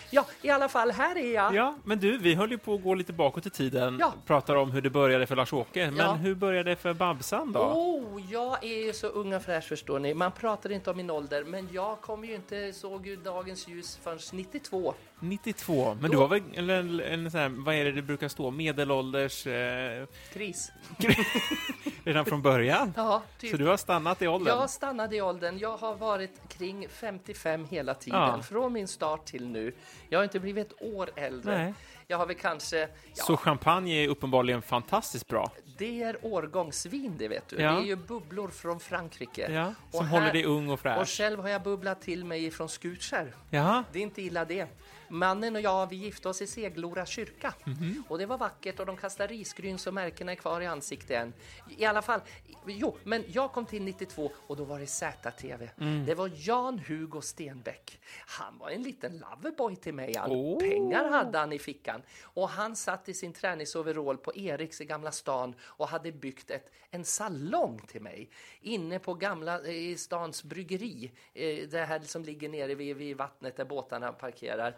Ja, 0.09 0.25
i 0.41 0.49
alla 0.49 0.69
fall, 0.69 0.91
här 0.91 1.17
är 1.17 1.33
jag. 1.33 1.53
Ja, 1.55 1.75
men 1.83 1.99
du, 1.99 2.17
vi 2.17 2.35
höll 2.35 2.51
ju 2.51 2.57
på 2.57 2.73
att 2.73 2.83
gå 2.83 2.93
lite 2.95 3.13
bakåt 3.13 3.45
i 3.45 3.49
tiden. 3.49 3.97
Ja. 3.99 4.13
Pratar 4.25 4.55
om 4.55 4.71
hur 4.71 4.81
det 4.81 4.89
började 4.89 5.27
för 5.27 5.35
Lars-Åke. 5.35 5.85
Men 5.91 5.97
Ja. 5.97 6.13
hur 6.13 6.35
började 6.35 6.69
det 6.69 6.75
för 6.75 6.93
Babsan 6.97 7.51
då? 7.51 7.59
Oh, 7.59 8.21
jag 8.31 8.63
är 8.63 8.85
ju 8.85 8.93
så 8.93 9.07
ung 9.07 9.33
och 9.33 9.41
fräsch 9.43 9.63
förstår 9.67 9.99
ni. 9.99 10.13
Man 10.13 10.31
pratar 10.31 10.71
inte 10.71 10.91
om 10.91 10.97
min 10.97 11.09
ålder, 11.09 11.43
men 11.43 11.69
jag 11.71 12.01
kom 12.01 12.25
ju 12.25 12.35
inte, 12.35 12.73
såg 12.73 13.07
ju 13.07 13.15
dagens 13.15 13.67
ljus 13.67 13.99
förrän 14.03 14.19
92. 14.31 14.93
92. 15.19 15.97
Men 16.01 16.01
Då- 16.01 16.07
du 16.07 16.17
var 16.17 16.27
väl 16.27 16.41
en, 16.53 16.69
en, 16.69 16.99
en 16.99 17.31
sån 17.31 17.39
här, 17.39 17.49
vad 17.49 17.75
är 17.75 17.85
det 17.85 17.91
det 17.91 18.01
brukar 18.01 18.27
stå, 18.27 18.51
medelålders 18.51 19.47
eh, 19.47 20.05
Kris. 20.33 20.71
redan 22.03 22.25
från 22.25 22.41
början? 22.41 22.93
Ja, 22.95 23.21
typ. 23.39 23.51
Så 23.51 23.57
du 23.57 23.65
har 23.67 23.77
stannat 23.77 24.21
i 24.21 24.27
åldern? 24.27 24.57
Jag 24.59 24.69
stannade 24.69 25.15
i 25.15 25.21
åldern. 25.21 25.57
Jag 25.57 25.77
har 25.77 25.95
varit 25.95 26.31
kring 26.49 26.87
55 26.89 27.65
hela 27.65 27.93
tiden, 27.93 28.19
Ja. 28.19 28.41
från 28.41 28.73
min 28.73 28.87
start 28.87 29.25
till 29.25 29.47
nu. 29.47 29.73
Jag 30.09 30.19
har 30.19 30.23
inte 30.23 30.39
blivit 30.39 30.71
ett 30.71 30.81
år 30.81 31.09
äldre. 31.15 31.57
Nej. 31.57 31.73
Jag 32.07 32.17
har 32.17 32.25
väl 32.25 32.35
kanske, 32.35 32.79
ja, 33.15 33.23
Så 33.23 33.37
champagne 33.37 34.03
är 34.03 34.07
uppenbarligen 34.07 34.61
fantastiskt 34.61 35.27
bra. 35.27 35.51
Det 35.77 36.03
är 36.03 36.17
årgångsvin 36.25 37.15
det 37.17 37.27
vet 37.27 37.47
du. 37.47 37.55
Ja. 37.61 37.71
Det 37.71 37.77
är 37.77 37.85
ju 37.85 37.95
bubblor 37.95 38.47
från 38.49 38.79
Frankrike. 38.79 39.51
Ja, 39.51 39.73
Och 39.91 39.95
som 39.97 40.05
här- 40.07 40.19
håller 40.19 40.33
dig 40.33 40.45
ung 40.45 40.67
och 40.67 40.73
Och 40.73 40.79
fräsch. 40.79 41.07
själv 41.17 41.39
har 41.39 41.49
jag 41.49 41.63
bubblat 41.63 42.01
till 42.01 42.25
mig 42.25 42.51
från 42.51 42.69
Skutskär. 42.69 43.33
Jaha. 43.49 43.83
Det 43.91 43.99
är 43.99 44.03
inte 44.03 44.21
illa 44.21 44.45
det. 44.45 44.67
Mannen 45.09 45.55
och 45.55 45.61
jag, 45.61 45.89
vi 45.89 45.95
gifte 45.95 46.29
oss 46.29 46.41
i 46.41 46.47
Seglora 46.47 47.05
kyrka. 47.05 47.53
Mhm. 47.65 48.03
Och 48.09 48.17
det 48.17 48.25
var 48.25 48.37
vackert 48.37 48.79
och 48.79 48.85
de 48.85 48.97
kastade 48.97 49.33
risgryn 49.33 49.77
så 49.77 49.91
märkena 49.91 50.31
är 50.31 50.35
kvar 50.35 50.61
i 50.61 50.65
ansiktet 50.65 51.11
än. 51.11 51.33
I 51.77 51.85
alla 51.85 52.01
fall, 52.01 52.21
jo, 52.65 52.97
men 53.03 53.23
jag 53.27 53.51
kom 53.51 53.65
till 53.65 53.83
92 53.83 54.31
och 54.47 54.57
då 54.57 54.63
var 54.63 54.79
det 54.79 54.87
ZTV. 54.87 55.69
Mm. 55.77 56.05
Det 56.05 56.15
var 56.15 56.31
Jan-Hugo 56.35 57.21
Stenbeck. 57.21 57.99
Han 58.27 58.57
var 58.57 58.69
en 58.69 58.83
liten 58.83 59.17
loverboy 59.17 59.75
till 59.75 59.93
mig. 59.93 60.17
All 60.17 60.31
Oh. 60.31 60.59
Pengar 60.59 61.09
hade 61.09 61.37
han 61.37 61.53
i 61.53 61.59
fickan. 61.59 62.01
Och 62.23 62.49
han 62.49 62.75
satt 62.75 63.09
i 63.09 63.13
sin 63.13 63.33
träningsoverall 63.33 64.17
på 64.17 64.35
Eriks 64.35 64.81
i 64.81 64.85
Gamla 64.85 65.11
stan 65.11 65.55
och 65.61 65.87
hade 65.87 66.11
byggt 66.11 66.51
ett, 66.51 66.71
en 66.91 67.05
salong 67.05 67.79
till 67.87 68.01
mig. 68.01 68.29
Inne 68.61 68.99
på 68.99 69.13
gamla, 69.13 69.61
i 69.67 69.97
stans 69.97 70.43
bryggeri. 70.43 71.11
Eh, 71.33 71.67
det 71.67 71.85
här 71.85 71.99
som 71.99 72.23
ligger 72.23 72.49
nere 72.49 72.75
vid, 72.75 72.95
vid 72.95 73.17
vattnet 73.17 73.57
där 73.57 73.65
båtarna 73.65 74.11
parkerar. 74.11 74.77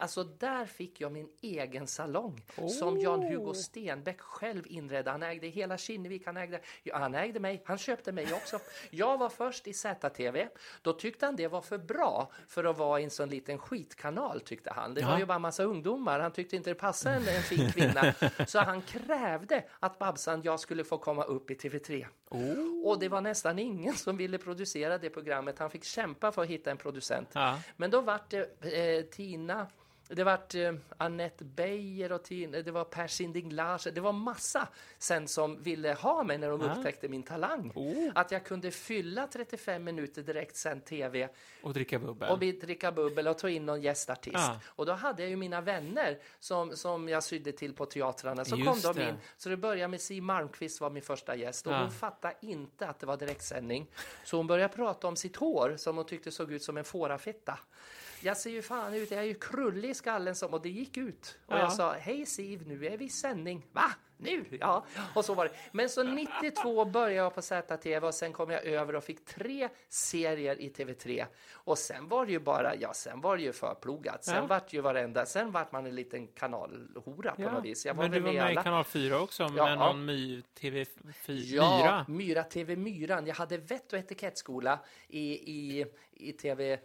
Alltså 0.00 0.24
där 0.24 0.66
fick 0.66 1.00
jag 1.00 1.12
min 1.12 1.28
egen 1.40 1.86
salong 1.86 2.42
som 2.78 2.98
Jan-Hugo 2.98 3.54
Stenbeck 3.54 4.20
själv 4.20 4.62
inredde. 4.66 5.10
Han 5.10 5.22
ägde 5.22 5.46
hela 5.46 5.78
Kinnevik, 5.78 6.26
han 6.26 6.36
ägde, 6.36 6.60
han 6.92 7.14
ägde 7.14 7.40
mig, 7.40 7.62
han 7.64 7.78
köpte 7.78 8.12
mig 8.12 8.32
också. 8.32 8.58
Jag 8.90 9.18
var 9.18 9.28
först 9.28 9.66
i 9.66 9.72
ZTV. 9.72 10.48
Då 10.82 10.92
tyckte 10.92 11.26
han 11.26 11.36
det 11.36 11.48
var 11.48 11.60
för 11.60 11.78
bra 11.78 12.30
för 12.48 12.64
att 12.64 12.78
vara 12.78 13.00
i 13.00 13.04
en 13.04 13.10
sån 13.10 13.28
liten 13.28 13.58
skitkanal 13.58 14.40
tyckte 14.40 14.70
han. 14.72 14.94
Det 14.94 15.02
var 15.04 15.12
Ja. 15.12 15.18
ju 15.18 15.26
bara 15.26 15.38
massa 15.38 15.62
ungdomar. 15.62 16.20
Han 16.20 16.32
tyckte 16.32 16.56
inte 16.56 16.70
det 16.70 16.74
passade 16.74 17.16
en, 17.16 17.22
en 17.36 17.42
fin 17.42 17.72
kvinna. 17.72 18.14
Så 18.46 18.58
han 18.58 18.82
krävde 18.82 19.64
att 19.80 19.98
Babsan, 19.98 20.42
jag 20.42 20.60
skulle 20.60 20.84
få 20.84 20.98
komma 20.98 21.24
upp 21.24 21.50
i 21.50 21.54
TV3. 21.54 22.06
Och 22.84 22.98
det 22.98 23.08
var 23.08 23.20
nästan 23.20 23.58
ingen 23.58 23.94
som 23.94 24.16
ville 24.16 24.38
producera 24.38 24.98
det 24.98 25.10
programmet. 25.10 25.58
Han 25.58 25.70
fick 25.70 25.84
kämpa 25.84 26.32
för 26.32 26.42
att 26.42 26.48
hitta 26.48 26.70
en 26.70 26.76
producent. 26.76 27.28
Ja. 27.32 27.58
Men 27.76 27.90
då 27.90 28.00
vart 28.00 28.30
det 28.30 28.98
eh, 28.98 29.04
Tina, 29.04 29.66
det 30.08 30.24
vart 30.24 30.54
eh, 30.54 30.72
Annette 30.96 31.44
Beijer 31.44 32.12
och 32.12 32.22
Tina, 32.24 32.62
det 32.62 32.70
var 32.70 32.84
Per 32.84 33.06
Sinding 33.06 33.52
Larsen. 33.52 33.94
Det 33.94 34.00
var 34.00 34.12
massa 34.12 34.68
sen 34.98 35.28
som 35.28 35.62
ville 35.62 35.92
ha 35.94 36.22
mig 36.22 36.38
när 36.38 36.48
de 36.50 36.60
Ah. 36.62 36.74
upptäckte 36.76 37.08
min 37.08 37.22
talang. 37.22 37.72
Oh. 37.74 38.10
Att 38.14 38.30
jag 38.30 38.44
kunde 38.44 38.70
fylla 38.70 39.26
35 39.26 39.84
minuter 39.84 40.22
direkt 40.22 40.56
sen 40.56 40.80
tv 40.80 41.28
Och 41.62 41.72
dricka 41.72 41.98
bubbel. 41.98 42.30
och 42.30 42.38
dricka 42.38 42.92
bubbel 42.92 43.28
och 43.28 43.38
ta 43.38 43.48
in 43.48 43.66
någon 43.66 43.82
gästartist. 43.82 44.36
Ah. 44.36 44.60
Och 44.66 44.86
då 44.86 44.92
hade 44.92 45.22
jag 45.22 45.30
ju 45.30 45.36
mina 45.36 45.60
vänner 45.60 46.18
som, 46.40 46.76
som 46.76 47.08
jag 47.08 47.24
sydde 47.24 47.52
till 47.52 47.74
på 47.74 47.86
teatrarna. 47.86 48.44
Så 48.44 48.56
Just 48.56 48.68
kom 48.84 48.94
de 48.94 49.00
det. 49.02 49.08
in. 49.08 49.14
Så 49.36 49.48
det 49.48 49.56
började 49.56 49.88
med 49.88 50.00
Siw 50.00 50.20
Malmkvist 50.26 50.80
var 50.80 50.90
min 50.90 51.02
första 51.02 51.36
gäst. 51.36 51.66
Och 51.66 51.72
Ah. 51.72 51.80
hon 51.80 51.90
fattade 51.90 52.34
inte 52.40 52.86
att 52.88 53.00
det 53.00 53.06
var 53.06 53.16
direktsändning. 53.16 53.86
Så 54.24 54.36
hon 54.36 54.46
började 54.46 54.74
prata 54.74 55.08
om 55.08 55.16
sitt 55.16 55.36
hår 55.36 55.74
som 55.76 55.96
hon 55.96 56.06
tyckte 56.06 56.30
såg 56.30 56.52
ut 56.52 56.62
som 56.62 56.76
en 56.76 56.84
fårafitta. 56.84 57.58
Jag 58.22 58.36
ser 58.36 58.50
ju 58.50 58.62
fan 58.62 58.94
ut, 58.94 59.10
jag 59.10 59.20
är 59.20 59.24
ju 59.24 59.34
krullig 59.34 59.96
skallen 59.96 60.34
som, 60.34 60.54
och 60.54 60.62
det 60.62 60.68
gick 60.68 60.96
ut. 60.96 61.38
Och 61.46 61.54
Ja. 61.54 61.58
jag 61.58 61.72
sa, 61.72 61.92
hej 61.92 62.26
Siv, 62.26 62.66
nu 62.68 62.86
är 62.86 62.96
vi 62.96 63.04
i 63.04 63.08
sändning. 63.08 63.66
Va? 63.72 63.90
Nu? 64.20 64.44
Ja, 64.60 64.84
och 65.14 65.24
så 65.24 65.34
var 65.34 65.44
det. 65.44 65.50
Men 65.72 65.88
så 65.88 66.02
92 66.02 66.84
började 66.84 67.14
jag 67.14 67.34
på 67.34 67.42
ZTV 67.42 68.06
och 68.06 68.14
sen 68.14 68.32
kom 68.32 68.50
jag 68.50 68.64
över 68.64 68.94
och 68.96 69.04
fick 69.04 69.24
tre 69.24 69.68
serier 69.88 70.60
i 70.60 70.68
TV3. 70.70 71.24
Och 71.52 71.78
sen 71.78 72.08
var 72.08 72.26
det 72.26 72.32
ju 72.32 72.38
bara, 72.38 72.76
ja, 72.76 72.94
sen 72.94 73.20
var 73.20 73.36
det 73.36 73.42
ju 73.42 73.52
förplogat. 73.52 74.24
Sen 74.24 74.34
Ja. 74.34 74.46
vart 74.46 74.72
ju 74.72 74.80
varenda, 74.80 75.26
sen 75.26 75.50
vart 75.50 75.72
man 75.72 75.86
en 75.86 75.94
liten 75.94 76.26
kanalhora 76.26 77.34
på 77.34 77.42
något 77.42 77.64
vis. 77.64 77.86
Jag 77.86 77.94
var 77.94 78.02
men 78.02 78.10
du 78.12 78.20
var 78.20 78.32
med 78.32 78.42
med 78.42 78.52
i 78.52 78.56
kanal 78.56 78.84
4 78.84 79.20
också, 79.20 79.48
med 79.48 79.58
Ja. 79.58 79.74
någon 79.74 80.04
My 80.04 80.42
TV4. 80.60 81.54
Ja, 81.54 82.04
Myra 82.08 82.42
TV 82.42 82.76
Myran. 82.76 83.26
Jag 83.26 83.34
hade 83.34 83.56
vett 83.56 83.92
och 83.92 83.98
etikettskola 83.98 84.78
i, 85.08 85.20
i, 85.32 85.86
i 86.12 86.32
TV, 86.32 86.78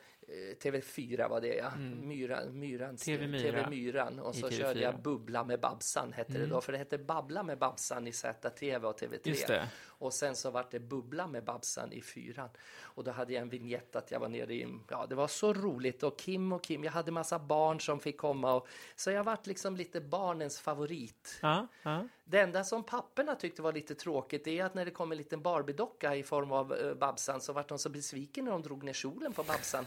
TV4 0.64 1.30
var 1.30 1.42
det 1.42 1.56
ja. 1.56 1.72
Myran, 2.02 2.60
Myrans, 2.60 3.06
TV 3.06 3.28
Myra 3.28 3.42
TV 3.42 3.70
Myran. 3.70 4.20
Och 4.20 4.36
så 4.36 4.48
TV4. 4.48 4.58
körde 4.58 4.80
jag 4.80 5.02
Bubbla 5.02 5.44
med 5.44 5.60
Babsan 5.60 6.14
hette 6.14 6.34
det 6.34 6.46
då. 6.46 6.62
För 6.62 6.72
det 6.72 6.78
hette 6.78 6.98
Babbla 6.98 7.44
med 7.44 7.58
Babsan 7.58 8.08
i 8.08 8.12
ZTV 8.12 8.88
och 8.88 9.00
TV3. 9.00 9.66
Och 10.04 10.14
sen 10.14 10.36
så 10.36 10.52
vart 10.52 10.72
det 10.72 10.80
Bubbla 10.80 11.28
med 11.28 11.44
Babsan 11.44 11.94
i 11.94 12.02
fyran. 12.02 12.50
Och 12.82 13.04
då 13.04 13.12
hade 13.12 13.34
jag 13.34 13.42
en 13.42 13.50
vignett 13.50 13.96
att 13.96 14.12
jag 14.12 14.20
var 14.20 14.28
nere 14.28 14.54
i, 14.54 14.78
ja 14.90 15.06
det 15.10 15.16
var 15.16 15.28
så 15.28 15.54
roligt. 15.54 16.04
Och 16.04 16.20
Kim 16.20 16.52
och 16.52 16.64
Kim, 16.64 16.84
jag 16.84 16.92
hade 16.92 17.12
massa 17.12 17.40
barn 17.40 17.80
som 17.80 18.00
fick 18.00 18.18
komma. 18.18 18.54
Och, 18.54 18.68
så 18.96 19.12
jag 19.12 19.24
vart 19.24 19.48
liksom 19.48 19.76
lite 19.76 20.02
barnens 20.02 20.60
favorit. 20.60 21.40
Ja, 21.42 21.68
ja. 21.84 22.08
Det 22.24 22.40
enda 22.40 22.64
som 22.64 22.84
papporna 22.84 23.36
tyckte 23.36 23.62
var 23.62 23.74
lite 23.74 23.96
tråkigt 23.96 24.48
är 24.48 24.66
att 24.66 24.74
när 24.74 24.86
det 24.86 24.92
kom 24.92 25.12
en 25.12 25.18
liten 25.18 25.42
Barbie-docka 25.42 26.16
i 26.16 26.24
form 26.24 26.52
av 26.52 26.74
uh, 26.74 26.94
Babsan 26.94 27.42
så 27.42 27.54
vart 27.54 27.68
de 27.68 27.80
så 27.80 27.90
besviken 27.90 28.46
när 28.46 28.52
de 28.52 28.62
drog 28.62 28.84
ner 28.84 28.94
kjolen 28.94 29.34
på 29.34 29.44
Babsan. 29.44 29.86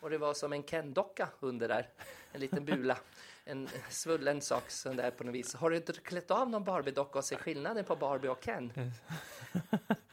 Och 0.00 0.10
det 0.10 0.18
var 0.18 0.34
som 0.34 0.52
en 0.52 0.62
Ken-docka 0.62 1.28
under 1.40 1.68
där, 1.68 1.88
en 2.32 2.40
liten 2.40 2.64
bula. 2.64 2.98
En 3.48 3.68
svullen 3.90 4.40
sak 4.40 4.70
sån 4.70 4.96
där 4.96 5.10
på 5.10 5.24
något 5.24 5.34
vis. 5.34 5.54
Har 5.54 5.70
du 5.70 5.76
inte 5.76 5.92
klätt 5.92 6.30
av 6.30 6.50
någon 6.50 6.64
Barbie-docka 6.64 7.18
och 7.18 7.24
ser 7.24 7.36
skillnaden 7.36 7.84
på 7.84 7.96
Barbie 7.96 8.28
och 8.28 8.44
Ken? 8.44 8.72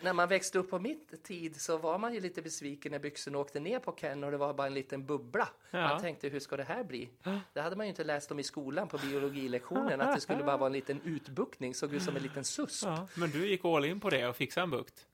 när 0.02 0.14
man 0.14 0.30
växte 0.30 0.60
upp 0.60 0.70
på 0.70 0.80
mitt 0.80 1.24
tid 1.24 1.62
så 1.62 1.78
var 1.78 1.98
man 1.98 2.14
ju 2.14 2.20
lite 2.20 2.42
besviken 2.42 2.92
när 2.92 3.00
byxorna 3.00 3.38
åkte 3.38 3.60
ner 3.60 3.80
på 3.80 3.92
Ken 3.92 4.24
och 4.24 4.32
det 4.32 4.38
var 4.38 4.54
bara 4.54 4.68
en 4.68 4.74
liten 4.74 5.06
bubbla. 5.06 5.50
Ja. 5.72 5.88
Man 5.88 6.02
tänkte, 6.02 6.30
hur 6.30 6.40
ska 6.40 6.58
det 6.58 6.64
här 6.64 6.84
bli? 6.84 7.10
Det 7.54 7.62
hade 7.62 7.76
man 7.76 7.86
ju 7.86 7.90
inte 7.90 8.04
läst 8.04 8.32
om 8.32 8.40
i 8.40 8.44
skolan 8.44 8.88
på 8.88 8.98
biologilektionen, 8.98 10.02
att 10.02 10.16
det 10.16 10.22
skulle 10.22 10.44
bara 10.44 10.58
vara 10.58 10.68
en 10.68 10.74
liten 10.74 11.02
utbuktning, 11.04 11.74
såg 11.74 11.94
ut 11.94 12.04
som 12.04 12.16
en 12.16 12.24
liten 12.24 12.44
susp. 12.44 12.86
ja. 12.86 13.08
Men 13.16 13.30
du 13.30 13.48
gick 13.48 13.66
all 13.66 13.86
in 13.86 14.00
på 14.00 14.10
det 14.10 14.28
och 14.28 14.36
fixade 14.36 14.64
en 14.64 14.70
bukt. 14.70 15.08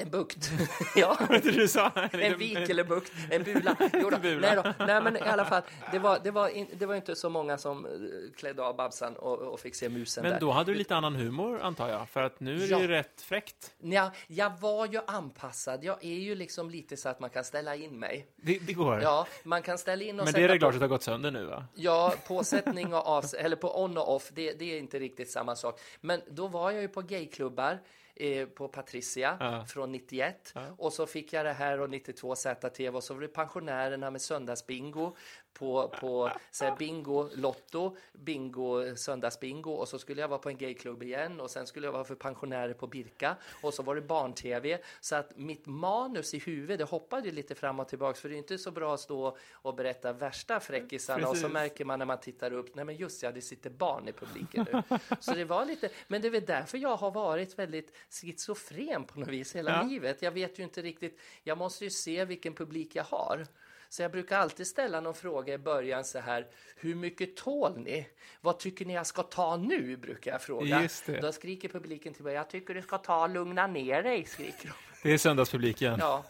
En 0.00 0.10
bukt. 0.10 0.50
ja. 0.96 1.18
Du, 1.42 1.68
sa? 1.68 1.90
En 2.12 2.38
vik 2.38 2.68
eller 2.70 2.84
bukt, 2.84 3.12
en 3.30 3.42
bula. 3.42 3.76
Jo 3.92 4.10
då, 4.10 4.18
Bula. 4.18 4.54
Nej, 4.54 4.56
då. 4.78 4.84
nej 4.86 5.02
men 5.02 5.16
i 5.16 5.20
alla 5.20 5.44
fall, 5.44 5.62
det 5.92 5.98
var, 5.98 6.18
det 6.24 6.30
var, 6.30 6.48
in, 6.48 6.66
det 6.72 6.86
var 6.86 6.94
inte 6.94 7.16
så 7.16 7.28
många 7.28 7.58
som 7.58 7.86
eh, 7.86 7.90
klädde 8.36 8.62
av 8.62 8.76
Babsan 8.76 9.16
och, 9.16 9.38
och 9.38 9.60
fick 9.60 9.74
se 9.74 9.88
musen 9.88 10.22
Men 10.22 10.32
där. 10.32 10.40
då 10.40 10.50
hade 10.50 10.72
du 10.72 10.78
lite 10.78 10.96
annan 10.96 11.14
humor, 11.14 11.60
antar 11.60 11.88
jag. 11.88 12.08
För 12.08 12.22
att 12.22 12.40
nu 12.40 12.54
är 12.54 12.58
det 12.58 12.66
Ja. 12.66 12.80
ju 12.80 12.86
rätt 12.88 13.20
fräckt. 13.22 13.74
Ja, 13.78 14.10
jag 14.26 14.52
var 14.60 14.86
ju 14.86 15.00
anpassad. 15.06 15.84
Jag 15.84 16.04
är 16.04 16.14
ju 16.18 16.34
liksom 16.34 16.70
lite 16.70 16.96
så 16.96 17.08
att 17.08 17.20
man 17.20 17.30
kan 17.30 17.44
ställa 17.44 17.76
in 17.76 17.98
mig. 17.98 18.26
Det, 18.36 18.58
det 18.58 18.72
går. 18.72 19.00
Ja, 19.02 19.26
man 19.44 19.62
kan 19.62 19.78
ställa 19.78 20.04
in 20.04 20.20
och 20.20 20.24
Men 20.24 20.34
det 20.34 20.40
är 20.42 20.48
på- 20.48 20.52
reglaget 20.52 20.80
har 20.80 20.88
gått 20.88 21.02
sönder 21.02 21.30
nu, 21.30 21.44
va? 21.44 21.64
Ja, 21.74 22.14
påsättning 22.26 22.94
och 22.94 23.06
av, 23.06 23.24
eller 23.38 23.56
på 23.56 23.82
on 23.82 23.98
och 23.98 24.14
off, 24.14 24.28
det, 24.32 24.52
det 24.52 24.74
är 24.74 24.78
inte 24.78 24.98
riktigt 24.98 25.30
samma 25.30 25.56
sak. 25.56 25.80
Men 26.00 26.20
då 26.30 26.46
var 26.48 26.70
jag 26.70 26.82
ju 26.82 26.88
på 26.88 27.02
gayklubbar 27.02 27.78
eh, 28.20 28.46
på 28.46 28.68
Patricia 28.68 29.36
Ja. 29.40 29.64
från 29.68 29.92
91 29.92 30.52
Ja. 30.54 30.60
och 30.78 30.92
så 30.92 31.06
fick 31.06 31.32
jag 31.32 31.46
det 31.46 31.52
här 31.52 31.80
och 31.80 31.90
92 31.90 32.34
ZTV 32.36 32.88
och 32.96 33.04
så 33.04 33.14
var 33.14 33.20
det 33.20 33.28
pensionärerna 33.28 34.10
med 34.10 34.20
söndagsbingo 34.22 35.16
på, 35.58 35.88
på 36.00 36.30
så 36.50 36.64
här, 36.64 36.76
bingo, 36.76 37.28
lotto, 37.34 37.96
bingo, 38.12 38.96
söndagsbingo 38.96 39.70
och 39.72 39.88
så 39.88 39.98
skulle 39.98 40.20
jag 40.20 40.28
vara 40.28 40.38
på 40.38 40.48
en 40.48 40.56
gayklubb 40.58 41.02
igen 41.02 41.40
och 41.40 41.50
sen 41.50 41.66
skulle 41.66 41.86
jag 41.86 41.92
vara 41.92 42.04
för 42.04 42.14
pensionärer 42.14 42.74
på 42.74 42.86
Birka 42.86 43.36
och 43.62 43.74
så 43.74 43.82
var 43.82 43.94
det 43.94 44.00
barn-tv 44.00 44.78
så 45.00 45.16
att 45.16 45.36
mitt 45.36 45.66
manus 45.66 46.34
i 46.34 46.38
huvudet 46.38 46.78
det 46.78 46.84
hoppade 46.84 47.30
lite 47.30 47.54
fram 47.54 47.80
och 47.80 47.88
tillbaks 47.88 48.20
för 48.20 48.28
det 48.28 48.34
är 48.34 48.38
inte 48.38 48.58
så 48.58 48.70
bra 48.70 48.94
att 48.94 49.00
stå 49.00 49.36
och 49.52 49.74
berätta 49.74 50.12
värsta 50.12 50.60
fräckisarna 50.60 51.28
och 51.28 51.36
så 51.36 51.42
Precis. 51.42 51.52
märker 51.52 51.84
man 51.84 51.98
när 51.98 52.06
man 52.06 52.20
tittar 52.20 52.52
upp, 52.52 52.74
nej 52.74 52.84
men 52.84 52.96
just 52.96 53.22
ja, 53.22 53.32
det 53.32 53.40
sitter 53.40 53.70
barn 53.70 54.08
i 54.08 54.12
publiken 54.12 54.66
nu. 54.72 54.82
Så 55.20 55.34
det 55.34 55.44
var 55.44 55.64
lite, 55.64 55.88
men 56.08 56.22
det 56.22 56.28
är 56.28 56.32
väl 56.32 56.44
därför 56.46 56.78
jag 56.78 56.96
har 56.96 57.10
varit 57.10 57.58
väldigt 57.58 57.92
schizofren 58.10 59.04
på 59.04 59.20
något 59.20 59.28
vis 59.28 59.56
hela 59.56 59.70
Ja. 59.70 59.82
livet. 59.82 60.22
Jag 60.22 60.30
vet 60.32 60.58
ju 60.58 60.62
inte 60.62 60.82
riktigt, 60.82 61.18
jag 61.42 61.58
måste 61.58 61.84
ju 61.84 61.90
se 61.90 62.24
vilken 62.24 62.54
publik 62.54 62.96
jag 62.96 63.04
har. 63.04 63.46
Så 63.88 64.02
jag 64.02 64.10
brukar 64.10 64.38
alltid 64.38 64.66
ställa 64.66 65.00
någon 65.00 65.14
fråga 65.14 65.54
i 65.54 65.58
början 65.58 66.04
så 66.04 66.18
här, 66.18 66.46
hur 66.76 66.94
mycket 66.94 67.36
tål 67.36 67.78
ni? 67.78 68.08
Vad 68.40 68.58
tycker 68.58 68.84
ni 68.84 68.94
jag 68.94 69.06
ska 69.06 69.22
ta 69.22 69.56
nu? 69.56 69.96
brukar 69.96 70.30
jag 70.30 70.42
fråga. 70.42 70.80
Då 71.20 71.32
skriker 71.32 71.68
publiken 71.68 72.14
till 72.14 72.24
mig, 72.24 72.34
jag 72.34 72.50
tycker 72.50 72.74
du 72.74 72.82
ska 72.82 72.98
ta 72.98 73.26
lugna 73.26 73.66
ner 73.66 74.02
dig, 74.02 74.24
skriker 74.24 74.68
de. 74.68 74.74
Det 75.08 75.14
är 75.14 75.18
söndagspubliken. 75.18 75.96
Ja, 75.98 76.24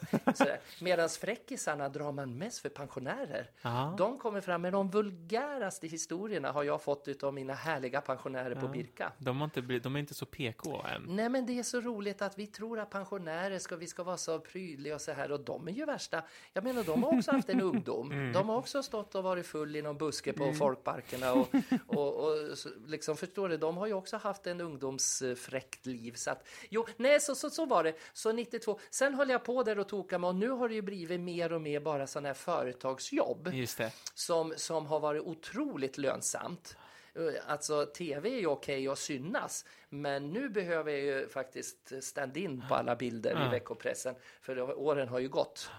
Medan 0.81 1.09
fräckisarna 1.09 1.89
drar 1.89 2.13
man 2.13 2.39
mest 2.39 2.59
för 2.59 2.69
pensionärer. 2.69 3.51
Ja. 3.63 3.95
De 3.99 4.19
kommer 4.19 4.41
fram 4.41 4.63
med 4.63 4.73
de 4.73 4.91
vulgäraste 4.91 5.87
historierna 5.87 6.53
har 6.53 6.63
jag 6.63 6.83
fått 6.83 7.23
av 7.23 7.35
mina 7.35 7.55
härliga 7.55 8.01
pensionärer 8.01 8.55
på 8.55 8.69
Birka. 8.69 9.13
De, 9.19 9.37
har 9.37 9.45
inte 9.45 9.63
blivit, 9.63 9.83
de 9.83 9.97
är 9.97 10.01
inte 10.01 10.15
så 10.15 10.27
PK 10.27 10.85
än. 10.95 11.05
Nej 11.09 11.29
men 11.29 11.47
det 11.47 11.59
är 11.59 11.63
så 11.63 11.81
roligt 11.81 12.23
att 12.23 12.39
vi 12.39 12.47
tror 12.47 12.79
att 12.79 12.91
pensionärer 12.91 13.59
ska, 13.59 13.77
vi 13.77 13.87
ska 13.87 14.03
vara 14.03 14.17
så 14.17 14.39
prydliga 14.39 14.95
och 14.95 15.01
så 15.01 15.13
här 15.13 15.33
och 15.33 15.41
de 15.41 15.69
är 15.69 15.73
ju 15.73 15.85
värsta. 15.85 16.23
Jag 16.53 16.65
menar 16.65 16.85
de 16.85 17.03
har 17.03 17.17
också 17.17 17.31
haft 17.31 17.49
en 17.49 17.61
ungdom. 17.61 18.33
De 18.35 18.49
har 18.49 18.57
också 18.57 18.83
stått 18.83 19.15
och 19.15 19.23
varit 19.23 19.47
full 19.47 19.77
i 19.77 19.83
någon 19.83 19.99
buske 19.99 20.33
på 20.33 20.53
folkparkerna 20.53 21.33
och, 21.33 21.49
och, 21.87 22.15
och 22.15 22.59
så, 22.59 22.69
liksom 22.87 23.17
förstår 23.17 23.49
du, 23.49 23.57
de 23.57 23.77
har 23.77 23.87
ju 23.87 23.93
också 23.93 24.17
haft 24.17 24.47
en 24.47 24.61
ungdomsfräckt 24.61 25.87
liv. 25.87 26.13
Så 26.15 26.31
att, 26.31 26.49
jo, 26.71 26.87
nej 26.97 27.21
så, 27.21 27.35
så, 27.35 27.51
så 27.51 27.67
var 27.67 27.85
det. 27.85 27.95
Så 28.13 28.33
92, 28.33 28.68
sen 28.91 29.15
höll 29.15 29.31
jag 29.31 29.45
på 29.45 29.63
där 29.63 29.79
och 29.79 29.89
tokade 29.89 30.21
mig 30.21 30.29
och 30.29 30.35
nu 30.35 30.49
har 30.51 30.69
det 30.69 30.75
ju 30.75 30.83
blivit 30.83 31.21
mer 31.21 31.53
och 31.53 31.61
mer 31.61 31.81
bara 31.81 32.07
sådana 32.07 32.29
här 32.29 32.35
företagsjobb 32.35 33.49
som, 34.15 34.53
som 34.57 34.87
har 34.87 35.01
varit 35.01 35.23
otroligt 35.23 35.99
lönsamt. 35.99 36.77
Eh, 37.15 37.23
Alltså 37.47 37.87
tv 37.87 38.29
är 38.31 38.39
ju 38.41 38.47
okej 38.47 38.89
att 38.89 38.99
synas, 38.99 39.65
men 39.89 40.31
nu 40.33 40.49
behöver 40.49 40.93
jag 40.93 41.01
ju 41.01 41.29
faktiskt 41.29 41.93
stand-in 42.05 42.65
på 42.69 42.75
alla 42.75 42.97
bilder 42.97 43.31
i 43.31 43.45
Ja. 43.45 43.51
veckopressen, 43.51 44.15
för 44.41 44.79
åren 44.79 45.09
har 45.09 45.19
ju 45.19 45.29
gått. 45.29 45.71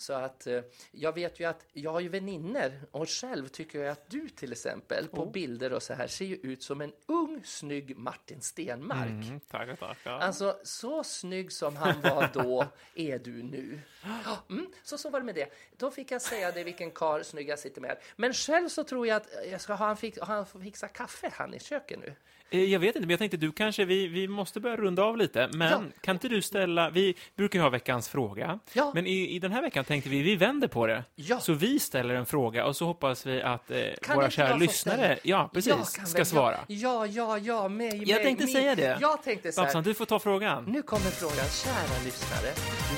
Så 0.00 0.12
att 0.12 0.46
eh, 0.46 0.60
jag 0.90 1.14
vet 1.14 1.40
ju 1.40 1.44
att 1.44 1.66
jag 1.72 1.92
har 1.92 2.00
ju 2.00 2.08
vänner 2.08 2.80
och 2.90 3.08
själv 3.08 3.48
tycker 3.48 3.78
jag 3.78 3.92
att 3.92 4.10
du 4.10 4.28
till 4.28 4.52
exempel 4.52 5.08
på 5.08 5.26
bilder 5.26 5.72
och 5.72 5.82
så 5.82 5.94
här 5.94 6.06
ser 6.06 6.24
ju 6.24 6.34
ut 6.34 6.62
som 6.62 6.80
en 6.80 6.92
ung 7.06 7.42
snygg 7.44 7.96
Martin 7.96 8.40
Stenmark. 8.40 9.08
Mm, 9.08 9.40
tackar, 9.40 9.76
tackar. 9.76 10.18
Alltså, 10.18 10.58
så 10.62 11.04
snygg 11.04 11.52
som 11.52 11.76
han 11.76 12.00
var 12.00 12.30
då 12.34 12.66
är 12.94 13.18
du 13.18 13.42
nu. 13.42 13.80
Ja, 14.24 14.38
Mm, 14.48 14.66
så, 14.82 14.98
så 14.98 15.10
var 15.10 15.20
det 15.20 15.26
med 15.26 15.34
det. 15.34 15.52
Då 15.76 15.90
fick 15.90 16.10
jag 16.10 16.22
säga 16.22 16.52
det 16.52 16.64
vilken 16.64 16.90
kar 16.90 17.22
snygg 17.22 17.48
jag 17.48 17.58
sitter 17.58 17.80
med. 17.80 17.98
Men 18.16 18.32
själv 18.32 18.68
så 18.68 18.84
tror 18.84 19.06
jag 19.06 19.16
att 19.16 19.28
jag 19.50 19.60
ska 19.60 19.74
ha 19.74 19.86
han, 19.86 19.96
fix, 19.96 20.18
ha 20.18 20.26
han 20.26 20.46
får 20.46 20.60
fixa 20.60 20.88
kaffe 20.88 21.30
han 21.34 21.54
i 21.54 21.60
köket 21.60 21.98
nu. 21.98 22.14
Eh, 22.50 22.64
Jag 22.64 22.80
vet 22.80 22.88
inte, 22.96 23.00
men 23.00 23.10
jag 23.10 23.18
tänkte 23.18 23.36
du 23.36 23.52
kanske, 23.52 23.84
vi, 23.84 24.06
vi 24.08 24.28
måste 24.28 24.60
börja 24.60 24.76
runda 24.76 25.02
av 25.02 25.16
lite, 25.16 25.48
men 25.52 25.70
Ja. 25.72 25.82
kan 26.00 26.16
inte 26.16 26.28
du 26.28 26.42
ställa, 26.42 26.90
vi 26.90 27.14
brukar 27.36 27.58
ju 27.58 27.62
ha 27.62 27.70
veckans 27.70 28.08
fråga, 28.08 28.58
Ja. 28.72 28.90
men 28.94 29.06
i, 29.06 29.28
i 29.34 29.38
den 29.38 29.52
här 29.52 29.62
veckan 29.62 29.84
tänkte 29.84 30.10
vi, 30.10 30.22
vi 30.22 30.36
vänder 30.36 30.68
på 30.68 30.86
det. 30.86 31.04
Ja. 31.14 31.40
Så 31.40 31.52
vi 31.52 31.78
ställer 31.78 32.14
en 32.14 32.26
fråga 32.26 32.66
och 32.66 32.76
så 32.76 32.84
hoppas 32.84 33.26
vi 33.26 33.42
att 33.42 33.70
eh, 33.70 33.78
våra 34.14 34.30
kära 34.30 34.48
jag 34.48 34.60
lyssnare, 34.60 35.18
ja 35.22 35.38
Jag 35.38 35.52
precis, 35.52 36.08
ska 36.08 36.24
svara. 36.24 36.58
Ja, 36.66 37.06
ja, 37.06 37.38
ja, 37.38 37.68
mig, 37.68 37.88
Jag 37.96 38.16
mig, 38.16 38.24
tänkte 38.24 38.44
mig. 38.44 38.52
säga 38.54 38.74
det. 38.74 38.98
Jag 39.00 39.22
tänkte 39.22 39.52
så 39.52 39.60
här. 39.60 39.66
Babsan, 39.66 39.82
du 39.82 39.94
får 39.94 40.04
ta 40.06 40.18
frågan. 40.18 40.64
Nu 40.64 40.82
kommer 40.82 41.10
frågan, 41.10 41.36
kära 41.64 42.04
lyssnare. 42.04 42.52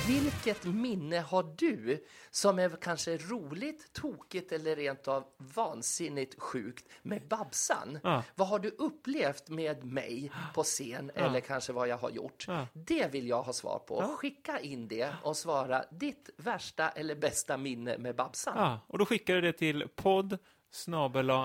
Vilket 0.06 0.64
minne 0.64 1.18
har 1.20 1.54
du 1.56 2.04
som 2.30 2.58
är 2.58 2.70
kanske 2.82 3.16
roligt, 3.16 3.92
tokigt 3.92 4.52
eller 4.52 4.76
rent 4.76 5.08
av 5.08 5.24
vansinnigt 5.36 6.40
sjukt 6.40 6.84
med 7.02 7.28
Babsan? 7.28 7.98
Vad 8.34 8.48
har 8.48 8.58
du 8.58 8.68
upplevt 8.68 9.39
med 9.48 9.84
mig 9.84 10.30
på 10.54 10.62
scen 10.62 11.10
eller 11.14 11.40
kanske 11.40 11.72
vad 11.72 11.88
jag 11.88 11.96
har 11.96 12.10
gjort? 12.10 12.44
Ja. 12.48 12.66
Det 12.72 13.12
vill 13.12 13.28
jag 13.28 13.42
ha 13.42 13.52
svar 13.52 13.78
på. 13.78 14.02
Skicka 14.02 14.60
in 14.60 14.88
det 14.88 15.14
och 15.22 15.36
svara 15.36 15.84
ditt 15.90 16.30
värsta 16.36 16.88
eller 16.88 17.14
bästa 17.14 17.56
minne 17.56 17.98
med 17.98 18.16
Babsan. 18.16 18.54
Ja, 18.56 18.80
och 18.86 18.98
då 18.98 19.06
skickar 19.06 19.34
du 19.34 19.40
det 19.40 19.52
till 19.52 19.88
podd 19.94 20.38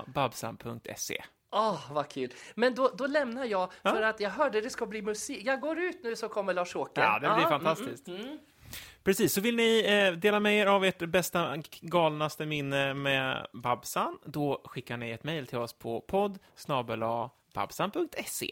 babsan.se. 0.07 1.23
Åh, 1.51 1.91
vad 1.91 2.09
kul. 2.09 2.33
Men 2.55 2.75
då, 2.75 2.91
då 2.97 3.07
lämnar 3.07 3.45
jag 3.45 3.73
för 3.81 4.01
att 4.01 4.19
jag 4.19 4.29
hörde 4.29 4.61
det 4.61 4.69
ska 4.69 4.85
bli 4.85 5.01
musik. 5.01 5.41
Jag 5.45 5.61
går 5.61 5.79
ut 5.79 6.03
nu 6.03 6.15
så 6.15 6.29
kommer 6.29 6.53
Lars-Åke. 6.53 7.01
Ja, 7.01 7.13
det 7.13 7.19
blir 7.19 7.29
mm, 7.29 7.49
fantastiskt. 7.49 8.07
mm, 8.07 8.21
mm. 8.21 8.37
Precis, 9.03 9.33
så 9.33 9.41
vill 9.41 9.55
ni 9.55 9.85
eh, 9.87 10.19
dela 10.19 10.39
med 10.39 10.57
er 10.57 10.65
av 10.65 10.85
ert 10.85 11.09
bästa, 11.09 11.57
galnaste 11.81 12.45
minne 12.45 12.93
med 12.93 13.47
Babsan, 13.53 14.17
då 14.25 14.61
skickar 14.65 14.97
ni 14.97 15.11
ett 15.11 15.23
mejl 15.23 15.47
till 15.47 15.57
oss 15.57 15.73
på 15.73 16.01
podd 16.01 16.39
babsan.se. 17.55 18.49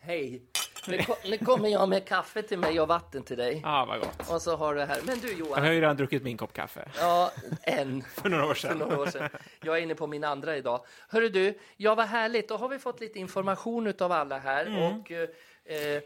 Hej. 0.00 0.42
Nu, 0.88 0.98
ko- 1.02 1.16
nu 1.24 1.38
kommer 1.38 1.68
jag 1.68 1.88
med 1.88 2.04
kaffe 2.08 2.42
till 2.42 2.58
mig 2.58 2.80
och 2.80 2.88
vatten 2.88 3.22
till 3.22 3.36
dig. 3.36 3.60
Ja, 3.64 3.84
vad 3.88 4.00
gott. 4.00 4.30
Och 4.30 4.42
så 4.42 4.56
har 4.56 4.74
du 4.74 4.80
här. 4.80 5.00
Men 5.06 5.18
du 5.18 5.28
Jag 5.28 5.38
Johan. 5.38 5.62
har 5.64 5.72
ju 5.72 5.80
redan 5.80 5.96
druckit 5.96 6.22
min 6.22 6.36
kopp 6.36 6.52
kaffe 6.52 6.88
Ja, 6.98 7.30
en. 7.62 8.02
för 8.14 8.28
några 8.28 8.44
år 8.46 8.54
För 8.54 8.60
sedan. 8.68 8.78
några 8.78 8.98
år 9.00 9.06
sedan. 9.06 9.28
Jag 9.62 9.78
är 9.78 9.82
inne 9.82 9.94
på 9.94 10.06
min 10.06 10.24
andra 10.24 10.56
idag. 10.56 10.84
Hörru 11.08 11.28
du, 11.28 11.58
ja 11.76 11.94
vad 11.94 12.06
härligt. 12.06 12.48
Då 12.48 12.56
har 12.56 12.68
vi 12.68 12.78
fått 12.78 13.00
lite 13.00 13.18
information 13.18 13.92
av 13.98 14.12
alla 14.12 14.38
här. 14.38 14.66
Mm. 14.66 14.82
Och, 15.00 15.10
eh, 15.12 15.28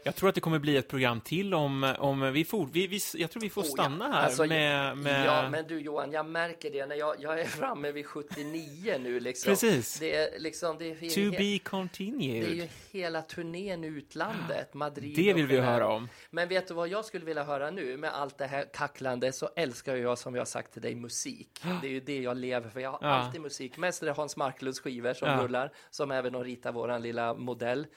Jag 0.03 0.15
tror 0.15 0.29
att 0.29 0.35
det 0.35 0.41
kommer 0.41 0.59
bli 0.59 0.77
ett 0.77 0.87
program 0.87 1.21
till 1.21 1.53
om, 1.53 1.95
om 1.99 2.33
vi 2.33 2.45
får, 2.45 2.65
vi, 2.71 2.87
vi, 2.87 2.99
jag 3.13 3.31
tror 3.31 3.41
vi 3.41 3.49
får 3.49 3.61
Oh, 3.61 3.65
ja. 3.67 3.71
stanna 3.73 4.07
här 4.13 4.25
Alltså, 4.25 4.45
med, 4.45 4.97
med... 4.97 5.25
Ja, 5.25 5.49
men 5.49 5.67
du 5.67 5.79
Johan, 5.79 6.11
jag 6.11 6.25
märker 6.25 6.71
det 6.71 6.85
när 6.85 6.95
jag, 6.95 7.15
jag 7.19 7.39
är 7.39 7.45
framme 7.45 7.91
vid 7.91 8.05
79 8.05 8.97
nu. 8.99 9.19
Liksom. 9.19 9.51
Precis. 9.51 9.99
Det 9.99 10.15
är 10.15 10.39
liksom... 10.39 10.77
Det 10.77 10.85
är, 10.91 10.95
To 10.95 11.05
he- 11.05 11.31
be 11.31 11.37
det 11.37 11.55
är 11.55 11.59
continued. 11.59 12.55
ju 12.55 12.67
hela 12.91 13.21
turnén 13.21 13.83
i 13.83 13.87
utlandet, 13.87 14.73
Madrid 14.73 15.15
Det 15.15 15.33
vill 15.33 15.47
vi 15.47 15.55
Genève. 15.57 15.61
höra 15.61 15.87
om. 15.87 16.09
Men 16.29 16.47
vet 16.49 16.67
du 16.67 16.73
vad 16.73 16.87
jag 16.87 17.05
skulle 17.05 17.25
vilja 17.25 17.43
höra 17.43 17.71
nu? 17.71 17.97
Med 17.97 18.13
allt 18.13 18.37
det 18.37 18.47
här 18.47 18.65
kacklande 18.73 19.31
så 19.31 19.49
älskar 19.55 19.95
jag, 19.95 20.17
som 20.17 20.35
jag 20.35 20.41
har 20.41 20.45
sagt 20.45 20.73
till 20.73 20.81
dig, 20.81 20.95
musik. 20.95 21.63
Det 21.81 21.87
är 21.87 21.91
ju 21.91 21.99
det 21.99 22.19
jag 22.21 22.37
lever 22.37 22.69
för. 22.69 22.79
Jag 22.79 22.91
har 22.91 22.99
Ja. 23.01 23.07
alltid 23.07 23.41
musik. 23.41 23.77
Mest 23.77 24.01
är 24.01 24.05
det 24.05 24.11
Hans 24.11 24.37
Marklunds 24.37 24.79
skivor 24.79 25.13
som 25.13 25.27
Ja. 25.27 25.43
rullar, 25.43 25.71
som 25.89 26.11
även 26.11 26.33
de 26.33 26.43
ritar 26.43 26.71
våran 26.71 27.01
lilla 27.01 27.33
modell. 27.33 27.87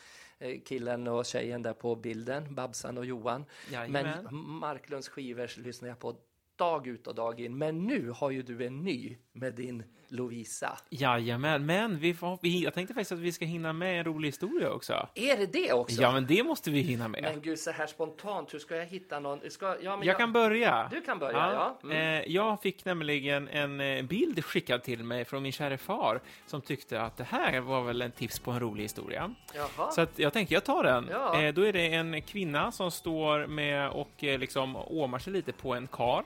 Eh, 0.42 0.60
Killen 0.64 1.08
och 1.08 1.26
tjejen 1.26 1.62
där 1.62 1.72
på 1.72 1.96
bilden, 1.96 2.54
Babsan 2.54 2.98
och 2.98 3.04
Johan. 3.04 3.44
Jajamän. 3.70 4.24
Men 4.24 4.36
Marklunds 4.36 5.08
skivor 5.08 5.60
lyssnar 5.60 5.88
jag 5.88 5.98
på 5.98 6.16
dag 6.56 6.86
ut 6.86 7.06
och 7.06 7.14
dag 7.14 7.40
in. 7.40 7.58
Men 7.58 7.86
nu 7.86 8.10
har 8.10 8.30
ju 8.30 8.42
du 8.42 8.66
en 8.66 8.84
ny 8.84 9.18
med 9.32 9.54
din 9.54 9.84
Lovisa. 10.08 10.78
Jajamän, 10.90 11.66
men 11.66 11.98
vi 11.98 12.14
får, 12.14 12.38
vi, 12.42 12.64
jag 12.64 12.74
tänkte 12.74 12.94
faktiskt 12.94 13.12
att 13.12 13.18
vi 13.18 13.32
ska 13.32 13.44
hinna 13.44 13.72
med 13.72 13.98
en 13.98 14.04
rolig 14.04 14.28
historia 14.28 14.70
också. 14.70 15.08
Är 15.14 15.36
det 15.36 15.46
det 15.46 15.72
också? 15.72 16.02
Ja, 16.02 16.12
men 16.12 16.26
det 16.26 16.42
måste 16.42 16.70
vi 16.70 16.80
hinna 16.80 17.08
med. 17.08 17.22
Men 17.22 17.40
gud, 17.40 17.58
så 17.58 17.70
här 17.70 17.86
spontant, 17.86 18.54
hur 18.54 18.58
ska 18.58 18.76
jag 18.76 18.86
hitta 18.86 19.20
någon? 19.20 19.50
Ska, 19.50 19.76
ja, 19.82 19.96
men 19.96 20.06
Jag 20.06 20.16
kan 20.16 20.32
börja. 20.32 20.88
Du 20.90 21.00
kan 21.00 21.18
börja, 21.18 21.52
ja. 21.52 21.78
Mm. 21.84 21.96
Eh, 21.96 22.32
jag 22.32 22.62
fick 22.62 22.84
nämligen 22.84 23.48
en 23.48 23.80
eh, 23.80 24.02
bild 24.02 24.44
skickad 24.44 24.82
till 24.82 25.04
mig 25.04 25.24
från 25.24 25.42
min 25.42 25.52
kära 25.52 25.78
far 25.78 26.20
som 26.46 26.60
tyckte 26.60 27.02
att 27.02 27.16
det 27.16 27.24
här 27.24 27.60
var 27.60 27.82
väl 27.82 28.02
en 28.02 28.12
tips 28.12 28.38
på 28.38 28.50
en 28.50 28.60
rolig 28.60 28.82
historia. 28.82 29.34
Jaha. 29.54 29.90
Så 29.90 30.00
att 30.00 30.18
jag 30.18 30.32
tänker 30.32 30.54
jag 30.54 30.64
tar 30.64 30.84
den. 30.84 31.08
Ja. 31.10 31.42
Eh, 31.42 31.54
då 31.54 31.62
är 31.62 31.72
det 31.72 31.94
en 31.94 32.22
kvinna 32.22 32.72
som 32.72 32.90
står 32.90 33.46
med 33.46 33.90
och 33.90 34.24
eh, 34.24 34.38
liksom 34.38 34.76
åmar 34.76 35.18
sig 35.18 35.32
lite 35.32 35.52
på 35.52 35.74
en 35.74 35.86
kar. 35.86 36.24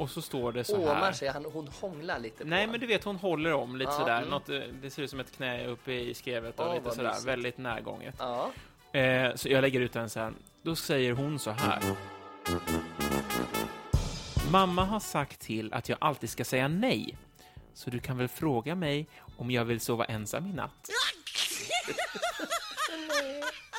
Och 0.00 0.10
så 0.10 0.22
står 0.22 0.52
det 0.52 0.64
så 0.64 0.76
här. 0.76 0.96
Åmar 0.96 1.12
sig, 1.12 1.28
han, 1.28 1.44
hon 1.44 1.68
hånglar 1.68 2.18
lite 2.18 2.44
Nej, 2.44 2.66
på 2.66 2.70
men 2.70 2.80
du 2.80 2.86
vet, 2.86 3.04
hon 3.04 3.16
håller 3.16 3.52
om 3.52 3.76
lite 3.76 3.90
Ja, 3.90 3.98
sådär. 3.98 4.16
mm. 4.18 4.28
Något, 4.28 4.48
eh, 4.48 4.58
det 4.82 4.90
ser 4.90 5.02
ut 5.02 5.10
som 5.10 5.20
ett 5.20 5.32
knä 5.36 5.66
uppe 5.66 5.92
i 5.92 6.14
skrevet 6.14 6.60
och 6.60 6.66
Åh, 6.66 6.74
lite 6.74 6.90
sådär. 6.90 7.08
mysigt. 7.08 7.26
Väldigt 7.26 7.58
närgånget. 7.58 8.14
Ja. 8.18 8.50
Eh, 9.00 9.34
så 9.34 9.48
jag 9.48 9.62
lägger 9.62 9.80
ut 9.80 9.92
den 9.92 10.10
sen. 10.10 10.34
Då 10.62 10.76
säger 10.76 11.12
hon 11.12 11.38
så 11.38 11.50
här. 11.50 11.82
Mamma 14.52 14.84
har 14.84 15.00
sagt 15.00 15.40
till 15.40 15.72
att 15.72 15.88
jag 15.88 15.98
alltid 16.00 16.30
ska 16.30 16.44
säga 16.44 16.68
nej. 16.68 17.16
Så 17.74 17.90
du 17.90 17.98
kan 17.98 18.18
väl 18.18 18.28
fråga 18.28 18.74
mig 18.74 19.06
om 19.36 19.50
jag 19.50 19.64
vill 19.64 19.80
sova 19.80 20.04
ensam 20.04 20.46
i 20.46 20.52
natt. 20.52 20.90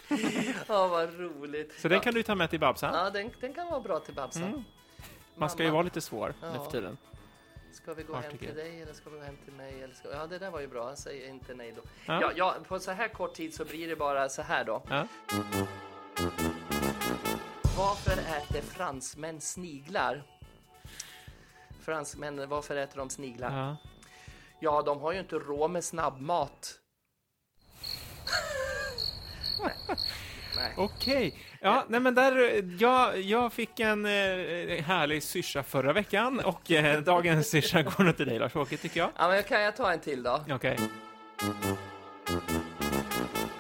ja, 0.67 0.87
vad 0.87 1.19
roligt. 1.19 1.79
Så 1.81 1.87
den 1.87 1.95
ja. 1.95 2.01
kan 2.03 2.13
du 2.13 2.23
ta 2.23 2.35
med 2.35 2.49
till 2.49 2.59
Babsan. 2.59 2.93
Ja, 2.93 3.09
den, 3.09 3.31
den 3.39 3.53
kan 3.53 3.67
vara 3.67 3.79
bra 3.79 3.99
till 3.99 4.13
Babsan. 4.13 4.43
Mm. 4.43 4.63
Man 5.35 5.49
ska 5.49 5.63
ju 5.63 5.69
vara 5.69 5.81
lite 5.83 6.01
svår 6.01 6.33
nu 6.41 6.47
Ja. 6.53 6.63
för 6.63 6.71
tiden. 6.71 6.97
Ska 7.71 7.93
vi 7.93 8.03
gå 8.03 8.13
Vart 8.13 8.23
hem 8.23 8.37
till 8.37 8.55
dig 8.55 8.81
eller 8.81 8.93
ska 8.93 9.09
vi 9.09 9.17
gå 9.17 9.23
hem 9.23 9.37
till 9.45 9.53
mig? 9.53 9.83
Eller 9.83 9.93
ska... 9.93 10.11
Ja, 10.11 10.27
det 10.27 10.39
där 10.39 10.51
var 10.51 10.59
ju 10.59 10.67
bra. 10.67 10.95
Säg 10.95 11.25
inte 11.27 11.53
nej 11.53 11.73
då. 11.75 11.81
Ja. 12.05 12.21
Ja. 12.21 12.31
Ja, 12.35 12.55
på 12.67 12.79
så 12.79 12.91
här 12.91 13.07
kort 13.07 13.33
tid 13.33 13.53
så 13.53 13.65
blir 13.65 13.87
det 13.87 13.95
bara 13.95 14.29
så 14.29 14.41
här 14.41 14.63
då. 14.63 14.83
Ja. 14.89 15.07
Varför 17.77 18.11
äter 18.11 18.61
fransmän 18.61 19.41
sniglar? 19.41 20.23
Fransmän, 21.81 22.49
varför 22.49 22.75
äter 22.75 22.97
de 22.97 23.09
sniglar? 23.09 23.57
Ja. 23.59 23.77
Ja, 24.59 24.81
de 24.81 24.99
har 24.99 25.11
ju 25.11 25.19
inte 25.19 25.35
råd 25.35 25.71
med 25.71 25.83
snabbmat. 25.83 26.79
Okej. 30.77 31.39
Ja, 31.61 31.85
nej 31.87 31.99
men 31.99 32.15
där, 32.15 32.63
jag, 32.79 33.21
jag 33.21 33.53
fick 33.53 33.79
en 33.79 34.05
eh, 34.05 34.11
härlig 34.83 35.23
syrsa 35.23 35.63
förra 35.63 35.93
veckan 35.93 36.39
och 36.39 36.71
eh, 36.71 37.01
dagens 37.03 37.49
syrsa 37.49 37.81
går 37.81 38.03
nog 38.03 38.17
till 38.17 38.27
dig 38.27 38.39
Lars-Åke 38.39 38.77
tycker 38.77 38.99
jag. 38.99 39.09
Ja, 39.17 39.27
men 39.27 39.43
kan 39.43 39.61
jag 39.61 39.75
ta 39.75 39.91
en 39.91 39.99
till 39.99 40.23
då? 40.23 40.41
Okej. 40.49 40.77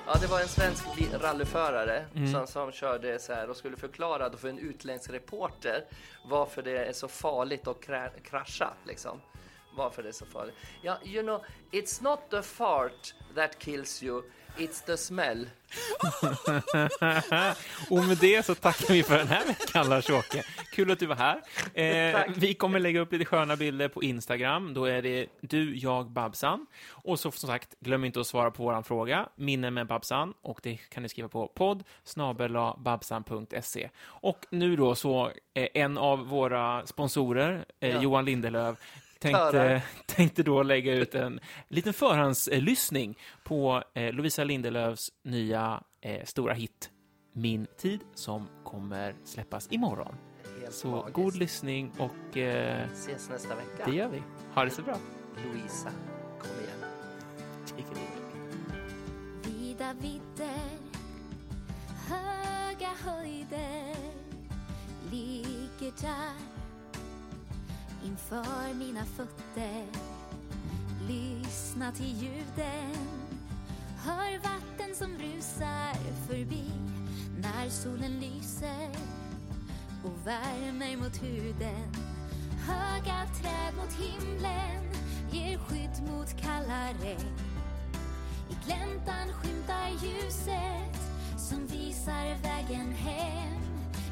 Ja, 0.07 0.17
det 0.21 0.27
var 0.27 0.39
en 0.41 0.47
svensk 0.47 0.83
rallyförare 1.21 2.05
Mm. 2.15 2.31
som, 2.33 2.47
som 2.47 2.71
körde 2.71 3.19
så 3.19 3.33
här 3.33 3.49
och 3.49 3.55
skulle 3.57 3.77
förklara 3.77 4.29
då 4.29 4.37
för 4.37 4.49
en 4.49 4.59
utländsk 4.59 5.09
reporter 5.09 5.83
varför 6.25 6.61
det 6.61 6.85
är 6.85 6.93
så 6.93 7.07
farligt 7.07 7.67
att 7.67 7.77
kra- 7.79 8.21
krascha 8.29 8.73
liksom. 8.87 9.21
Varför 9.75 10.03
det 10.03 10.09
är 10.09 10.13
så 10.13 10.25
farligt. 10.25 10.55
Ja, 10.81 10.97
you 11.05 11.23
know, 11.23 11.41
it's 11.71 12.03
not 12.03 12.19
the 12.29 12.41
fart 12.41 13.13
that 13.35 13.59
kills 13.59 14.03
you, 14.03 14.21
it's 14.57 14.85
the 14.85 14.97
smell. 14.97 15.49
Och 17.89 18.03
med 18.05 18.17
det 18.17 18.45
så 18.45 18.55
tackar 18.55 18.93
vi 18.93 19.03
för 19.03 19.17
den 19.17 19.27
här 19.27 19.45
veckan, 19.45 19.89
Lars-Åke. 19.89 20.43
Kul 20.71 20.91
att 20.91 20.99
du 20.99 21.05
var 21.05 21.15
här. 21.15 21.41
Eh, 21.73 22.21
vi 22.35 22.53
kommer 22.53 22.79
lägga 22.79 22.99
upp 22.99 23.11
lite 23.11 23.25
sköna 23.25 23.55
bilder 23.55 23.87
på 23.87 24.03
Instagram. 24.03 24.73
Då 24.73 24.85
är 24.85 25.01
det 25.01 25.27
du, 25.41 25.75
jag, 25.77 26.11
Babsan. 26.11 26.65
Och 26.89 27.19
så 27.19 27.31
som 27.31 27.49
sagt, 27.49 27.75
glöm 27.79 28.05
inte 28.05 28.19
att 28.19 28.27
svara 28.27 28.51
på 28.51 28.63
vår 28.63 28.83
fråga, 28.83 29.29
minne 29.35 29.71
med 29.71 29.87
Babsan. 29.87 30.33
Och 30.41 30.59
det 30.63 30.77
kan 30.77 31.03
ni 31.03 31.09
skriva 31.09 31.29
på 31.29 31.47
podd 31.47 31.83
babsan.se. 32.77 33.89
Och 34.03 34.45
nu 34.49 34.75
då 34.75 34.95
så, 34.95 35.31
eh, 35.53 35.67
en 35.73 35.97
av 35.97 36.27
våra 36.27 36.85
sponsorer, 36.85 37.65
eh, 37.79 37.89
Ja. 37.89 38.01
Johan 38.01 38.25
Lindelöf. 38.25 38.77
Tänkte, 39.21 39.81
tänkte 40.05 40.43
då 40.43 40.63
lägga 40.63 40.93
ut 40.93 41.15
en 41.15 41.39
liten 41.67 41.93
förhandslyssning 41.93 43.17
på 43.43 43.83
eh, 43.93 44.13
Lovisa 44.13 44.43
Lindelöfs 44.43 45.11
nya 45.23 45.83
eh, 46.01 46.25
stora 46.25 46.53
hit 46.53 46.89
Min 47.33 47.67
tid 47.77 47.99
som 48.13 48.47
kommer 48.63 49.15
släppas 49.23 49.67
imorgon. 49.71 50.15
Helt 50.61 50.73
Så 50.73 50.87
magiskt. 50.87 51.13
god 51.13 51.35
lyssning 51.35 51.91
och 51.97 52.37
eh, 52.37 52.87
Ses 52.91 53.29
nästa 53.29 53.55
vecka. 53.55 53.85
det 53.85 53.91
gör 53.95 54.07
vi. 54.07 54.21
Ha 54.55 54.65
det 54.65 54.71
så 54.71 54.81
bra. 54.81 54.97
Louisa, 55.35 55.89
kom 56.39 56.49
igen. 56.59 56.77
Vida 59.43 59.93
vidder, 60.01 60.69
höga 62.07 62.89
höjder 63.05 63.95
ligger 65.11 65.91
där 66.01 66.60
inför 68.05 68.73
mina 68.73 69.05
fötter. 69.05 69.85
Lyssna 71.07 71.91
till 71.91 72.15
ljuden, 72.21 72.95
hör 73.97 74.37
vatten 74.37 74.95
som 74.95 75.17
rusar 75.17 75.95
förbi 76.27 76.71
när 77.41 77.69
solen 77.69 78.19
lyser 78.19 78.89
och 80.03 80.27
värmer 80.27 80.97
mot 80.97 81.23
huden. 81.23 81.91
Höga 82.67 83.25
träd 83.41 83.73
mot 83.77 83.93
himlen 83.93 84.83
ger 85.31 85.57
skydd 85.57 86.09
mot 86.09 86.41
kalla 86.41 86.87
regn. 87.03 87.37
I 88.49 88.65
gläntan 88.65 89.33
skymtar 89.33 89.89
ljuset 89.89 91.01
som 91.37 91.67
visar 91.67 92.41
vägen 92.43 92.91
hem. 92.91 93.61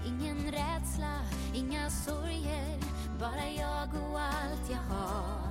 Ingen 0.05 0.51
rädsla, 0.51 1.19
inga 1.53 1.89
sorger, 1.89 2.77
bara 3.19 3.49
jag 3.57 3.89
och 4.03 4.19
allt 4.19 4.69
jag 4.69 4.95
har. 4.95 5.49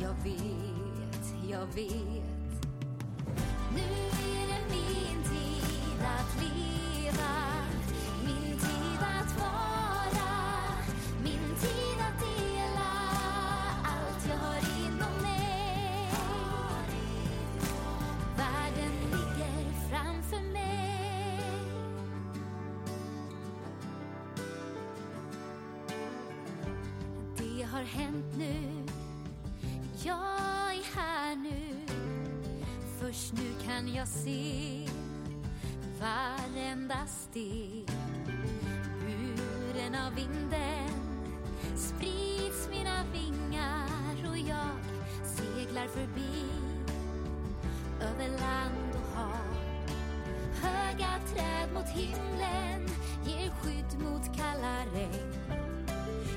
Jag 0.00 0.14
vet, 0.24 1.50
jag 1.50 1.66
vet. 1.66 2.64
Nu 3.74 3.82
är 4.30 4.46
det 4.46 4.62
min 4.70 5.22
tid 5.22 6.00
att 6.00 6.42
leva, 6.42 6.49
jag 34.00 34.08
se 34.08 34.86
varenda 36.00 37.06
steg. 37.06 37.90
Buren 39.00 39.94
av 39.94 40.14
vinden 40.14 40.88
sprids 41.76 42.68
mina 42.70 43.04
vingar 43.12 44.30
och 44.30 44.38
jag 44.38 44.76
seglar 45.24 45.86
förbi 45.86 46.46
över 48.00 48.28
land 48.28 48.94
och 48.94 49.18
hav. 49.18 49.54
Höga 50.62 51.10
träd 51.34 51.72
mot 51.74 51.88
himlen 51.88 52.88
ger 53.26 53.50
skydd 53.50 54.00
mot 54.00 54.36
kalla 54.36 54.78
regn. 54.94 55.34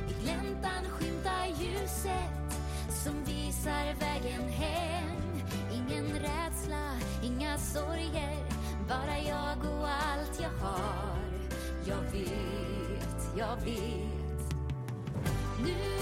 I 0.10 0.24
gläntan 0.24 0.86
skymtar 0.90 1.46
ljuset 1.48 2.60
som 3.04 3.24
visar 3.24 3.94
vägen 4.00 4.50
hem. 4.50 5.23
Jag 13.50 13.66
vet. 13.66 14.56
Nu 15.64 15.93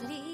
Nu 0.00 0.06
är 0.06 0.33